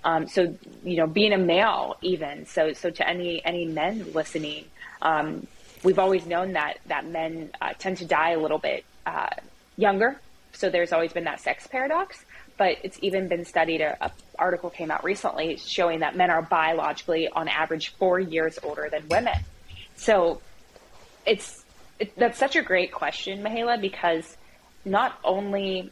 Um, 0.04 0.28
so 0.28 0.56
you 0.84 0.98
know, 0.98 1.08
being 1.08 1.34
a 1.34 1.38
male, 1.38 1.98
even 2.02 2.46
so, 2.48 2.74
so 2.74 2.90
to 2.90 3.08
any 3.08 3.46
any 3.46 3.66
men 3.66 4.12
listening, 4.12 4.66
um, 5.04 5.46
we've 5.84 6.00
always 6.00 6.26
known 6.26 6.54
that 6.54 6.80
that 6.88 7.06
men 7.06 7.52
uh, 7.62 7.74
tend 7.78 7.98
to 7.98 8.06
die 8.06 8.32
a 8.32 8.40
little 8.40 8.58
bit 8.58 8.84
uh, 9.06 9.30
younger. 9.78 10.20
So 10.54 10.70
there's 10.70 10.92
always 10.92 11.14
been 11.14 11.26
that 11.26 11.40
sex 11.40 11.68
paradox, 11.68 12.26
but 12.64 12.78
it's 12.82 12.98
even 13.02 13.28
been 13.28 13.44
studied. 13.44 13.82
A, 13.82 13.98
a, 14.00 14.12
article 14.40 14.70
came 14.70 14.90
out 14.90 15.04
recently 15.04 15.58
showing 15.58 16.00
that 16.00 16.16
men 16.16 16.30
are 16.30 16.42
biologically, 16.42 17.28
on 17.28 17.50
average, 17.50 17.94
four 18.00 18.22
years 18.22 18.58
older 18.64 18.88
than 18.90 19.06
women. 19.10 19.36
So 19.98 20.42
it's 21.26 21.66
it, 22.00 22.16
that's 22.16 22.40
such 22.40 22.56
a 22.56 22.62
great 22.62 22.94
question, 22.94 23.44
Mihaela, 23.44 23.82
because 23.82 24.38
not 24.86 25.20
only 25.26 25.92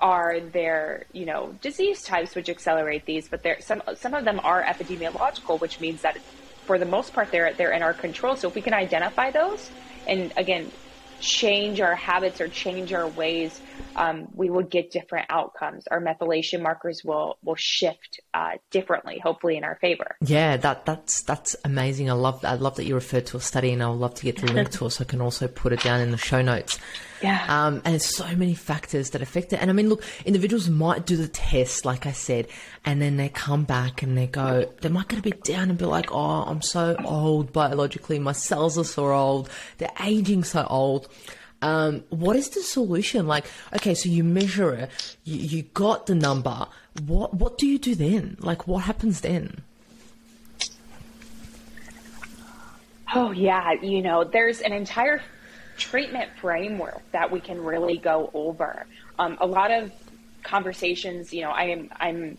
are 0.00 0.40
there, 0.40 1.04
you 1.12 1.24
know, 1.24 1.54
disease 1.62 2.02
types 2.02 2.34
which 2.34 2.48
accelerate 2.48 3.04
these, 3.06 3.28
but 3.28 3.44
there 3.44 3.60
some 3.60 3.80
some 3.94 4.12
of 4.12 4.24
them 4.24 4.40
are 4.42 4.60
epidemiological, 4.60 5.60
which 5.60 5.78
means 5.78 6.02
that 6.02 6.18
for 6.66 6.80
the 6.80 6.90
most 6.96 7.12
part 7.12 7.30
they're 7.30 7.52
they're 7.52 7.72
in 7.78 7.82
our 7.82 7.94
control. 7.94 8.34
So 8.34 8.48
if 8.48 8.56
we 8.56 8.62
can 8.62 8.74
identify 8.74 9.30
those 9.30 9.70
and 10.08 10.32
again 10.36 10.72
change 11.20 11.80
our 11.80 11.94
habits 11.94 12.40
or 12.40 12.48
change 12.48 12.92
our 12.92 13.08
ways, 13.08 13.60
um, 13.96 14.28
we 14.34 14.50
will 14.50 14.62
get 14.62 14.90
different 14.90 15.26
outcomes. 15.30 15.86
Our 15.88 16.00
methylation 16.00 16.60
markers 16.62 17.04
will 17.04 17.38
will 17.42 17.56
shift 17.56 18.20
uh, 18.34 18.52
differently, 18.70 19.18
hopefully 19.22 19.56
in 19.56 19.64
our 19.64 19.76
favor. 19.80 20.16
Yeah, 20.20 20.56
that 20.58 20.84
that's 20.84 21.22
that's 21.22 21.56
amazing. 21.64 22.10
I 22.10 22.14
love 22.14 22.44
I 22.44 22.54
love 22.54 22.76
that 22.76 22.84
you 22.84 22.94
referred 22.94 23.26
to 23.26 23.36
a 23.36 23.40
study, 23.40 23.72
and 23.72 23.82
I 23.82 23.88
would 23.88 23.98
love 23.98 24.14
to 24.14 24.24
get 24.24 24.38
the 24.38 24.52
link 24.52 24.70
to 24.72 24.86
it 24.86 24.90
so 24.90 25.02
I 25.02 25.04
can 25.04 25.20
also 25.20 25.48
put 25.48 25.72
it 25.72 25.80
down 25.80 26.00
in 26.00 26.10
the 26.10 26.18
show 26.18 26.42
notes. 26.42 26.78
Yeah. 27.22 27.44
Um, 27.48 27.76
and 27.84 27.94
there's 27.94 28.16
so 28.16 28.26
many 28.36 28.54
factors 28.54 29.10
that 29.10 29.22
affect 29.22 29.52
it. 29.52 29.56
And 29.60 29.70
I 29.70 29.72
mean, 29.72 29.88
look, 29.88 30.02
individuals 30.24 30.68
might 30.68 31.06
do 31.06 31.16
the 31.16 31.28
test, 31.28 31.84
like 31.84 32.06
I 32.06 32.12
said, 32.12 32.46
and 32.84 33.02
then 33.02 33.16
they 33.16 33.28
come 33.28 33.64
back 33.64 34.02
and 34.02 34.16
they 34.16 34.26
go, 34.26 34.70
they 34.80 34.88
might 34.88 35.08
get 35.08 35.18
a 35.18 35.22
bit 35.22 35.42
down 35.44 35.70
and 35.70 35.78
be 35.78 35.84
like, 35.84 36.12
oh, 36.12 36.42
I'm 36.42 36.62
so 36.62 36.96
old 37.04 37.52
biologically. 37.52 38.18
My 38.18 38.32
cells 38.32 38.78
are 38.78 38.84
so 38.84 39.12
old. 39.12 39.50
They're 39.78 39.90
aging 40.02 40.44
so 40.44 40.66
old. 40.68 41.08
Um, 41.60 42.04
what 42.10 42.36
is 42.36 42.50
the 42.50 42.62
solution? 42.62 43.26
Like, 43.26 43.46
okay, 43.74 43.94
so 43.94 44.08
you 44.08 44.22
measure 44.22 44.72
it, 44.74 45.16
you, 45.24 45.38
you 45.38 45.62
got 45.62 46.06
the 46.06 46.14
number. 46.14 46.66
What, 47.06 47.34
what 47.34 47.58
do 47.58 47.66
you 47.66 47.78
do 47.78 47.94
then? 47.94 48.36
Like, 48.40 48.68
what 48.68 48.84
happens 48.84 49.22
then? 49.22 49.62
Oh, 53.14 53.32
yeah. 53.32 53.72
You 53.72 54.02
know, 54.02 54.22
there's 54.22 54.60
an 54.60 54.72
entire 54.72 55.22
treatment 55.78 56.30
framework 56.40 57.00
that 57.12 57.30
we 57.30 57.40
can 57.40 57.62
really 57.62 57.96
go 57.96 58.30
over. 58.34 58.84
Um, 59.18 59.38
a 59.40 59.46
lot 59.46 59.70
of 59.70 59.92
conversations, 60.42 61.32
you 61.32 61.42
know, 61.42 61.50
I 61.50 61.64
am, 61.64 61.90
I'm, 61.98 62.38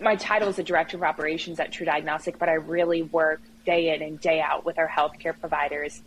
my 0.00 0.16
title 0.16 0.48
is 0.48 0.58
a 0.58 0.62
director 0.62 0.96
of 0.96 1.02
operations 1.02 1.60
at 1.60 1.72
TruDiagnostic, 1.72 2.38
but 2.38 2.48
I 2.48 2.54
really 2.54 3.02
work 3.02 3.40
day 3.66 3.94
in 3.94 4.02
and 4.02 4.20
day 4.20 4.40
out 4.40 4.64
with 4.64 4.78
our 4.78 4.88
healthcare 4.88 5.38
providers 5.38 6.02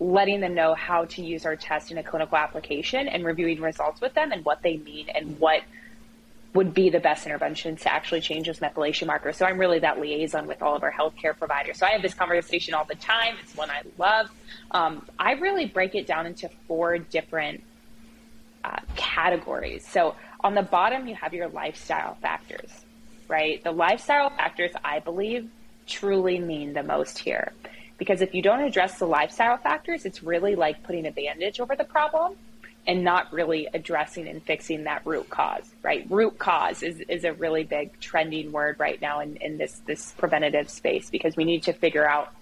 letting 0.00 0.40
them 0.40 0.54
know 0.54 0.74
how 0.74 1.04
to 1.04 1.24
use 1.24 1.46
our 1.46 1.56
test 1.56 1.90
in 1.90 1.98
a 1.98 2.02
clinical 2.02 2.36
application 2.36 3.06
and 3.08 3.24
reviewing 3.24 3.60
results 3.60 4.00
with 4.00 4.12
them 4.14 4.32
and 4.32 4.44
what 4.44 4.60
they 4.62 4.76
mean 4.78 5.08
and 5.14 5.38
what 5.38 5.62
would 6.54 6.72
be 6.72 6.88
the 6.88 7.00
best 7.00 7.26
intervention 7.26 7.76
to 7.76 7.92
actually 7.92 8.20
change 8.20 8.46
those 8.46 8.60
methylation 8.60 9.08
markers. 9.08 9.36
So 9.36 9.44
I'm 9.44 9.58
really 9.58 9.80
that 9.80 10.00
liaison 10.00 10.46
with 10.46 10.62
all 10.62 10.76
of 10.76 10.84
our 10.84 10.92
healthcare 10.92 11.36
providers. 11.36 11.78
So 11.78 11.86
I 11.86 11.90
have 11.90 12.02
this 12.02 12.14
conversation 12.14 12.74
all 12.74 12.84
the 12.84 12.94
time. 12.94 13.34
It's 13.42 13.56
one 13.56 13.70
I 13.70 13.82
love. 13.98 14.30
Um, 14.70 15.06
I 15.18 15.32
really 15.32 15.66
break 15.66 15.96
it 15.96 16.06
down 16.06 16.26
into 16.26 16.48
four 16.68 16.96
different 16.98 17.64
uh, 18.62 18.76
categories. 18.94 19.86
So 19.86 20.14
on 20.40 20.54
the 20.54 20.62
bottom, 20.62 21.08
you 21.08 21.16
have 21.16 21.34
your 21.34 21.48
lifestyle 21.48 22.14
factors, 22.22 22.70
right? 23.26 23.62
The 23.64 23.72
lifestyle 23.72 24.30
factors, 24.30 24.70
I 24.84 25.00
believe, 25.00 25.50
truly 25.88 26.38
mean 26.38 26.72
the 26.72 26.84
most 26.84 27.18
here. 27.18 27.52
Because 27.98 28.20
if 28.20 28.32
you 28.32 28.42
don't 28.42 28.60
address 28.60 28.98
the 29.00 29.06
lifestyle 29.06 29.56
factors, 29.56 30.04
it's 30.04 30.22
really 30.22 30.54
like 30.54 30.84
putting 30.84 31.06
a 31.06 31.10
bandage 31.10 31.58
over 31.58 31.74
the 31.74 31.84
problem 31.84 32.36
and 32.86 33.02
not 33.02 33.32
really 33.32 33.68
addressing 33.72 34.28
and 34.28 34.42
fixing 34.42 34.84
that 34.84 35.06
root 35.06 35.28
cause, 35.30 35.64
right? 35.82 36.06
Root 36.10 36.38
cause 36.38 36.82
is, 36.82 37.00
is 37.08 37.24
a 37.24 37.32
really 37.32 37.64
big 37.64 37.98
trending 37.98 38.52
word 38.52 38.76
right 38.78 39.00
now 39.00 39.20
in, 39.20 39.36
in 39.36 39.56
this, 39.56 39.80
this 39.86 40.12
preventative 40.18 40.68
space 40.68 41.08
because 41.10 41.36
we 41.36 41.44
need 41.44 41.62
to 41.62 41.72
figure 41.72 42.06
out, 42.06 42.32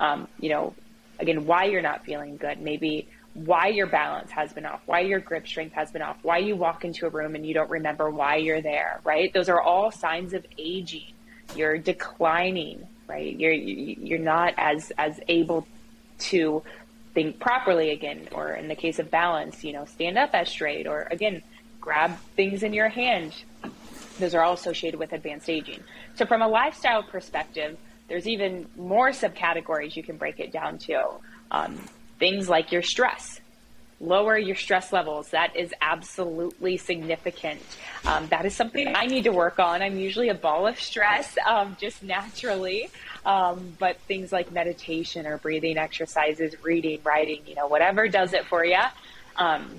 um, 0.00 0.26
you 0.40 0.48
know, 0.50 0.74
again, 1.18 1.46
why 1.46 1.64
you're 1.64 1.82
not 1.82 2.04
feeling 2.04 2.36
good. 2.36 2.60
Maybe 2.60 3.08
why 3.34 3.68
your 3.68 3.86
balance 3.86 4.30
has 4.32 4.52
been 4.52 4.66
off, 4.66 4.80
why 4.86 5.00
your 5.00 5.20
grip 5.20 5.46
strength 5.46 5.74
has 5.74 5.90
been 5.90 6.02
off, 6.02 6.18
why 6.22 6.38
you 6.38 6.56
walk 6.56 6.84
into 6.84 7.06
a 7.06 7.08
room 7.08 7.34
and 7.34 7.46
you 7.46 7.54
don't 7.54 7.70
remember 7.70 8.10
why 8.10 8.36
you're 8.36 8.60
there, 8.60 9.00
right? 9.04 9.32
Those 9.32 9.48
are 9.48 9.60
all 9.60 9.90
signs 9.90 10.34
of 10.34 10.44
aging. 10.58 11.12
You're 11.54 11.78
declining, 11.78 12.86
right? 13.06 13.38
You're 13.38 13.52
you're 13.52 14.18
not 14.18 14.54
as 14.56 14.90
as 14.98 15.20
able 15.28 15.66
to 16.18 16.62
think 17.14 17.38
properly 17.38 17.90
again, 17.90 18.28
or 18.32 18.52
in 18.52 18.68
the 18.68 18.74
case 18.74 18.98
of 18.98 19.10
balance, 19.10 19.64
you 19.64 19.72
know, 19.72 19.84
stand 19.84 20.18
up 20.18 20.30
as 20.32 20.48
straight, 20.48 20.86
or 20.86 21.08
again, 21.10 21.42
grab 21.80 22.16
things 22.36 22.62
in 22.62 22.72
your 22.72 22.88
hand. 22.88 23.34
Those 24.18 24.34
are 24.34 24.42
all 24.42 24.54
associated 24.54 24.98
with 24.98 25.12
advanced 25.12 25.48
aging. 25.48 25.80
So 26.14 26.26
from 26.26 26.42
a 26.42 26.48
lifestyle 26.48 27.02
perspective, 27.02 27.76
there's 28.08 28.26
even 28.26 28.68
more 28.76 29.10
subcategories 29.10 29.96
you 29.96 30.02
can 30.02 30.16
break 30.16 30.38
it 30.40 30.52
down 30.52 30.78
to. 30.78 31.02
Um, 31.50 31.78
things 32.18 32.48
like 32.48 32.72
your 32.72 32.82
stress, 32.82 33.40
lower 34.00 34.38
your 34.38 34.56
stress 34.56 34.92
levels. 34.92 35.30
That 35.30 35.56
is 35.56 35.72
absolutely 35.80 36.76
significant. 36.76 37.60
Um, 38.04 38.26
that 38.28 38.44
is 38.44 38.54
something 38.54 38.94
I 38.94 39.06
need 39.06 39.24
to 39.24 39.32
work 39.32 39.58
on. 39.58 39.82
I'm 39.82 39.98
usually 39.98 40.28
a 40.28 40.34
ball 40.34 40.66
of 40.66 40.78
stress, 40.78 41.36
um, 41.46 41.76
just 41.80 42.02
naturally. 42.02 42.90
Um, 43.24 43.76
but 43.78 43.98
things 44.08 44.32
like 44.32 44.50
meditation 44.50 45.26
or 45.26 45.38
breathing 45.38 45.78
exercises, 45.78 46.56
reading, 46.64 47.00
writing, 47.04 47.42
you 47.46 47.54
know, 47.54 47.68
whatever 47.68 48.08
does 48.08 48.32
it 48.32 48.46
for 48.46 48.64
you. 48.64 48.82
Um, 49.36 49.70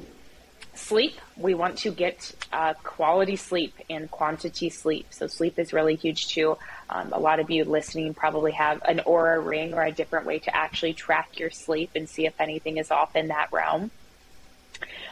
sleep, 0.75 1.15
we 1.37 1.53
want 1.53 1.77
to 1.79 1.91
get 1.91 2.33
uh, 2.51 2.73
quality 2.83 3.35
sleep 3.35 3.73
and 3.89 4.09
quantity 4.09 4.69
sleep. 4.69 5.07
So 5.11 5.27
sleep 5.27 5.59
is 5.59 5.73
really 5.73 5.95
huge 5.95 6.27
too. 6.27 6.57
Um, 6.89 7.13
a 7.13 7.19
lot 7.19 7.39
of 7.39 7.49
you 7.49 7.65
listening 7.65 8.13
probably 8.13 8.53
have 8.53 8.81
an 8.83 9.01
Oura 9.05 9.43
ring 9.45 9.73
or 9.73 9.83
a 9.83 9.91
different 9.91 10.25
way 10.25 10.39
to 10.39 10.55
actually 10.55 10.93
track 10.93 11.39
your 11.39 11.49
sleep 11.49 11.91
and 11.95 12.07
see 12.07 12.25
if 12.25 12.39
anything 12.39 12.77
is 12.77 12.91
off 12.91 13.15
in 13.15 13.27
that 13.27 13.51
realm. 13.51 13.91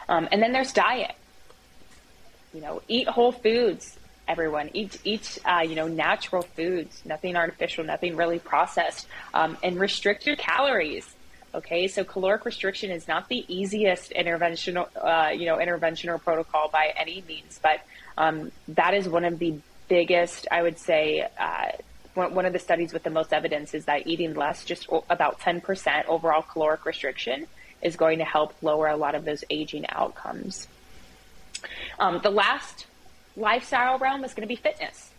Um, 0.08 0.28
and 0.32 0.42
then 0.42 0.52
there's 0.52 0.72
diet. 0.72 1.14
You 2.52 2.60
know, 2.60 2.82
eat 2.88 3.08
whole 3.08 3.32
foods. 3.32 3.96
Everyone 4.28 4.70
eat 4.72 4.98
eat 5.04 5.38
uh, 5.44 5.60
you 5.60 5.74
know 5.74 5.88
natural 5.88 6.42
foods, 6.42 7.02
nothing 7.04 7.36
artificial, 7.36 7.84
nothing 7.84 8.16
really 8.16 8.38
processed, 8.38 9.06
um, 9.34 9.56
and 9.62 9.78
restrict 9.78 10.26
your 10.26 10.36
calories. 10.36 11.14
Okay, 11.54 11.86
so 11.86 12.02
caloric 12.02 12.46
restriction 12.46 12.90
is 12.90 13.06
not 13.06 13.28
the 13.28 13.44
easiest 13.46 14.12
interventional, 14.12 14.88
uh, 14.96 15.30
you 15.32 15.44
know, 15.44 15.60
intervention 15.60 16.08
or 16.08 16.16
protocol 16.16 16.70
by 16.72 16.94
any 16.96 17.22
means, 17.28 17.60
but 17.62 17.80
um, 18.16 18.50
that 18.68 18.94
is 18.94 19.06
one 19.06 19.24
of 19.24 19.38
the 19.38 19.58
biggest, 19.86 20.46
I 20.50 20.62
would 20.62 20.78
say, 20.78 21.28
uh, 21.38 21.72
one 22.14 22.46
of 22.46 22.52
the 22.52 22.58
studies 22.58 22.92
with 22.92 23.02
the 23.02 23.10
most 23.10 23.32
evidence 23.32 23.74
is 23.74 23.86
that 23.86 24.06
eating 24.06 24.34
less, 24.34 24.64
just 24.64 24.86
about 25.08 25.40
10% 25.40 26.06
overall 26.06 26.42
caloric 26.42 26.84
restriction, 26.84 27.46
is 27.82 27.96
going 27.96 28.18
to 28.18 28.24
help 28.24 28.54
lower 28.62 28.88
a 28.88 28.96
lot 28.96 29.14
of 29.14 29.24
those 29.24 29.44
aging 29.50 29.86
outcomes. 29.88 30.68
Um, 31.98 32.20
the 32.22 32.30
last 32.30 32.86
lifestyle 33.36 33.98
realm 33.98 34.24
is 34.24 34.34
going 34.34 34.46
to 34.46 34.52
be 34.52 34.60
fitness. 34.60 35.10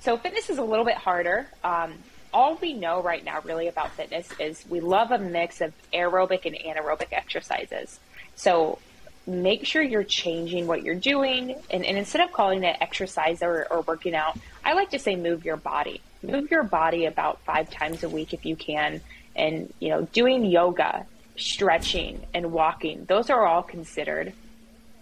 So 0.00 0.16
fitness 0.16 0.50
is 0.50 0.58
a 0.58 0.64
little 0.64 0.84
bit 0.84 0.96
harder. 0.96 1.46
Um, 1.62 1.94
all 2.34 2.56
we 2.56 2.72
know 2.72 3.02
right 3.02 3.24
now 3.24 3.40
really 3.44 3.68
about 3.68 3.90
fitness 3.92 4.28
is 4.40 4.64
we 4.68 4.80
love 4.80 5.10
a 5.10 5.18
mix 5.18 5.60
of 5.60 5.72
aerobic 5.92 6.46
and 6.46 6.56
anaerobic 6.56 7.12
exercises. 7.12 8.00
So 8.34 8.78
make 9.26 9.66
sure 9.66 9.82
you're 9.82 10.04
changing 10.04 10.66
what 10.66 10.82
you're 10.82 10.94
doing. 10.94 11.54
And, 11.70 11.84
and 11.84 11.96
instead 11.96 12.22
of 12.22 12.32
calling 12.32 12.64
it 12.64 12.76
exercise 12.80 13.42
or, 13.42 13.66
or 13.70 13.82
working 13.82 14.14
out, 14.14 14.36
I 14.64 14.72
like 14.72 14.90
to 14.90 14.98
say 14.98 15.14
move 15.14 15.44
your 15.44 15.56
body. 15.56 16.00
Move 16.22 16.50
your 16.50 16.62
body 16.62 17.06
about 17.06 17.40
five 17.44 17.70
times 17.70 18.02
a 18.02 18.08
week 18.08 18.32
if 18.32 18.44
you 18.46 18.56
can. 18.56 19.00
And, 19.36 19.72
you 19.80 19.90
know, 19.90 20.02
doing 20.12 20.44
yoga, 20.44 21.06
stretching, 21.36 22.26
and 22.34 22.52
walking, 22.52 23.04
those 23.06 23.30
are 23.30 23.46
all 23.46 23.62
considered, 23.62 24.32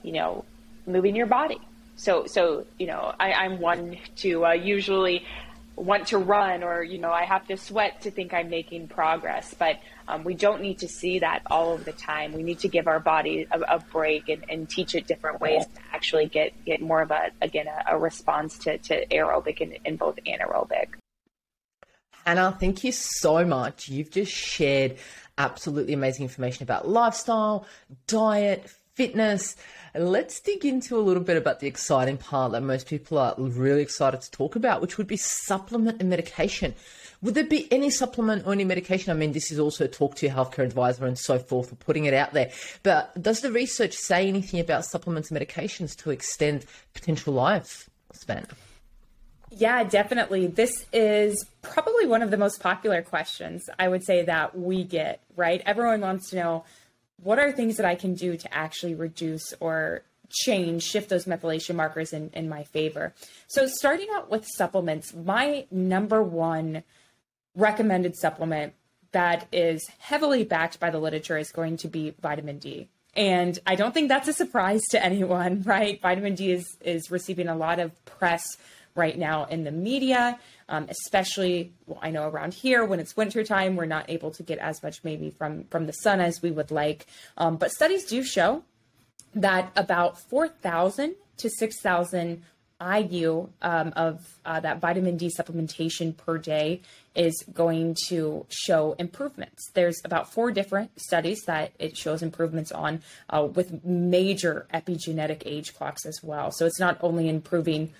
you 0.03 0.13
know, 0.13 0.45
moving 0.87 1.17
your 1.17 1.27
body. 1.27 1.61
So, 2.01 2.25
so 2.25 2.65
you 2.79 2.87
know, 2.87 3.13
I, 3.21 3.33
I'm 3.33 3.61
one 3.61 3.99
to 4.17 4.47
uh, 4.47 4.53
usually 4.53 5.27
want 5.77 6.09
to 6.09 6.19
run 6.19 6.63
or 6.63 6.83
you 6.83 6.99
know 6.99 7.11
I 7.11 7.25
have 7.25 7.47
to 7.49 7.57
sweat 7.59 8.03
to 8.03 8.11
think 8.11 8.33
I'm 8.33 8.49
making 8.49 8.89
progress. 8.89 9.53
But 9.53 9.81
um, 10.09 10.25
we 10.25 10.33
don't 10.33 10.63
need 10.63 10.79
to 10.79 10.89
see 10.89 11.19
that 11.19 11.43
all 11.51 11.75
of 11.75 11.85
the 11.85 11.93
time. 11.93 12.33
We 12.33 12.43
need 12.43 12.61
to 12.61 12.69
give 12.69 12.87
our 12.87 13.01
body 13.01 13.47
a, 13.51 13.61
a 13.61 13.79
break 13.93 14.31
and, 14.31 14.43
and, 14.49 14.69
teach 14.69 14.95
it 14.95 15.07
different 15.07 15.43
ways 15.43 15.67
to 15.67 15.81
actually 15.93 16.27
get 16.27 16.53
get 16.65 16.81
more 16.81 17.03
of 17.03 17.11
a 17.11 17.33
again 17.43 17.67
a, 17.67 17.95
a 17.95 17.99
response 17.99 18.57
to, 18.61 18.79
to 18.79 19.07
aerobic 19.09 19.61
and, 19.61 19.77
and 19.85 19.99
both 19.99 20.19
anaerobic. 20.27 20.89
Hannah, 22.25 22.57
thank 22.59 22.83
you 22.83 22.93
so 22.93 23.45
much. 23.45 23.91
You've 23.91 24.11
just 24.11 24.33
shared 24.33 24.97
absolutely 25.37 25.93
amazing 25.93 26.23
information 26.23 26.63
about 26.63 26.89
lifestyle, 26.89 27.67
diet, 28.07 28.71
fitness. 28.95 29.57
Let's 29.95 30.39
dig 30.41 30.65
into 30.65 30.97
a 30.97 31.01
little 31.01 31.23
bit 31.23 31.37
about 31.37 31.61
the 31.61 31.67
exciting 31.67 32.17
part 32.17 32.53
that 32.53 32.63
most 32.63 32.87
people 32.87 33.19
are 33.19 33.35
really 33.39 33.83
excited 33.83 34.21
to 34.21 34.31
talk 34.31 34.55
about, 34.55 34.81
which 34.81 34.99
would 34.99 35.09
be 35.09 35.17
supplement 35.17 36.01
and 36.01 36.09
medication. 36.09 36.75
Would 37.23 37.35
there 37.35 37.45
be 37.45 37.71
any 37.73 37.91
supplement 37.91 38.47
or 38.47 38.53
any 38.53 38.65
medication? 38.65 39.11
I 39.11 39.15
mean, 39.15 39.33
this 39.33 39.51
is 39.51 39.59
also 39.59 39.87
talk 39.87 40.15
to 40.17 40.27
your 40.27 40.35
healthcare 40.35 40.65
advisor 40.65 41.07
and 41.07 41.19
so 41.19 41.39
forth 41.39 41.69
for 41.71 41.75
putting 41.75 42.05
it 42.05 42.15
out 42.15 42.33
there. 42.33 42.51
But 42.83 43.21
does 43.21 43.41
the 43.41 43.51
research 43.51 43.95
say 43.95 44.29
anything 44.29 44.61
about 44.61 44.85
supplements 44.85 45.31
and 45.31 45.39
medications 45.39 45.97
to 45.99 46.11
extend 46.11 46.67
potential 46.95 47.35
life 47.35 47.91
span? 48.13 48.47
Yeah, 49.51 49.83
definitely. 49.83 50.47
This 50.47 50.87
is 50.93 51.45
probably 51.63 52.07
one 52.07 52.23
of 52.23 52.31
the 52.31 52.37
most 52.37 52.61
popular 52.61 53.03
questions 53.03 53.69
I 53.79 53.89
would 53.89 54.05
say 54.05 54.23
that 54.25 54.57
we 54.57 54.85
get, 54.85 55.21
right? 55.35 55.61
Everyone 55.67 56.01
wants 56.01 56.31
to 56.31 56.37
know 56.37 56.65
what 57.23 57.39
are 57.39 57.53
things 57.53 57.77
that 57.77 57.87
I 57.87 57.95
can 57.95 58.15
do 58.15 58.37
to 58.37 58.55
actually 58.55 58.95
reduce 58.95 59.53
or 59.61 60.03
change, 60.31 60.83
shift 60.83 61.09
those 61.09 61.25
methylation 61.25 61.75
markers 61.75 62.13
in, 62.13 62.31
in 62.33 62.49
my 62.49 62.65
favor? 62.65 63.15
So, 63.49 63.67
starting 63.67 64.09
out 64.15 64.31
with 64.31 64.47
supplements, 64.47 65.15
my 65.15 65.67
number 65.71 66.23
one 66.23 66.83
recommended 67.55 68.17
supplement 68.17 68.75
that 69.13 69.49
is 69.53 69.89
heavily 69.99 70.45
backed 70.45 70.79
by 70.79 70.91
the 70.91 70.99
literature 70.99 71.37
is 71.37 71.51
going 71.51 71.77
to 71.79 71.89
be 71.89 72.15
vitamin 72.21 72.59
D. 72.59 72.89
And 73.15 73.59
I 73.67 73.75
don't 73.75 73.93
think 73.93 74.09
that's 74.09 74.29
a 74.29 74.33
surprise 74.33 74.83
to 74.91 75.05
anyone, 75.05 75.63
right? 75.63 76.01
Vitamin 76.01 76.35
D 76.35 76.53
is, 76.53 76.77
is 76.81 77.11
receiving 77.11 77.49
a 77.49 77.57
lot 77.57 77.79
of 77.79 78.05
press 78.05 78.45
right 78.95 79.19
now 79.19 79.45
in 79.45 79.65
the 79.65 79.71
media 79.71 80.39
um, 80.71 80.87
especially 80.89 81.73
well, 81.87 81.99
I 82.01 82.11
know 82.11 82.29
around 82.29 82.55
here 82.55 82.85
when 82.85 83.01
it's 83.01 83.17
wintertime, 83.17 83.77
we're 83.77 83.87
not 83.87 84.09
able 84.09 84.31
to 84.31 84.43
get 84.43 84.59
as 84.59 84.83
much 84.83 85.05
maybe 85.05 85.31
from 85.31 85.65
from 85.65 85.87
the 85.87 85.93
sun 85.93 86.21
as 86.21 86.41
we 86.41 86.51
would 86.51 86.71
like. 86.71 87.07
Um, 87.37 87.57
but 87.57 87.73
studies 87.73 88.07
do 88.07 88.23
show 88.23 88.63
that 89.35 89.71
about 89.77 90.19
4,000 90.19 91.15
to 91.37 91.51
6,000 91.51 92.43
IU 92.81 93.49
um, 93.63 93.93
of 93.95 94.39
uh, 94.45 94.59
that 94.61 94.81
vitamin 94.81 95.17
D 95.17 95.31
supplementation 95.37 96.17
per 96.17 96.39
day 96.39 96.81
is 97.15 97.45
going 97.53 97.95
to 98.09 98.47
show 98.49 98.95
improvements. 98.99 99.71
There's 99.75 100.01
about 100.05 100.33
four 100.33 100.51
different 100.51 100.99
studies 100.99 101.43
that 101.47 101.73
it 101.79 101.97
shows 101.97 102.23
improvements 102.23 102.73
on 102.73 103.03
uh, 103.29 103.47
with 103.53 103.85
major 103.85 104.67
epigenetic 104.73 105.43
age 105.45 105.75
clocks 105.75 106.07
as 106.07 106.21
well. 106.23 106.51
So 106.51 106.65
it's 106.65 106.81
not 106.81 106.97
only 107.03 107.29
improving 107.29 107.93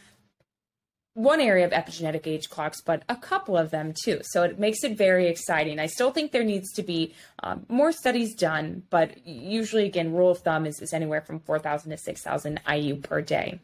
one 1.23 1.41
area 1.41 1.67
of 1.67 1.73
epigenetic 1.73 2.27
age 2.27 2.49
clocks, 2.49 2.81
but 2.81 3.03
a 3.09 3.17
couple 3.17 3.57
of 3.57 3.71
them 3.71 3.93
too. 4.05 4.21
So 4.23 4.43
it 4.43 4.59
makes 4.59 4.85
it 4.85 4.97
very 4.97 5.29
exciting. 5.29 5.79
I 5.79 5.87
still 5.87 6.11
think 6.11 6.33
there 6.33 6.45
needs 6.45 6.73
to 6.73 6.83
be 6.83 7.15
um, 7.43 7.67
more 7.69 7.93
studies 7.93 8.35
done, 8.35 8.83
but 8.91 9.27
usually, 9.27 9.87
again, 9.87 10.13
rule 10.13 10.31
of 10.31 10.39
thumb 10.39 10.67
is, 10.67 10.81
is 10.81 10.93
anywhere 10.93 11.21
from 11.21 11.41
4,000 11.41 11.91
to 11.91 11.97
6,000 11.97 12.61
IU 12.71 12.97
per 12.97 13.21
day. 13.21 13.61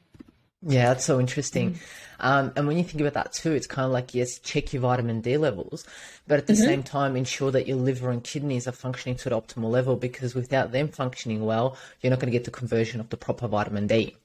Yeah, 0.62 0.88
that's 0.88 1.04
so 1.04 1.20
interesting. 1.20 1.72
Mm-hmm. 1.72 1.84
Um, 2.18 2.52
and 2.56 2.66
when 2.66 2.76
you 2.78 2.84
think 2.84 3.00
about 3.00 3.12
that 3.14 3.32
too, 3.32 3.52
it's 3.52 3.66
kind 3.66 3.86
of 3.86 3.92
like, 3.92 4.14
yes, 4.14 4.38
check 4.38 4.72
your 4.72 4.82
vitamin 4.82 5.20
D 5.20 5.36
levels, 5.36 5.84
but 6.26 6.38
at 6.38 6.46
the 6.46 6.54
mm-hmm. 6.54 6.64
same 6.64 6.82
time, 6.82 7.14
ensure 7.14 7.50
that 7.50 7.66
your 7.66 7.76
liver 7.76 8.10
and 8.10 8.24
kidneys 8.24 8.66
are 8.66 8.72
functioning 8.72 9.16
to 9.18 9.32
an 9.32 9.40
optimal 9.40 9.70
level 9.70 9.96
because 9.96 10.34
without 10.34 10.72
them 10.72 10.88
functioning 10.88 11.44
well, 11.44 11.76
you're 12.00 12.10
not 12.10 12.18
going 12.18 12.32
to 12.32 12.36
get 12.36 12.44
the 12.44 12.50
conversion 12.50 13.00
of 13.00 13.10
the 13.10 13.16
proper 13.16 13.46
vitamin 13.46 13.86
D. 13.86 14.16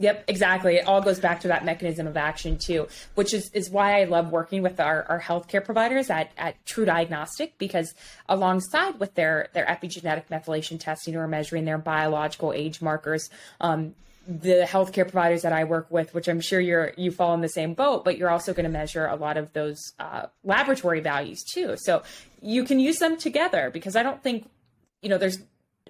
Yep, 0.00 0.24
exactly. 0.28 0.76
It 0.76 0.86
all 0.86 1.02
goes 1.02 1.18
back 1.18 1.40
to 1.40 1.48
that 1.48 1.64
mechanism 1.64 2.06
of 2.06 2.16
action 2.16 2.56
too, 2.56 2.86
which 3.16 3.34
is, 3.34 3.50
is 3.52 3.68
why 3.68 4.00
I 4.00 4.04
love 4.04 4.30
working 4.30 4.62
with 4.62 4.78
our, 4.78 5.04
our 5.08 5.20
healthcare 5.20 5.64
providers 5.64 6.08
at, 6.08 6.30
at 6.38 6.64
TruDiagnostic 6.66 7.52
because 7.58 7.94
alongside 8.28 9.00
with 9.00 9.14
their, 9.14 9.48
their 9.54 9.66
epigenetic 9.66 10.28
methylation 10.30 10.78
testing 10.78 11.16
or 11.16 11.26
measuring 11.26 11.64
their 11.64 11.78
biological 11.78 12.52
age 12.52 12.80
markers, 12.80 13.28
um, 13.60 13.96
the 14.28 14.66
healthcare 14.68 15.04
providers 15.04 15.42
that 15.42 15.52
I 15.52 15.64
work 15.64 15.90
with, 15.90 16.14
which 16.14 16.28
I'm 16.28 16.40
sure 16.40 16.60
you're 16.60 16.92
you 16.98 17.10
fall 17.10 17.32
in 17.32 17.40
the 17.40 17.48
same 17.48 17.72
boat, 17.72 18.04
but 18.04 18.18
you're 18.18 18.28
also 18.28 18.52
going 18.52 18.64
to 18.64 18.70
measure 18.70 19.06
a 19.06 19.16
lot 19.16 19.38
of 19.38 19.52
those 19.54 19.94
uh, 19.98 20.26
laboratory 20.44 21.00
values 21.00 21.42
too. 21.42 21.76
So 21.78 22.02
you 22.42 22.64
can 22.64 22.78
use 22.78 22.98
them 22.98 23.16
together 23.16 23.70
because 23.72 23.96
I 23.96 24.02
don't 24.02 24.22
think 24.22 24.48
you 25.00 25.08
know 25.08 25.16
there's 25.16 25.38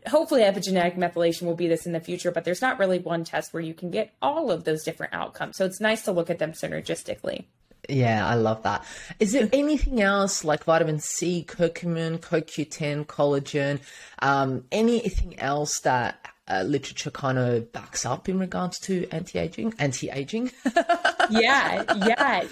hopefully 0.07 0.43
epigenetic 0.43 0.97
methylation 0.97 1.43
will 1.43 1.57
be 1.57 1.69
this 1.69 1.87
in 1.87 1.93
the 1.93 2.01
future, 2.01 2.31
but 2.31 2.45
there's 2.45 2.63
not 2.63 2.79
really 2.79 2.99
one 2.99 3.25
test 3.25 3.53
where 3.53 3.63
you 3.63 3.75
can 3.75 3.91
get 3.91 4.13
all 4.23 4.51
of 4.51 4.65
those 4.65 4.85
different 4.85 5.15
outcomes. 5.15 5.57
So 5.57 5.65
it's 5.65 5.81
nice 5.81 6.03
to 6.05 6.13
look 6.13 6.31
at 6.31 6.39
them 6.39 6.53
synergistically. 6.53 7.45
Yeah, 7.89 8.27
I 8.27 8.35
love 8.35 8.63
that. 8.65 8.85
Is 9.19 9.33
there 9.33 9.49
anything 9.53 10.03
else 10.03 10.45
like 10.45 10.65
vitamin 10.65 10.99
C, 10.99 11.45
curcumin, 11.49 12.19
CoQ10, 12.19 13.07
collagen, 13.07 13.81
um, 14.19 14.65
anything 14.71 15.39
else 15.39 15.81
that 15.81 16.19
uh, 16.49 16.63
literature 16.63 17.11
kind 17.11 17.39
of 17.39 17.73
backs 17.73 18.07
up 18.07 18.29
in 18.29 18.39
regards 18.39 18.79
to 18.79 19.07
anti-aging 19.11 19.75
anti-aging 19.79 20.51
yeah 21.31 21.85
yeah 22.07 22.45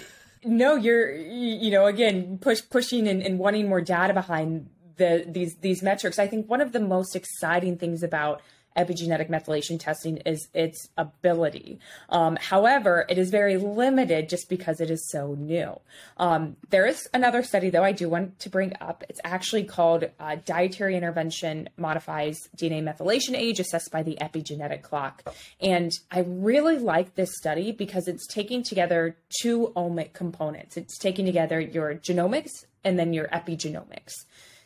no 0.45 0.75
you're 0.75 1.15
you 1.15 1.71
know 1.71 1.87
again 1.87 2.37
push 2.37 2.61
pushing 2.69 3.07
and, 3.07 3.23
and 3.23 3.39
wanting 3.39 3.67
more 3.67 3.81
data 3.81 4.13
behind 4.13 4.69
the 4.97 5.25
these 5.27 5.55
these 5.61 5.81
metrics 5.81 6.19
i 6.19 6.27
think 6.27 6.49
one 6.49 6.61
of 6.61 6.71
the 6.71 6.79
most 6.79 7.15
exciting 7.15 7.77
things 7.77 8.03
about 8.03 8.41
epigenetic 8.77 9.29
methylation 9.29 9.79
testing 9.79 10.17
is 10.17 10.47
its 10.53 10.89
ability. 10.97 11.79
Um, 12.09 12.37
however, 12.39 13.05
it 13.09 13.17
is 13.17 13.31
very 13.31 13.57
limited 13.57 14.29
just 14.29 14.47
because 14.49 14.79
it 14.79 14.91
is 14.91 15.09
so 15.09 15.33
new. 15.33 15.79
Um, 16.17 16.55
there 16.69 16.85
is 16.85 17.09
another 17.13 17.43
study, 17.43 17.69
though, 17.69 17.83
I 17.83 17.91
do 17.91 18.07
want 18.07 18.39
to 18.39 18.49
bring 18.49 18.73
up. 18.79 19.03
It's 19.09 19.19
actually 19.23 19.63
called 19.63 20.05
uh, 20.19 20.37
Dietary 20.45 20.95
Intervention 20.95 21.69
Modifies 21.75 22.37
DNA 22.55 22.83
Methylation 22.83 23.35
Age 23.35 23.59
Assessed 23.59 23.91
by 23.91 24.03
the 24.03 24.17
Epigenetic 24.21 24.83
Clock. 24.83 25.23
And 25.59 25.91
I 26.11 26.19
really 26.19 26.77
like 26.77 27.15
this 27.15 27.35
study 27.35 27.71
because 27.71 28.07
it's 28.07 28.27
taking 28.27 28.63
together 28.63 29.17
two 29.41 29.73
omic 29.75 30.13
components. 30.13 30.77
It's 30.77 30.97
taking 30.97 31.25
together 31.25 31.59
your 31.59 31.95
genomics 31.95 32.51
and 32.83 32.99
then 32.99 33.13
your 33.13 33.27
epigenomics. 33.29 34.13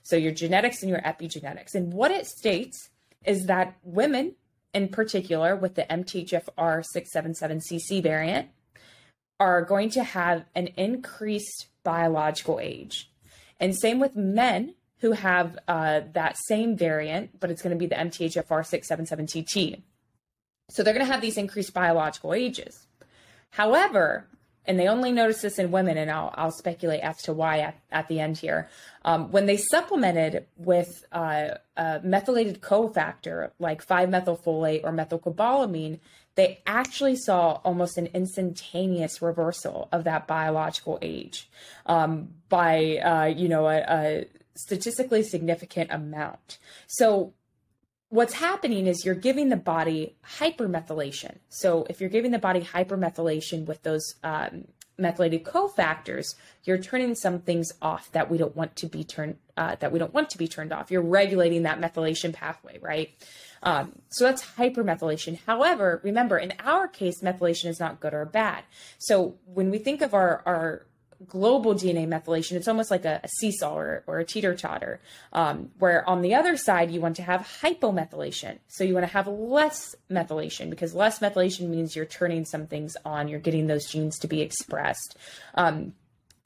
So 0.03 0.15
your 0.15 0.31
genetics 0.31 0.81
and 0.81 0.89
your 0.89 1.01
epigenetics. 1.01 1.75
And 1.75 1.93
what 1.93 2.11
it 2.11 2.25
states 2.27 2.89
is 3.25 3.45
that 3.45 3.75
women, 3.83 4.35
in 4.73 4.87
particular, 4.87 5.55
with 5.55 5.75
the 5.75 5.83
MTHFR 5.83 6.83
677CC 6.95 8.01
variant, 8.01 8.49
are 9.39 9.63
going 9.63 9.89
to 9.91 10.03
have 10.03 10.45
an 10.55 10.67
increased 10.77 11.67
biological 11.83 12.59
age. 12.59 13.11
And 13.59 13.75
same 13.75 13.99
with 13.99 14.15
men 14.15 14.75
who 14.99 15.13
have 15.13 15.57
uh, 15.67 16.01
that 16.13 16.37
same 16.47 16.77
variant, 16.77 17.39
but 17.39 17.49
it's 17.49 17.61
going 17.61 17.75
to 17.75 17.79
be 17.79 17.87
the 17.87 17.95
MTHFR 17.95 18.45
677TT. 18.45 19.81
So 20.69 20.83
they're 20.83 20.93
going 20.93 21.05
to 21.05 21.11
have 21.11 21.21
these 21.21 21.37
increased 21.37 21.73
biological 21.73 22.33
ages. 22.33 22.87
However, 23.49 24.27
and 24.65 24.79
they 24.79 24.87
only 24.87 25.11
notice 25.11 25.41
this 25.41 25.57
in 25.57 25.71
women, 25.71 25.97
and 25.97 26.11
I'll, 26.11 26.33
I'll 26.35 26.51
speculate 26.51 27.01
as 27.01 27.17
to 27.23 27.33
why 27.33 27.59
at, 27.59 27.79
at 27.91 28.07
the 28.07 28.19
end 28.19 28.37
here. 28.37 28.69
Um, 29.03 29.31
when 29.31 29.47
they 29.47 29.57
supplemented 29.57 30.45
with 30.57 31.03
uh, 31.11 31.55
a 31.75 31.99
methylated 32.03 32.61
cofactor 32.61 33.51
like 33.59 33.85
5-methylfolate 33.85 34.83
or 34.83 34.91
methylcobalamin, 34.91 35.99
they 36.35 36.61
actually 36.65 37.15
saw 37.15 37.59
almost 37.63 37.97
an 37.97 38.07
instantaneous 38.13 39.21
reversal 39.21 39.89
of 39.91 40.03
that 40.03 40.27
biological 40.27 40.99
age 41.01 41.49
um, 41.87 42.29
by, 42.47 42.97
uh, 42.97 43.25
you 43.25 43.49
know, 43.49 43.67
a, 43.67 43.79
a 43.87 44.25
statistically 44.55 45.23
significant 45.23 45.91
amount. 45.91 46.59
So 46.87 47.33
what's 48.11 48.33
happening 48.33 48.87
is 48.87 49.05
you're 49.05 49.15
giving 49.15 49.47
the 49.49 49.55
body 49.55 50.15
hypermethylation. 50.37 51.37
So 51.47 51.87
if 51.89 52.01
you're 52.01 52.09
giving 52.09 52.31
the 52.31 52.39
body 52.39 52.59
hypermethylation 52.59 53.65
with 53.65 53.81
those 53.83 54.15
um, 54.21 54.65
methylated 54.97 55.45
cofactors, 55.45 56.35
you're 56.65 56.77
turning 56.77 57.15
some 57.15 57.39
things 57.39 57.71
off 57.81 58.11
that 58.11 58.29
we 58.29 58.37
don't 58.37 58.55
want 58.55 58.75
to 58.75 58.87
be 58.87 59.05
turned 59.05 59.37
uh, 59.55 59.75
that 59.79 59.93
we 59.93 59.99
don't 59.99 60.13
want 60.13 60.29
to 60.31 60.37
be 60.37 60.49
turned 60.49 60.73
off. 60.73 60.91
You're 60.91 61.01
regulating 61.01 61.63
that 61.63 61.79
methylation 61.79 62.33
pathway, 62.33 62.79
right? 62.79 63.11
Um, 63.63 63.93
so 64.09 64.25
that's 64.25 64.43
hypermethylation. 64.43 65.39
However, 65.45 66.01
remember 66.03 66.37
in 66.37 66.53
our 66.59 66.89
case, 66.89 67.21
methylation 67.21 67.67
is 67.67 67.79
not 67.79 68.01
good 68.01 68.13
or 68.13 68.25
bad. 68.25 68.65
So 68.97 69.35
when 69.45 69.71
we 69.71 69.77
think 69.77 70.01
of 70.01 70.13
our 70.13 70.43
our 70.45 70.85
global 71.27 71.73
DNA 71.73 72.07
methylation, 72.07 72.53
it's 72.53 72.67
almost 72.67 72.91
like 72.91 73.05
a, 73.05 73.21
a 73.23 73.27
seesaw 73.27 73.75
or, 73.75 74.03
or 74.07 74.19
a 74.19 74.25
teeter 74.25 74.55
totter, 74.55 74.99
um, 75.33 75.71
where 75.79 76.07
on 76.09 76.21
the 76.21 76.35
other 76.35 76.57
side, 76.57 76.91
you 76.91 77.01
want 77.01 77.15
to 77.17 77.23
have 77.23 77.41
hypomethylation. 77.61 78.59
So 78.67 78.83
you 78.83 78.93
want 78.93 79.05
to 79.05 79.13
have 79.13 79.27
less 79.27 79.95
methylation 80.09 80.69
because 80.69 80.93
less 80.93 81.19
methylation 81.19 81.69
means 81.69 81.95
you're 81.95 82.05
turning 82.05 82.45
some 82.45 82.67
things 82.67 82.95
on, 83.05 83.27
you're 83.27 83.39
getting 83.39 83.67
those 83.67 83.85
genes 83.85 84.17
to 84.19 84.27
be 84.27 84.41
expressed. 84.41 85.17
Um, 85.55 85.93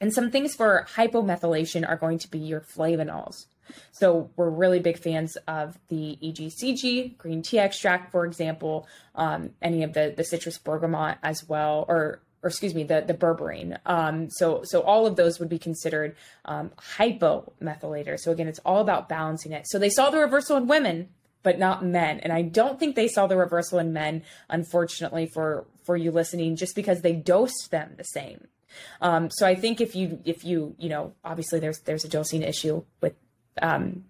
and 0.00 0.12
some 0.12 0.30
things 0.30 0.54
for 0.54 0.86
hypomethylation 0.94 1.88
are 1.88 1.96
going 1.96 2.18
to 2.18 2.30
be 2.30 2.38
your 2.38 2.60
flavonols. 2.60 3.46
So 3.92 4.30
we're 4.36 4.50
really 4.50 4.78
big 4.78 4.98
fans 4.98 5.36
of 5.48 5.78
the 5.88 6.18
EGCG, 6.22 7.16
green 7.18 7.42
tea 7.42 7.58
extract, 7.58 8.12
for 8.12 8.24
example, 8.24 8.86
um, 9.14 9.50
any 9.60 9.82
of 9.82 9.92
the 9.92 10.14
the 10.16 10.24
citrus 10.24 10.58
bergamot 10.58 11.18
as 11.22 11.48
well, 11.48 11.84
or 11.88 12.20
or 12.46 12.48
excuse 12.48 12.76
me, 12.76 12.84
the 12.84 13.02
the 13.04 13.12
berberine. 13.12 13.76
Um, 13.86 14.30
so 14.30 14.62
so 14.62 14.80
all 14.82 15.04
of 15.04 15.16
those 15.16 15.40
would 15.40 15.48
be 15.48 15.58
considered 15.58 16.14
um, 16.44 16.70
hypomethylator. 16.96 18.20
So 18.20 18.30
again, 18.30 18.46
it's 18.46 18.60
all 18.60 18.80
about 18.80 19.08
balancing 19.08 19.50
it. 19.50 19.66
So 19.66 19.80
they 19.80 19.90
saw 19.90 20.10
the 20.10 20.18
reversal 20.18 20.56
in 20.56 20.68
women, 20.68 21.08
but 21.42 21.58
not 21.58 21.84
men, 21.84 22.20
and 22.20 22.32
I 22.32 22.42
don't 22.42 22.78
think 22.78 22.94
they 22.94 23.08
saw 23.08 23.26
the 23.26 23.36
reversal 23.36 23.80
in 23.80 23.92
men. 23.92 24.22
Unfortunately, 24.48 25.26
for 25.26 25.66
for 25.84 25.96
you 25.96 26.12
listening, 26.12 26.54
just 26.54 26.76
because 26.76 27.02
they 27.02 27.14
dosed 27.14 27.72
them 27.72 27.94
the 27.96 28.04
same. 28.04 28.46
Um, 29.00 29.28
so 29.32 29.44
I 29.44 29.56
think 29.56 29.80
if 29.80 29.96
you 29.96 30.20
if 30.24 30.44
you 30.44 30.76
you 30.78 30.88
know 30.88 31.14
obviously 31.24 31.58
there's 31.58 31.80
there's 31.80 32.04
a 32.04 32.08
dosing 32.08 32.42
issue 32.42 32.84
with 33.00 33.14
um, 33.60 34.04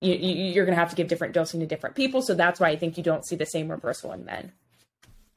you, 0.00 0.14
you're 0.14 0.64
going 0.64 0.74
to 0.74 0.80
have 0.80 0.90
to 0.90 0.96
give 0.96 1.06
different 1.06 1.34
dosing 1.34 1.60
to 1.60 1.66
different 1.66 1.94
people. 1.94 2.20
So 2.20 2.34
that's 2.34 2.58
why 2.58 2.70
I 2.70 2.76
think 2.76 2.96
you 2.96 3.04
don't 3.04 3.24
see 3.24 3.36
the 3.36 3.46
same 3.46 3.70
reversal 3.70 4.12
in 4.12 4.24
men. 4.24 4.52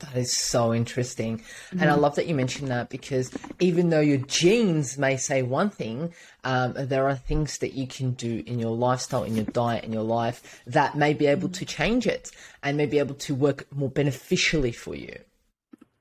That 0.04 0.18
is 0.18 0.36
so 0.36 0.74
interesting. 0.74 1.38
Mm-hmm. 1.38 1.80
And 1.80 1.90
I 1.90 1.94
mm-hmm. 1.94 2.02
love 2.02 2.16
that 2.16 2.28
you 2.28 2.36
mentioned 2.36 2.70
that 2.70 2.90
because 2.90 3.32
even 3.60 3.90
though 3.90 4.00
your 4.00 4.18
genes 4.18 4.98
may 4.98 5.18
say 5.18 5.42
one 5.42 5.70
thing, 5.70 6.14
um, 6.44 6.74
there 6.76 7.08
are 7.08 7.16
things 7.16 7.60
that 7.60 7.74
you 7.74 7.88
can 7.88 8.12
do 8.12 8.44
in 8.46 8.60
your 8.60 8.76
lifestyle, 8.76 9.24
in 9.24 9.36
your 9.36 9.46
diet, 9.46 9.84
in 9.84 9.94
your 9.94 10.04
life 10.04 10.62
that 10.68 10.98
may 10.98 11.14
be 11.14 11.28
able 11.28 11.50
to 11.50 11.66
change 11.66 12.06
it 12.06 12.32
and 12.62 12.76
may 12.76 12.86
be 12.86 13.00
able 13.00 13.16
to 13.16 13.34
work 13.34 13.66
more 13.74 13.90
beneficially 13.90 14.72
for 14.72 14.96
you. 14.96 15.18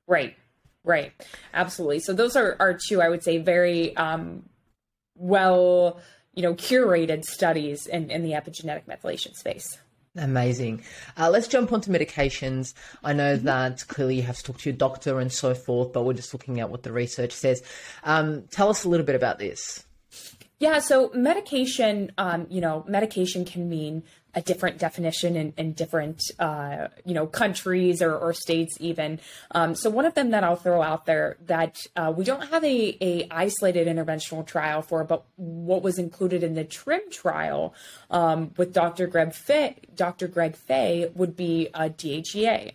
Right, 0.07 0.35
right. 0.83 1.13
Absolutely. 1.53 1.99
So 1.99 2.13
those 2.13 2.35
are, 2.35 2.57
are 2.59 2.77
two, 2.87 3.01
I 3.01 3.09
would 3.09 3.23
say, 3.23 3.37
very 3.37 3.95
um, 3.95 4.43
well, 5.15 6.01
you 6.33 6.41
know, 6.41 6.55
curated 6.55 7.23
studies 7.23 7.87
in, 7.87 8.09
in 8.09 8.23
the 8.23 8.31
epigenetic 8.31 8.85
methylation 8.85 9.35
space. 9.35 9.77
Amazing. 10.15 10.83
Uh, 11.17 11.29
let's 11.31 11.47
jump 11.47 11.71
onto 11.73 11.91
medications. 11.91 12.73
I 13.03 13.13
know 13.13 13.35
mm-hmm. 13.35 13.45
that 13.45 13.87
clearly 13.87 14.15
you 14.15 14.21
have 14.23 14.37
to 14.37 14.43
talk 14.43 14.59
to 14.59 14.69
your 14.69 14.77
doctor 14.77 15.19
and 15.19 15.31
so 15.31 15.55
forth, 15.55 15.91
but 15.91 16.03
we're 16.03 16.13
just 16.13 16.33
looking 16.33 16.59
at 16.59 16.69
what 16.69 16.83
the 16.83 16.91
research 16.91 17.31
says. 17.31 17.63
Um, 18.03 18.43
tell 18.51 18.69
us 18.69 18.83
a 18.83 18.89
little 18.89 19.05
bit 19.05 19.15
about 19.15 19.39
this. 19.39 19.85
Yeah, 20.59 20.79
so 20.79 21.09
medication, 21.13 22.11
um, 22.17 22.45
you 22.49 22.61
know, 22.61 22.85
medication 22.87 23.43
can 23.43 23.67
mean 23.67 24.03
a 24.35 24.41
different 24.41 24.77
definition 24.77 25.35
in, 25.35 25.53
in 25.57 25.73
different, 25.73 26.21
uh, 26.39 26.87
you 27.05 27.13
know, 27.13 27.27
countries 27.27 28.01
or, 28.01 28.15
or 28.15 28.33
states 28.33 28.77
even. 28.79 29.19
Um, 29.51 29.75
so 29.75 29.89
one 29.89 30.05
of 30.05 30.13
them 30.13 30.31
that 30.31 30.43
I'll 30.43 30.55
throw 30.55 30.81
out 30.81 31.05
there 31.05 31.37
that 31.45 31.77
uh, 31.95 32.13
we 32.15 32.23
don't 32.23 32.47
have 32.47 32.63
a, 32.63 32.97
a 33.01 33.27
isolated 33.29 33.87
interventional 33.87 34.45
trial 34.45 34.81
for, 34.81 35.03
but 35.03 35.23
what 35.35 35.83
was 35.83 35.99
included 35.99 36.43
in 36.43 36.55
the 36.55 36.63
TRIIM 36.63 37.11
trial 37.11 37.73
um, 38.09 38.51
with 38.57 38.73
Dr. 38.73 39.07
Greg 39.07 39.29
Fahy, 39.29 39.75
Dr. 39.95 40.27
Greg 40.27 40.55
Fahy 40.55 41.11
would 41.15 41.35
be 41.35 41.67
a 41.73 41.89
DHEA. 41.89 42.73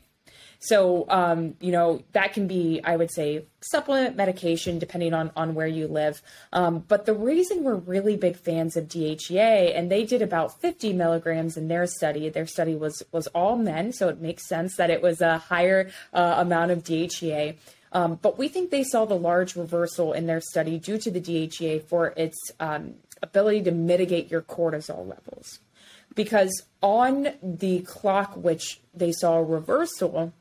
So, 0.61 1.07
um, 1.09 1.55
you 1.61 1.71
know, 1.71 2.03
that 2.13 2.33
can 2.33 2.49
be, 2.49 2.81
I 2.83 2.97
would 2.97 3.13
say, 3.13 3.45
supplement 3.61 4.17
medication 4.17 4.79
depending 4.79 5.15
on, 5.15 5.31
on 5.37 5.55
where 5.55 5.69
you 5.69 5.87
live. 5.87 6.21
Um, 6.53 6.81
but 6.89 7.07
the 7.07 7.15
reason 7.15 7.63
we're 7.63 7.77
really 7.77 8.17
big 8.17 8.37
fans 8.37 8.77
of 8.77 8.89
DHEA, 8.89 9.77
and 9.77 9.91
they 9.91 10.05
did 10.05 10.21
about 10.21 10.61
50 10.61 10.93
milligrams 10.95 11.57
in 11.57 11.69
their 11.69 11.87
study, 11.87 12.29
their 12.29 12.47
study 12.47 12.75
was, 12.75 13.03
was 13.13 13.29
all 13.29 13.57
men. 13.57 13.93
So 13.93 14.09
it 14.09 14.21
makes 14.21 14.49
sense 14.49 14.77
that 14.77 14.91
it 14.91 15.01
was 15.01 15.21
a 15.21 15.39
higher 15.39 15.91
uh, 16.13 16.35
amount 16.39 16.73
of 16.73 16.83
DHEA. 16.83 17.57
Um, 17.93 18.19
but 18.21 18.37
we 18.37 18.49
think 18.49 18.71
they 18.71 18.85
saw 18.85 19.05
the 19.05 19.15
large 19.15 19.55
reversal 19.57 20.13
in 20.13 20.27
their 20.27 20.41
study 20.41 20.79
due 20.79 20.99
to 20.99 21.11
the 21.11 21.21
DHEA 21.21 21.85
for 21.85 22.13
its 22.17 22.37
um, 22.59 22.95
ability 23.23 23.63
to 23.63 23.71
mitigate 23.71 24.31
your 24.31 24.43
cortisol 24.43 25.07
levels. 25.07 25.61
Because 26.15 26.65
on 26.83 27.29
the 27.43 27.81
clock, 27.81 28.37
which 28.37 28.81
they 28.93 29.13
saw 29.13 29.37
a 29.37 29.43
reversal, 29.43 30.33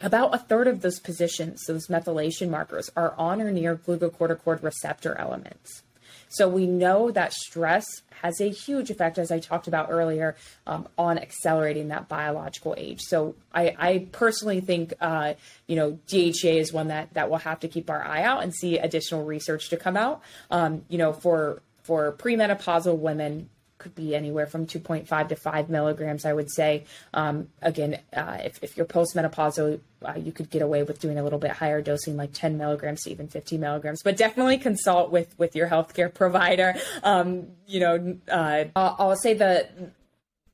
about 0.00 0.34
a 0.34 0.38
third 0.38 0.68
of 0.68 0.80
those 0.80 0.98
positions, 1.00 1.64
those 1.66 1.86
methylation 1.88 2.50
markers, 2.50 2.90
are 2.96 3.14
on 3.16 3.40
or 3.40 3.50
near 3.50 3.76
glucocorticoid 3.76 4.62
receptor 4.62 5.16
elements. 5.18 5.82
So 6.28 6.48
we 6.48 6.66
know 6.66 7.10
that 7.12 7.32
stress 7.32 7.86
has 8.22 8.40
a 8.40 8.48
huge 8.48 8.90
effect, 8.90 9.18
as 9.18 9.30
I 9.30 9.38
talked 9.38 9.68
about 9.68 9.88
earlier, 9.90 10.34
um, 10.66 10.88
on 10.98 11.18
accelerating 11.18 11.88
that 11.88 12.08
biological 12.08 12.74
age. 12.76 13.00
So 13.02 13.36
I, 13.52 13.74
I 13.78 14.08
personally 14.10 14.60
think, 14.60 14.94
uh, 15.00 15.34
you 15.66 15.76
know, 15.76 15.98
DHA 16.08 16.48
is 16.48 16.72
one 16.72 16.88
that 16.88 17.14
that 17.14 17.30
we'll 17.30 17.38
have 17.40 17.60
to 17.60 17.68
keep 17.68 17.88
our 17.88 18.02
eye 18.02 18.22
out 18.22 18.42
and 18.42 18.52
see 18.52 18.78
additional 18.78 19.24
research 19.24 19.68
to 19.70 19.76
come 19.76 19.96
out. 19.96 20.22
Um, 20.50 20.84
you 20.88 20.98
know, 20.98 21.12
for 21.12 21.62
for 21.82 22.12
premenopausal 22.12 22.98
women, 22.98 23.50
could 23.84 23.94
be 23.94 24.16
anywhere 24.16 24.46
from 24.46 24.66
2.5 24.66 25.28
to 25.28 25.36
5 25.36 25.68
milligrams, 25.68 26.24
I 26.24 26.32
would 26.32 26.50
say. 26.50 26.84
Um, 27.12 27.48
again, 27.60 28.00
uh, 28.14 28.38
if, 28.42 28.58
if 28.62 28.76
you're 28.76 28.86
postmenopausal, 28.86 29.78
uh, 30.02 30.14
you 30.16 30.32
could 30.32 30.50
get 30.50 30.62
away 30.62 30.82
with 30.82 31.00
doing 31.00 31.18
a 31.18 31.22
little 31.22 31.38
bit 31.38 31.50
higher 31.50 31.82
dosing, 31.82 32.16
like 32.16 32.30
10 32.32 32.56
milligrams 32.56 33.02
to 33.02 33.10
even 33.10 33.28
50 33.28 33.58
milligrams. 33.58 34.02
But 34.02 34.16
definitely 34.16 34.56
consult 34.56 35.12
with 35.12 35.38
with 35.38 35.54
your 35.54 35.68
healthcare 35.68 36.12
provider. 36.22 36.74
Um, 37.02 37.48
you 37.66 37.80
know, 37.80 38.16
uh, 38.28 38.64
I'll 38.74 39.16
say 39.16 39.34
the 39.34 39.68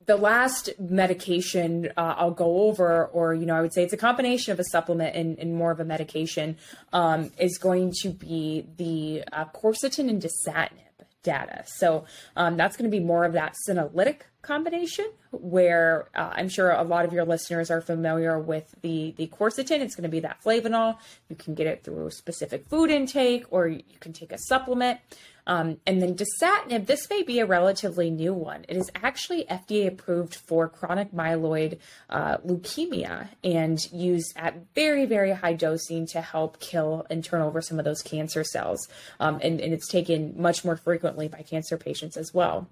the 0.07 0.17
last 0.17 0.71
medication 0.79 1.87
uh, 1.95 2.15
I'll 2.17 2.31
go 2.31 2.63
over, 2.63 3.05
or 3.05 3.33
you 3.33 3.45
know, 3.45 3.55
I 3.55 3.61
would 3.61 3.73
say 3.73 3.83
it's 3.83 3.93
a 3.93 3.97
combination 3.97 4.51
of 4.51 4.59
a 4.59 4.65
supplement 4.65 5.15
and, 5.15 5.39
and 5.39 5.55
more 5.55 5.71
of 5.71 5.79
a 5.79 5.85
medication, 5.85 6.57
um, 6.91 7.31
is 7.39 7.57
going 7.57 7.93
to 8.01 8.09
be 8.09 8.65
the 8.75 9.23
uh, 9.31 9.45
quercetin 9.45 10.09
and 10.09 10.21
dasatinib 10.21 10.90
data. 11.23 11.63
So 11.65 12.05
um, 12.35 12.57
that's 12.57 12.77
going 12.77 12.89
to 12.89 12.95
be 12.95 13.03
more 13.03 13.23
of 13.23 13.33
that 13.33 13.55
senolytic 13.67 14.21
combination 14.41 15.05
where 15.31 16.09
uh, 16.15 16.31
I'm 16.33 16.49
sure 16.49 16.71
a 16.71 16.83
lot 16.83 17.05
of 17.05 17.13
your 17.13 17.25
listeners 17.25 17.71
are 17.71 17.81
familiar 17.81 18.39
with 18.39 18.73
the, 18.81 19.13
the 19.17 19.27
quercetin. 19.27 19.79
It's 19.79 19.95
going 19.95 20.03
to 20.03 20.09
be 20.09 20.21
that 20.21 20.43
flavonol. 20.43 20.97
You 21.29 21.35
can 21.35 21.55
get 21.55 21.67
it 21.67 21.83
through 21.83 22.11
specific 22.11 22.67
food 22.67 22.89
intake 22.89 23.45
or 23.49 23.67
you 23.67 23.83
can 23.99 24.13
take 24.13 24.31
a 24.31 24.37
supplement. 24.37 24.99
Um, 25.47 25.77
and 25.87 26.01
then 26.01 26.15
dasatinib, 26.15 26.85
this 26.85 27.09
may 27.09 27.23
be 27.23 27.39
a 27.39 27.45
relatively 27.45 28.09
new 28.09 28.33
one. 28.33 28.65
It 28.67 28.77
is 28.77 28.91
actually 28.95 29.45
FDA 29.45 29.87
approved 29.87 30.35
for 30.35 30.69
chronic 30.69 31.11
myeloid 31.11 31.79
uh, 32.09 32.37
leukemia 32.37 33.29
and 33.43 33.79
used 33.91 34.33
at 34.35 34.73
very, 34.75 35.05
very 35.05 35.31
high 35.31 35.53
dosing 35.53 36.05
to 36.07 36.21
help 36.21 36.59
kill 36.59 37.05
and 37.09 37.23
turn 37.23 37.41
over 37.41 37.61
some 37.61 37.79
of 37.79 37.85
those 37.85 38.01
cancer 38.01 38.43
cells. 38.43 38.87
Um, 39.19 39.39
and, 39.41 39.59
and 39.59 39.73
it's 39.73 39.87
taken 39.87 40.33
much 40.39 40.63
more 40.63 40.77
frequently 40.77 41.27
by 41.27 41.41
cancer 41.41 41.77
patients 41.77 42.17
as 42.17 42.33
well. 42.33 42.67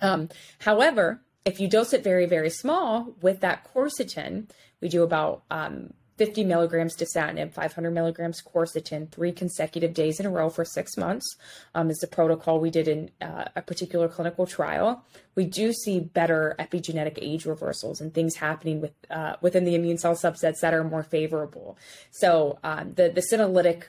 Um, 0.00 0.28
however, 0.60 1.22
if 1.44 1.60
you 1.60 1.68
dose 1.68 1.92
it 1.92 2.02
very, 2.02 2.26
very 2.26 2.50
small 2.50 3.14
with 3.20 3.40
that 3.40 3.66
quercetin, 3.72 4.50
we 4.80 4.88
do 4.88 5.02
about 5.02 5.44
um, 5.50 5.92
50 6.16 6.44
milligrams 6.44 6.96
dasatinib, 6.96 7.52
500 7.52 7.90
milligrams 7.90 8.42
quercetin, 8.42 9.10
three 9.10 9.32
consecutive 9.32 9.92
days 9.92 10.18
in 10.18 10.26
a 10.26 10.30
row 10.30 10.48
for 10.48 10.64
six 10.64 10.96
months 10.96 11.36
um, 11.74 11.90
is 11.90 11.98
the 11.98 12.06
protocol 12.06 12.58
we 12.58 12.70
did 12.70 12.88
in 12.88 13.10
uh, 13.20 13.44
a 13.54 13.62
particular 13.62 14.08
clinical 14.08 14.46
trial. 14.46 15.04
We 15.34 15.44
do 15.44 15.72
see 15.72 16.00
better 16.00 16.56
epigenetic 16.58 17.18
age 17.20 17.44
reversals 17.44 18.00
and 18.00 18.14
things 18.14 18.36
happening 18.36 18.80
with 18.80 18.92
uh, 19.10 19.36
within 19.42 19.64
the 19.64 19.74
immune 19.74 19.98
cell 19.98 20.14
subsets 20.14 20.60
that 20.60 20.72
are 20.72 20.84
more 20.84 21.02
favorable. 21.02 21.76
So 22.10 22.58
um, 22.64 22.94
the 22.94 23.10
the 23.10 23.20
senolytic 23.20 23.84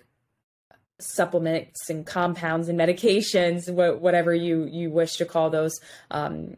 supplements 0.99 1.89
and 1.89 2.05
compounds 2.05 2.69
and 2.69 2.79
medications, 2.79 3.67
wh- 3.67 4.01
whatever 4.01 4.33
you 4.33 4.65
you 4.65 4.89
wish 4.89 5.17
to 5.17 5.25
call 5.25 5.49
those, 5.49 5.79
um, 6.11 6.55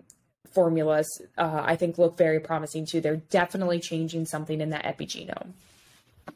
formulas, 0.54 1.08
uh, 1.38 1.62
I 1.64 1.76
think 1.76 1.98
look 1.98 2.18
very 2.18 2.40
promising 2.40 2.86
too. 2.86 3.02
They're 3.02 3.18
definitely 3.18 3.80
changing 3.80 4.26
something 4.26 4.62
in 4.62 4.70
that 4.72 4.84
epigenome. 4.86 5.52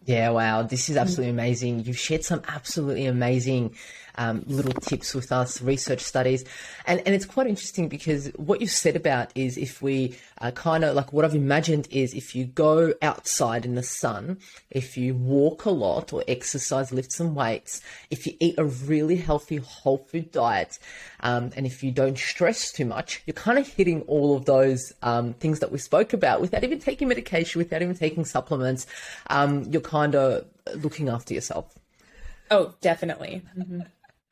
Yeah, 0.05 0.31
wow, 0.31 0.63
this 0.63 0.89
is 0.89 0.97
absolutely 0.97 1.31
amazing. 1.31 1.85
You've 1.85 1.99
shared 1.99 2.23
some 2.23 2.41
absolutely 2.47 3.05
amazing 3.05 3.75
um, 4.15 4.43
little 4.47 4.73
tips 4.73 5.13
with 5.13 5.31
us, 5.31 5.61
research 5.61 6.01
studies. 6.01 6.43
And, 6.85 7.01
and 7.05 7.15
it's 7.15 7.25
quite 7.25 7.47
interesting 7.47 7.87
because 7.87 8.27
what 8.35 8.61
you 8.61 8.67
said 8.67 8.95
about 8.95 9.31
is 9.35 9.57
if 9.57 9.81
we 9.81 10.15
uh, 10.39 10.51
kind 10.51 10.83
of 10.83 10.95
like 10.95 11.13
what 11.13 11.25
I've 11.25 11.35
imagined 11.35 11.87
is 11.91 12.13
if 12.13 12.35
you 12.35 12.45
go 12.45 12.93
outside 13.01 13.65
in 13.65 13.75
the 13.75 13.83
sun, 13.83 14.37
if 14.69 14.97
you 14.97 15.15
walk 15.15 15.65
a 15.65 15.71
lot 15.71 16.13
or 16.13 16.23
exercise, 16.27 16.91
lift 16.91 17.11
some 17.11 17.35
weights, 17.35 17.81
if 18.09 18.27
you 18.27 18.33
eat 18.39 18.55
a 18.57 18.65
really 18.65 19.15
healthy 19.15 19.57
whole 19.57 19.97
food 19.97 20.31
diet, 20.31 20.77
um, 21.21 21.51
and 21.55 21.65
if 21.65 21.83
you 21.83 21.91
don't 21.91 22.17
stress 22.17 22.71
too 22.71 22.85
much, 22.85 23.21
you're 23.25 23.33
kind 23.33 23.57
of 23.57 23.67
hitting 23.67 24.01
all 24.03 24.35
of 24.35 24.45
those 24.45 24.93
um, 25.01 25.33
things 25.33 25.59
that 25.59 25.71
we 25.71 25.77
spoke 25.77 26.13
about 26.13 26.41
without 26.41 26.63
even 26.63 26.79
taking 26.79 27.07
medication, 27.07 27.59
without 27.59 27.81
even 27.81 27.95
taking 27.95 28.25
supplements. 28.25 28.85
Um, 29.27 29.63
you're 29.63 29.81
kind 29.81 30.15
of 30.15 30.45
looking 30.75 31.09
after 31.09 31.33
yourself. 31.33 31.73
Oh, 32.51 32.73
definitely. 32.81 33.41
Mm-hmm. 33.57 33.81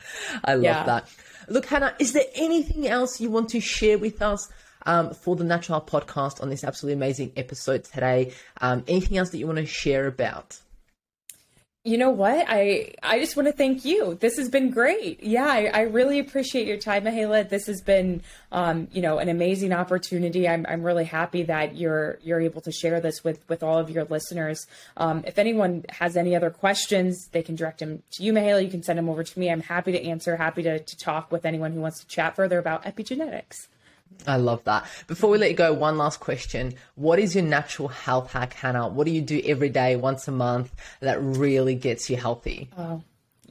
I 0.43 0.55
love 0.55 0.63
yeah. 0.63 0.83
that. 0.83 1.09
Look, 1.47 1.65
Hannah, 1.65 1.95
is 1.99 2.13
there 2.13 2.25
anything 2.35 2.87
else 2.87 3.19
you 3.19 3.29
want 3.29 3.49
to 3.49 3.59
share 3.59 3.97
with 3.97 4.21
us 4.21 4.49
um, 4.85 5.13
for 5.13 5.35
the 5.35 5.43
Natural 5.43 5.81
podcast 5.81 6.41
on 6.41 6.49
this 6.49 6.63
absolutely 6.63 6.93
amazing 6.93 7.33
episode 7.35 7.83
today? 7.83 8.33
Um, 8.61 8.83
anything 8.87 9.17
else 9.17 9.29
that 9.31 9.37
you 9.37 9.47
want 9.47 9.57
to 9.57 9.65
share 9.65 10.07
about? 10.07 10.59
You 11.83 11.97
know 11.97 12.11
what? 12.11 12.45
I 12.47 12.93
i 13.01 13.19
just 13.19 13.35
want 13.35 13.47
to 13.47 13.53
thank 13.53 13.83
you. 13.85 14.15
This 14.15 14.37
has 14.37 14.49
been 14.49 14.69
great. 14.69 15.23
Yeah 15.23 15.47
i, 15.47 15.65
I 15.65 15.81
really 15.81 16.19
appreciate 16.19 16.67
your 16.67 16.77
time 16.77 17.05
Mihaela. 17.05 17.49
this 17.49 17.65
has 17.65 17.81
been 17.81 18.21
um, 18.51 18.87
you 18.91 19.01
know 19.01 19.17
an 19.17 19.29
amazing 19.29 19.73
opportunity. 19.73 20.47
I'm, 20.47 20.65
I'm 20.69 20.83
really 20.83 21.05
happy 21.05 21.43
that 21.43 21.75
you're 21.75 22.19
you're 22.21 22.39
able 22.39 22.61
to 22.61 22.71
share 22.71 23.01
this 23.01 23.23
with 23.23 23.47
with 23.49 23.63
all 23.63 23.79
of 23.79 23.89
your 23.89 24.03
listeners. 24.05 24.67
Um, 24.95 25.23
if 25.25 25.39
anyone 25.39 25.85
has 25.89 26.15
any 26.15 26.35
other 26.35 26.51
questions 26.51 27.29
they 27.31 27.41
can 27.41 27.55
direct 27.55 27.79
them 27.79 28.03
to 28.11 28.23
you 28.23 28.31
Mihaela. 28.31 28.63
you 28.63 28.69
can 28.69 28.83
send 28.83 28.99
them 28.99 29.09
over 29.09 29.23
to 29.23 29.39
me. 29.39 29.49
I'm 29.49 29.61
happy 29.61 29.91
to 29.91 30.03
answer 30.03 30.35
happy 30.35 30.61
to, 30.63 30.79
to 30.79 30.97
talk 30.97 31.31
with 31.31 31.45
anyone 31.45 31.71
who 31.71 31.81
wants 31.81 32.01
to 32.01 32.07
chat 32.07 32.35
further 32.35 32.59
about 32.59 32.83
epigenetics 32.83 33.67
I 34.27 34.37
love 34.37 34.63
that. 34.65 34.85
Before 35.07 35.29
we 35.29 35.37
let 35.37 35.49
you 35.49 35.55
go, 35.55 35.73
one 35.73 35.97
last 35.97 36.19
question. 36.19 36.75
What 36.95 37.19
is 37.19 37.35
your 37.35 37.43
natural 37.43 37.87
health 37.87 38.31
hack, 38.31 38.53
Hannah? 38.53 38.87
What 38.87 39.05
do 39.05 39.11
you 39.11 39.21
do 39.21 39.41
every 39.45 39.69
day, 39.69 39.95
once 39.95 40.27
a 40.27 40.31
month, 40.31 40.71
that 40.99 41.21
really 41.21 41.75
gets 41.75 42.09
you 42.09 42.17
healthy? 42.17 42.69
Oh, 42.77 43.01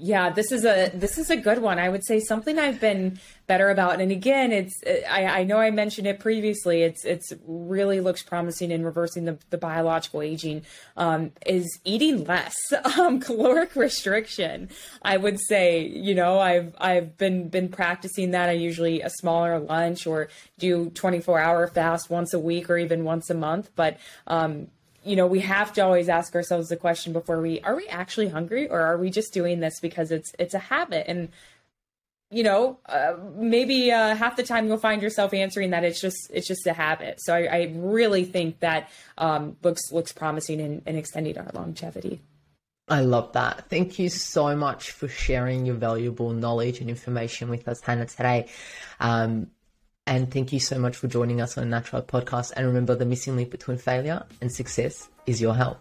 yeah, 0.02 0.30
this 0.30 0.50
is 0.50 0.64
a 0.64 0.90
this 0.94 1.18
is 1.18 1.28
a 1.28 1.36
good 1.36 1.58
one. 1.58 1.78
I 1.78 1.90
would 1.90 2.04
say 2.06 2.20
something 2.20 2.58
I've 2.58 2.80
been 2.80 3.20
better 3.46 3.68
about. 3.68 4.00
And 4.00 4.10
again, 4.10 4.50
it's 4.50 4.80
I, 5.08 5.26
I 5.26 5.44
know 5.44 5.58
I 5.58 5.70
mentioned 5.70 6.06
it 6.06 6.20
previously. 6.20 6.82
It's 6.82 7.04
it's 7.04 7.32
really 7.46 8.00
looks 8.00 8.22
promising 8.22 8.70
in 8.70 8.82
reversing 8.82 9.26
the, 9.26 9.38
the 9.50 9.58
biological 9.58 10.22
aging. 10.22 10.62
Um, 10.96 11.32
is 11.44 11.78
eating 11.84 12.24
less, 12.24 12.56
um, 12.98 13.20
caloric 13.20 13.76
restriction. 13.76 14.70
I 15.02 15.18
would 15.18 15.38
say, 15.38 15.86
you 15.86 16.14
know, 16.14 16.38
I've 16.38 16.74
I've 16.78 17.18
been 17.18 17.48
been 17.48 17.68
practicing 17.68 18.30
that. 18.30 18.48
I 18.48 18.52
usually 18.52 19.02
a 19.02 19.10
smaller 19.10 19.58
lunch 19.58 20.06
or 20.06 20.28
do 20.58 20.88
24 20.90 21.38
hour 21.38 21.66
fast 21.68 22.08
once 22.08 22.32
a 22.32 22.38
week 22.38 22.70
or 22.70 22.78
even 22.78 23.04
once 23.04 23.28
a 23.28 23.34
month. 23.34 23.70
But 23.76 23.98
um, 24.26 24.68
you 25.04 25.16
know, 25.16 25.26
we 25.26 25.40
have 25.40 25.72
to 25.74 25.80
always 25.82 26.08
ask 26.08 26.34
ourselves 26.34 26.68
the 26.68 26.76
question 26.76 27.12
before 27.12 27.40
we 27.40 27.60
are 27.60 27.76
we 27.76 27.86
actually 27.88 28.28
hungry 28.28 28.68
or 28.68 28.80
are 28.80 28.98
we 28.98 29.10
just 29.10 29.32
doing 29.32 29.60
this 29.60 29.80
because 29.80 30.10
it's 30.10 30.32
it's 30.38 30.54
a 30.54 30.58
habit 30.58 31.06
and 31.08 31.28
you 32.32 32.44
know, 32.44 32.78
uh, 32.86 33.14
maybe 33.34 33.90
uh, 33.90 34.14
half 34.14 34.36
the 34.36 34.44
time 34.44 34.68
you'll 34.68 34.78
find 34.78 35.02
yourself 35.02 35.34
answering 35.34 35.70
that 35.70 35.82
it's 35.82 36.00
just 36.00 36.30
it's 36.32 36.46
just 36.46 36.66
a 36.66 36.72
habit. 36.72 37.20
So 37.20 37.34
I, 37.34 37.40
I 37.46 37.72
really 37.74 38.24
think 38.24 38.60
that 38.60 38.88
um, 39.18 39.56
looks 39.62 39.90
looks 39.90 40.12
promising 40.12 40.60
in, 40.60 40.82
in 40.86 40.96
extending 40.96 41.36
our 41.38 41.50
longevity. 41.54 42.20
I 42.88 43.00
love 43.00 43.32
that. 43.32 43.68
Thank 43.68 43.98
you 43.98 44.08
so 44.08 44.56
much 44.56 44.90
for 44.90 45.06
sharing 45.08 45.64
your 45.64 45.76
valuable 45.76 46.32
knowledge 46.32 46.80
and 46.80 46.90
information 46.90 47.48
with 47.48 47.68
us, 47.68 47.80
Hannah, 47.80 48.06
today. 48.06 48.48
Um, 48.98 49.48
and 50.06 50.30
thank 50.30 50.52
you 50.52 50.60
so 50.60 50.78
much 50.78 50.96
for 50.96 51.08
joining 51.08 51.40
us 51.40 51.56
on 51.56 51.64
a 51.64 51.66
Natural 51.66 52.02
Podcast. 52.02 52.52
And 52.56 52.66
remember, 52.66 52.94
the 52.94 53.04
missing 53.04 53.36
link 53.36 53.50
between 53.50 53.78
failure 53.78 54.24
and 54.40 54.50
success 54.50 55.08
is 55.26 55.40
your 55.40 55.54
health. 55.54 55.78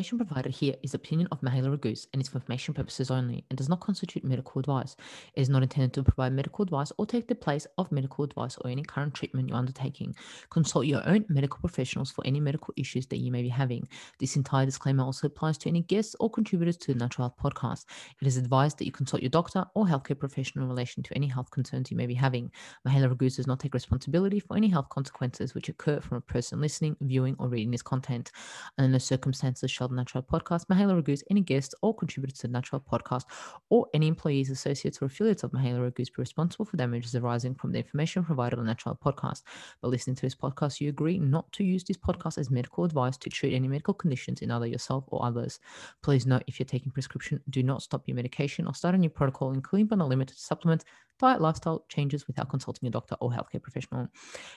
Information 0.00 0.26
provided 0.26 0.52
here 0.52 0.74
is 0.82 0.94
opinion 0.94 1.28
of 1.30 1.42
Mihaela 1.42 1.76
Raguse 1.76 2.06
and 2.14 2.22
is 2.22 2.28
for 2.30 2.38
information 2.38 2.72
purposes 2.72 3.10
only 3.10 3.44
and 3.50 3.58
does 3.58 3.68
not 3.68 3.80
constitute 3.80 4.24
medical 4.24 4.58
advice. 4.58 4.96
It 5.34 5.42
is 5.42 5.50
not 5.50 5.62
intended 5.62 5.92
to 5.92 6.02
provide 6.02 6.32
medical 6.32 6.62
advice 6.62 6.90
or 6.96 7.04
take 7.04 7.28
the 7.28 7.34
place 7.34 7.66
of 7.76 7.92
medical 7.92 8.24
advice 8.24 8.56
or 8.56 8.70
any 8.70 8.82
current 8.82 9.12
treatment 9.12 9.50
you're 9.50 9.58
undertaking. 9.58 10.16
Consult 10.48 10.86
your 10.86 11.06
own 11.06 11.26
medical 11.28 11.58
professionals 11.58 12.10
for 12.10 12.26
any 12.26 12.40
medical 12.40 12.72
issues 12.78 13.08
that 13.08 13.18
you 13.18 13.30
may 13.30 13.42
be 13.42 13.50
having. 13.50 13.86
This 14.18 14.36
entire 14.36 14.64
disclaimer 14.64 15.04
also 15.04 15.26
applies 15.26 15.58
to 15.58 15.68
any 15.68 15.82
guests 15.82 16.16
or 16.18 16.30
contributors 16.30 16.78
to 16.78 16.94
the 16.94 16.98
Natural 16.98 17.28
Health 17.28 17.52
Podcast. 17.52 17.84
It 18.22 18.26
is 18.26 18.38
advised 18.38 18.78
that 18.78 18.86
you 18.86 18.92
consult 18.92 19.22
your 19.22 19.28
doctor 19.28 19.66
or 19.74 19.84
healthcare 19.84 20.18
professional 20.18 20.64
in 20.64 20.70
relation 20.70 21.02
to 21.02 21.14
any 21.14 21.26
health 21.26 21.50
concerns 21.50 21.90
you 21.90 21.98
may 21.98 22.06
be 22.06 22.14
having. 22.14 22.50
Mihaela 22.88 23.14
Raguse 23.14 23.36
does 23.36 23.46
not 23.46 23.60
take 23.60 23.74
responsibility 23.74 24.40
for 24.40 24.56
any 24.56 24.68
health 24.68 24.88
consequences 24.88 25.54
which 25.54 25.68
occur 25.68 26.00
from 26.00 26.16
a 26.16 26.22
person 26.22 26.58
listening, 26.58 26.96
viewing, 27.02 27.36
or 27.38 27.48
reading 27.48 27.70
this 27.70 27.82
content. 27.82 28.32
And 28.78 28.94
the 28.94 28.98
circumstances 28.98 29.70
shall 29.70 29.89
the 29.90 29.96
Natural 29.96 30.22
Podcast, 30.22 30.66
Mihaela 30.66 31.02
Raguse, 31.02 31.22
any 31.30 31.40
guests 31.40 31.74
or 31.82 31.94
contributors 31.94 32.38
to 32.38 32.46
the 32.46 32.52
Natural 32.52 32.80
Podcast, 32.80 33.24
or 33.68 33.86
any 33.94 34.08
employees, 34.08 34.50
associates, 34.50 35.02
or 35.02 35.06
affiliates 35.06 35.42
of 35.42 35.52
Mihaela 35.52 35.90
Raguse 35.90 36.08
be 36.08 36.14
responsible 36.18 36.64
for 36.64 36.76
damages 36.76 37.14
arising 37.14 37.54
from 37.54 37.72
the 37.72 37.78
information 37.78 38.24
provided 38.24 38.58
on 38.58 38.64
the 38.64 38.70
Natural 38.70 38.98
Podcast. 39.04 39.42
By 39.82 39.88
listening 39.88 40.16
to 40.16 40.22
this 40.22 40.34
podcast, 40.34 40.80
you 40.80 40.88
agree 40.88 41.18
not 41.18 41.50
to 41.52 41.64
use 41.64 41.84
this 41.84 41.96
podcast 41.96 42.38
as 42.38 42.50
medical 42.50 42.84
advice 42.84 43.16
to 43.18 43.30
treat 43.30 43.54
any 43.54 43.68
medical 43.68 43.94
conditions 43.94 44.42
in 44.42 44.50
either 44.50 44.66
yourself 44.66 45.04
or 45.08 45.24
others. 45.24 45.60
Please 46.02 46.26
note 46.26 46.44
if 46.46 46.58
you're 46.58 46.66
taking 46.66 46.92
prescription, 46.92 47.40
do 47.50 47.62
not 47.62 47.82
stop 47.82 48.02
your 48.06 48.16
medication 48.16 48.66
or 48.66 48.74
start 48.74 48.94
a 48.94 48.98
new 48.98 49.10
protocol, 49.10 49.52
including 49.52 49.86
but 49.86 49.98
not 49.98 50.08
limited 50.08 50.34
to 50.34 50.40
supplements, 50.40 50.84
diet, 51.20 51.40
lifestyle 51.40 51.84
changes 51.88 52.26
without 52.26 52.48
consulting 52.48 52.88
a 52.88 52.90
doctor 52.90 53.16
or 53.20 53.30
healthcare 53.30 53.62
professional. 53.62 54.08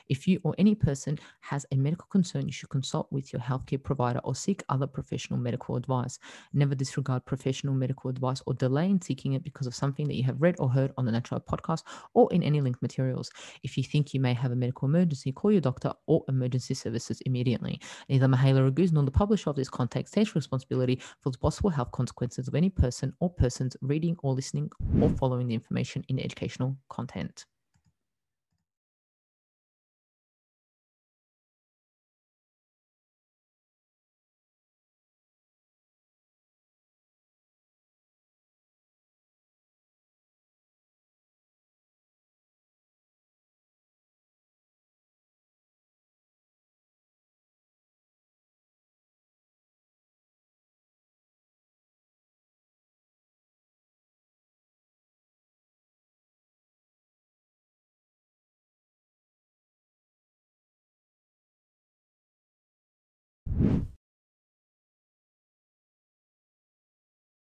If 0.10 0.28
you 0.28 0.40
or 0.44 0.56
any 0.58 0.76
person 0.76 1.20
has 1.42 1.66
a 1.72 1.76
medical 1.76 2.08
concern, 2.10 2.46
you 2.46 2.52
should 2.52 2.70
consult 2.70 3.12
with 3.12 3.32
your 3.32 3.42
healthcare 3.42 3.82
provider 3.82 4.20
or 4.24 4.34
seek 4.34 4.64
other 4.70 4.88
professional 4.88 5.40
medical 5.40 5.76
advice. 5.76 6.20
Never 6.54 6.76
disregard 6.76 7.26
professional 7.26 7.74
medical 7.74 8.10
advice 8.10 8.42
or 8.46 8.54
delay 8.54 8.90
in 8.90 9.02
seeking 9.02 9.34
it 9.34 9.44
because 9.44 9.68
of 9.68 9.76
something 9.76 10.08
that 10.08 10.16
you 10.16 10.24
have 10.24 10.42
read 10.42 10.56
or 10.60 10.70
heard 10.70 10.94
on 10.98 11.06
the 11.06 11.12
Natural 11.12 11.40
Podcast 11.42 11.84
or 12.14 12.32
in 12.34 12.44
any 12.44 12.62
linked 12.62 12.82
materials. 12.82 13.30
If 13.64 13.78
you 13.78 13.84
think 13.84 14.14
you 14.14 14.20
may 14.20 14.34
have 14.34 14.52
a 14.52 14.56
medical 14.56 14.88
emergency, 14.88 15.32
call 15.32 15.52
your 15.52 15.62
doctor 15.62 15.94
or 16.08 16.24
emergency 16.30 16.74
services 16.74 17.22
immediately. 17.22 17.80
Neither 18.10 18.28
Mihaela 18.28 18.72
Raguse 18.72 18.94
nor 18.94 19.04
the 19.04 19.12
publisher 19.12 19.50
of 19.50 19.56
this 19.56 19.70
content 19.70 20.10
takes 20.12 20.36
responsibility 20.36 21.02
for 21.20 21.30
the 21.30 21.38
possible 21.38 21.70
health 21.70 21.92
consequences 21.92 22.48
of 22.48 22.56
any 22.56 22.70
person 22.70 23.14
or 23.20 23.30
persons 23.30 23.76
reading 23.82 24.16
or 24.24 24.34
listening 24.34 24.72
or 25.02 25.10
following 25.10 25.48
the 25.48 25.54
information 25.54 26.04
in 26.08 26.20
education 26.20 26.53
educational 26.54 26.78
content. 26.90 27.46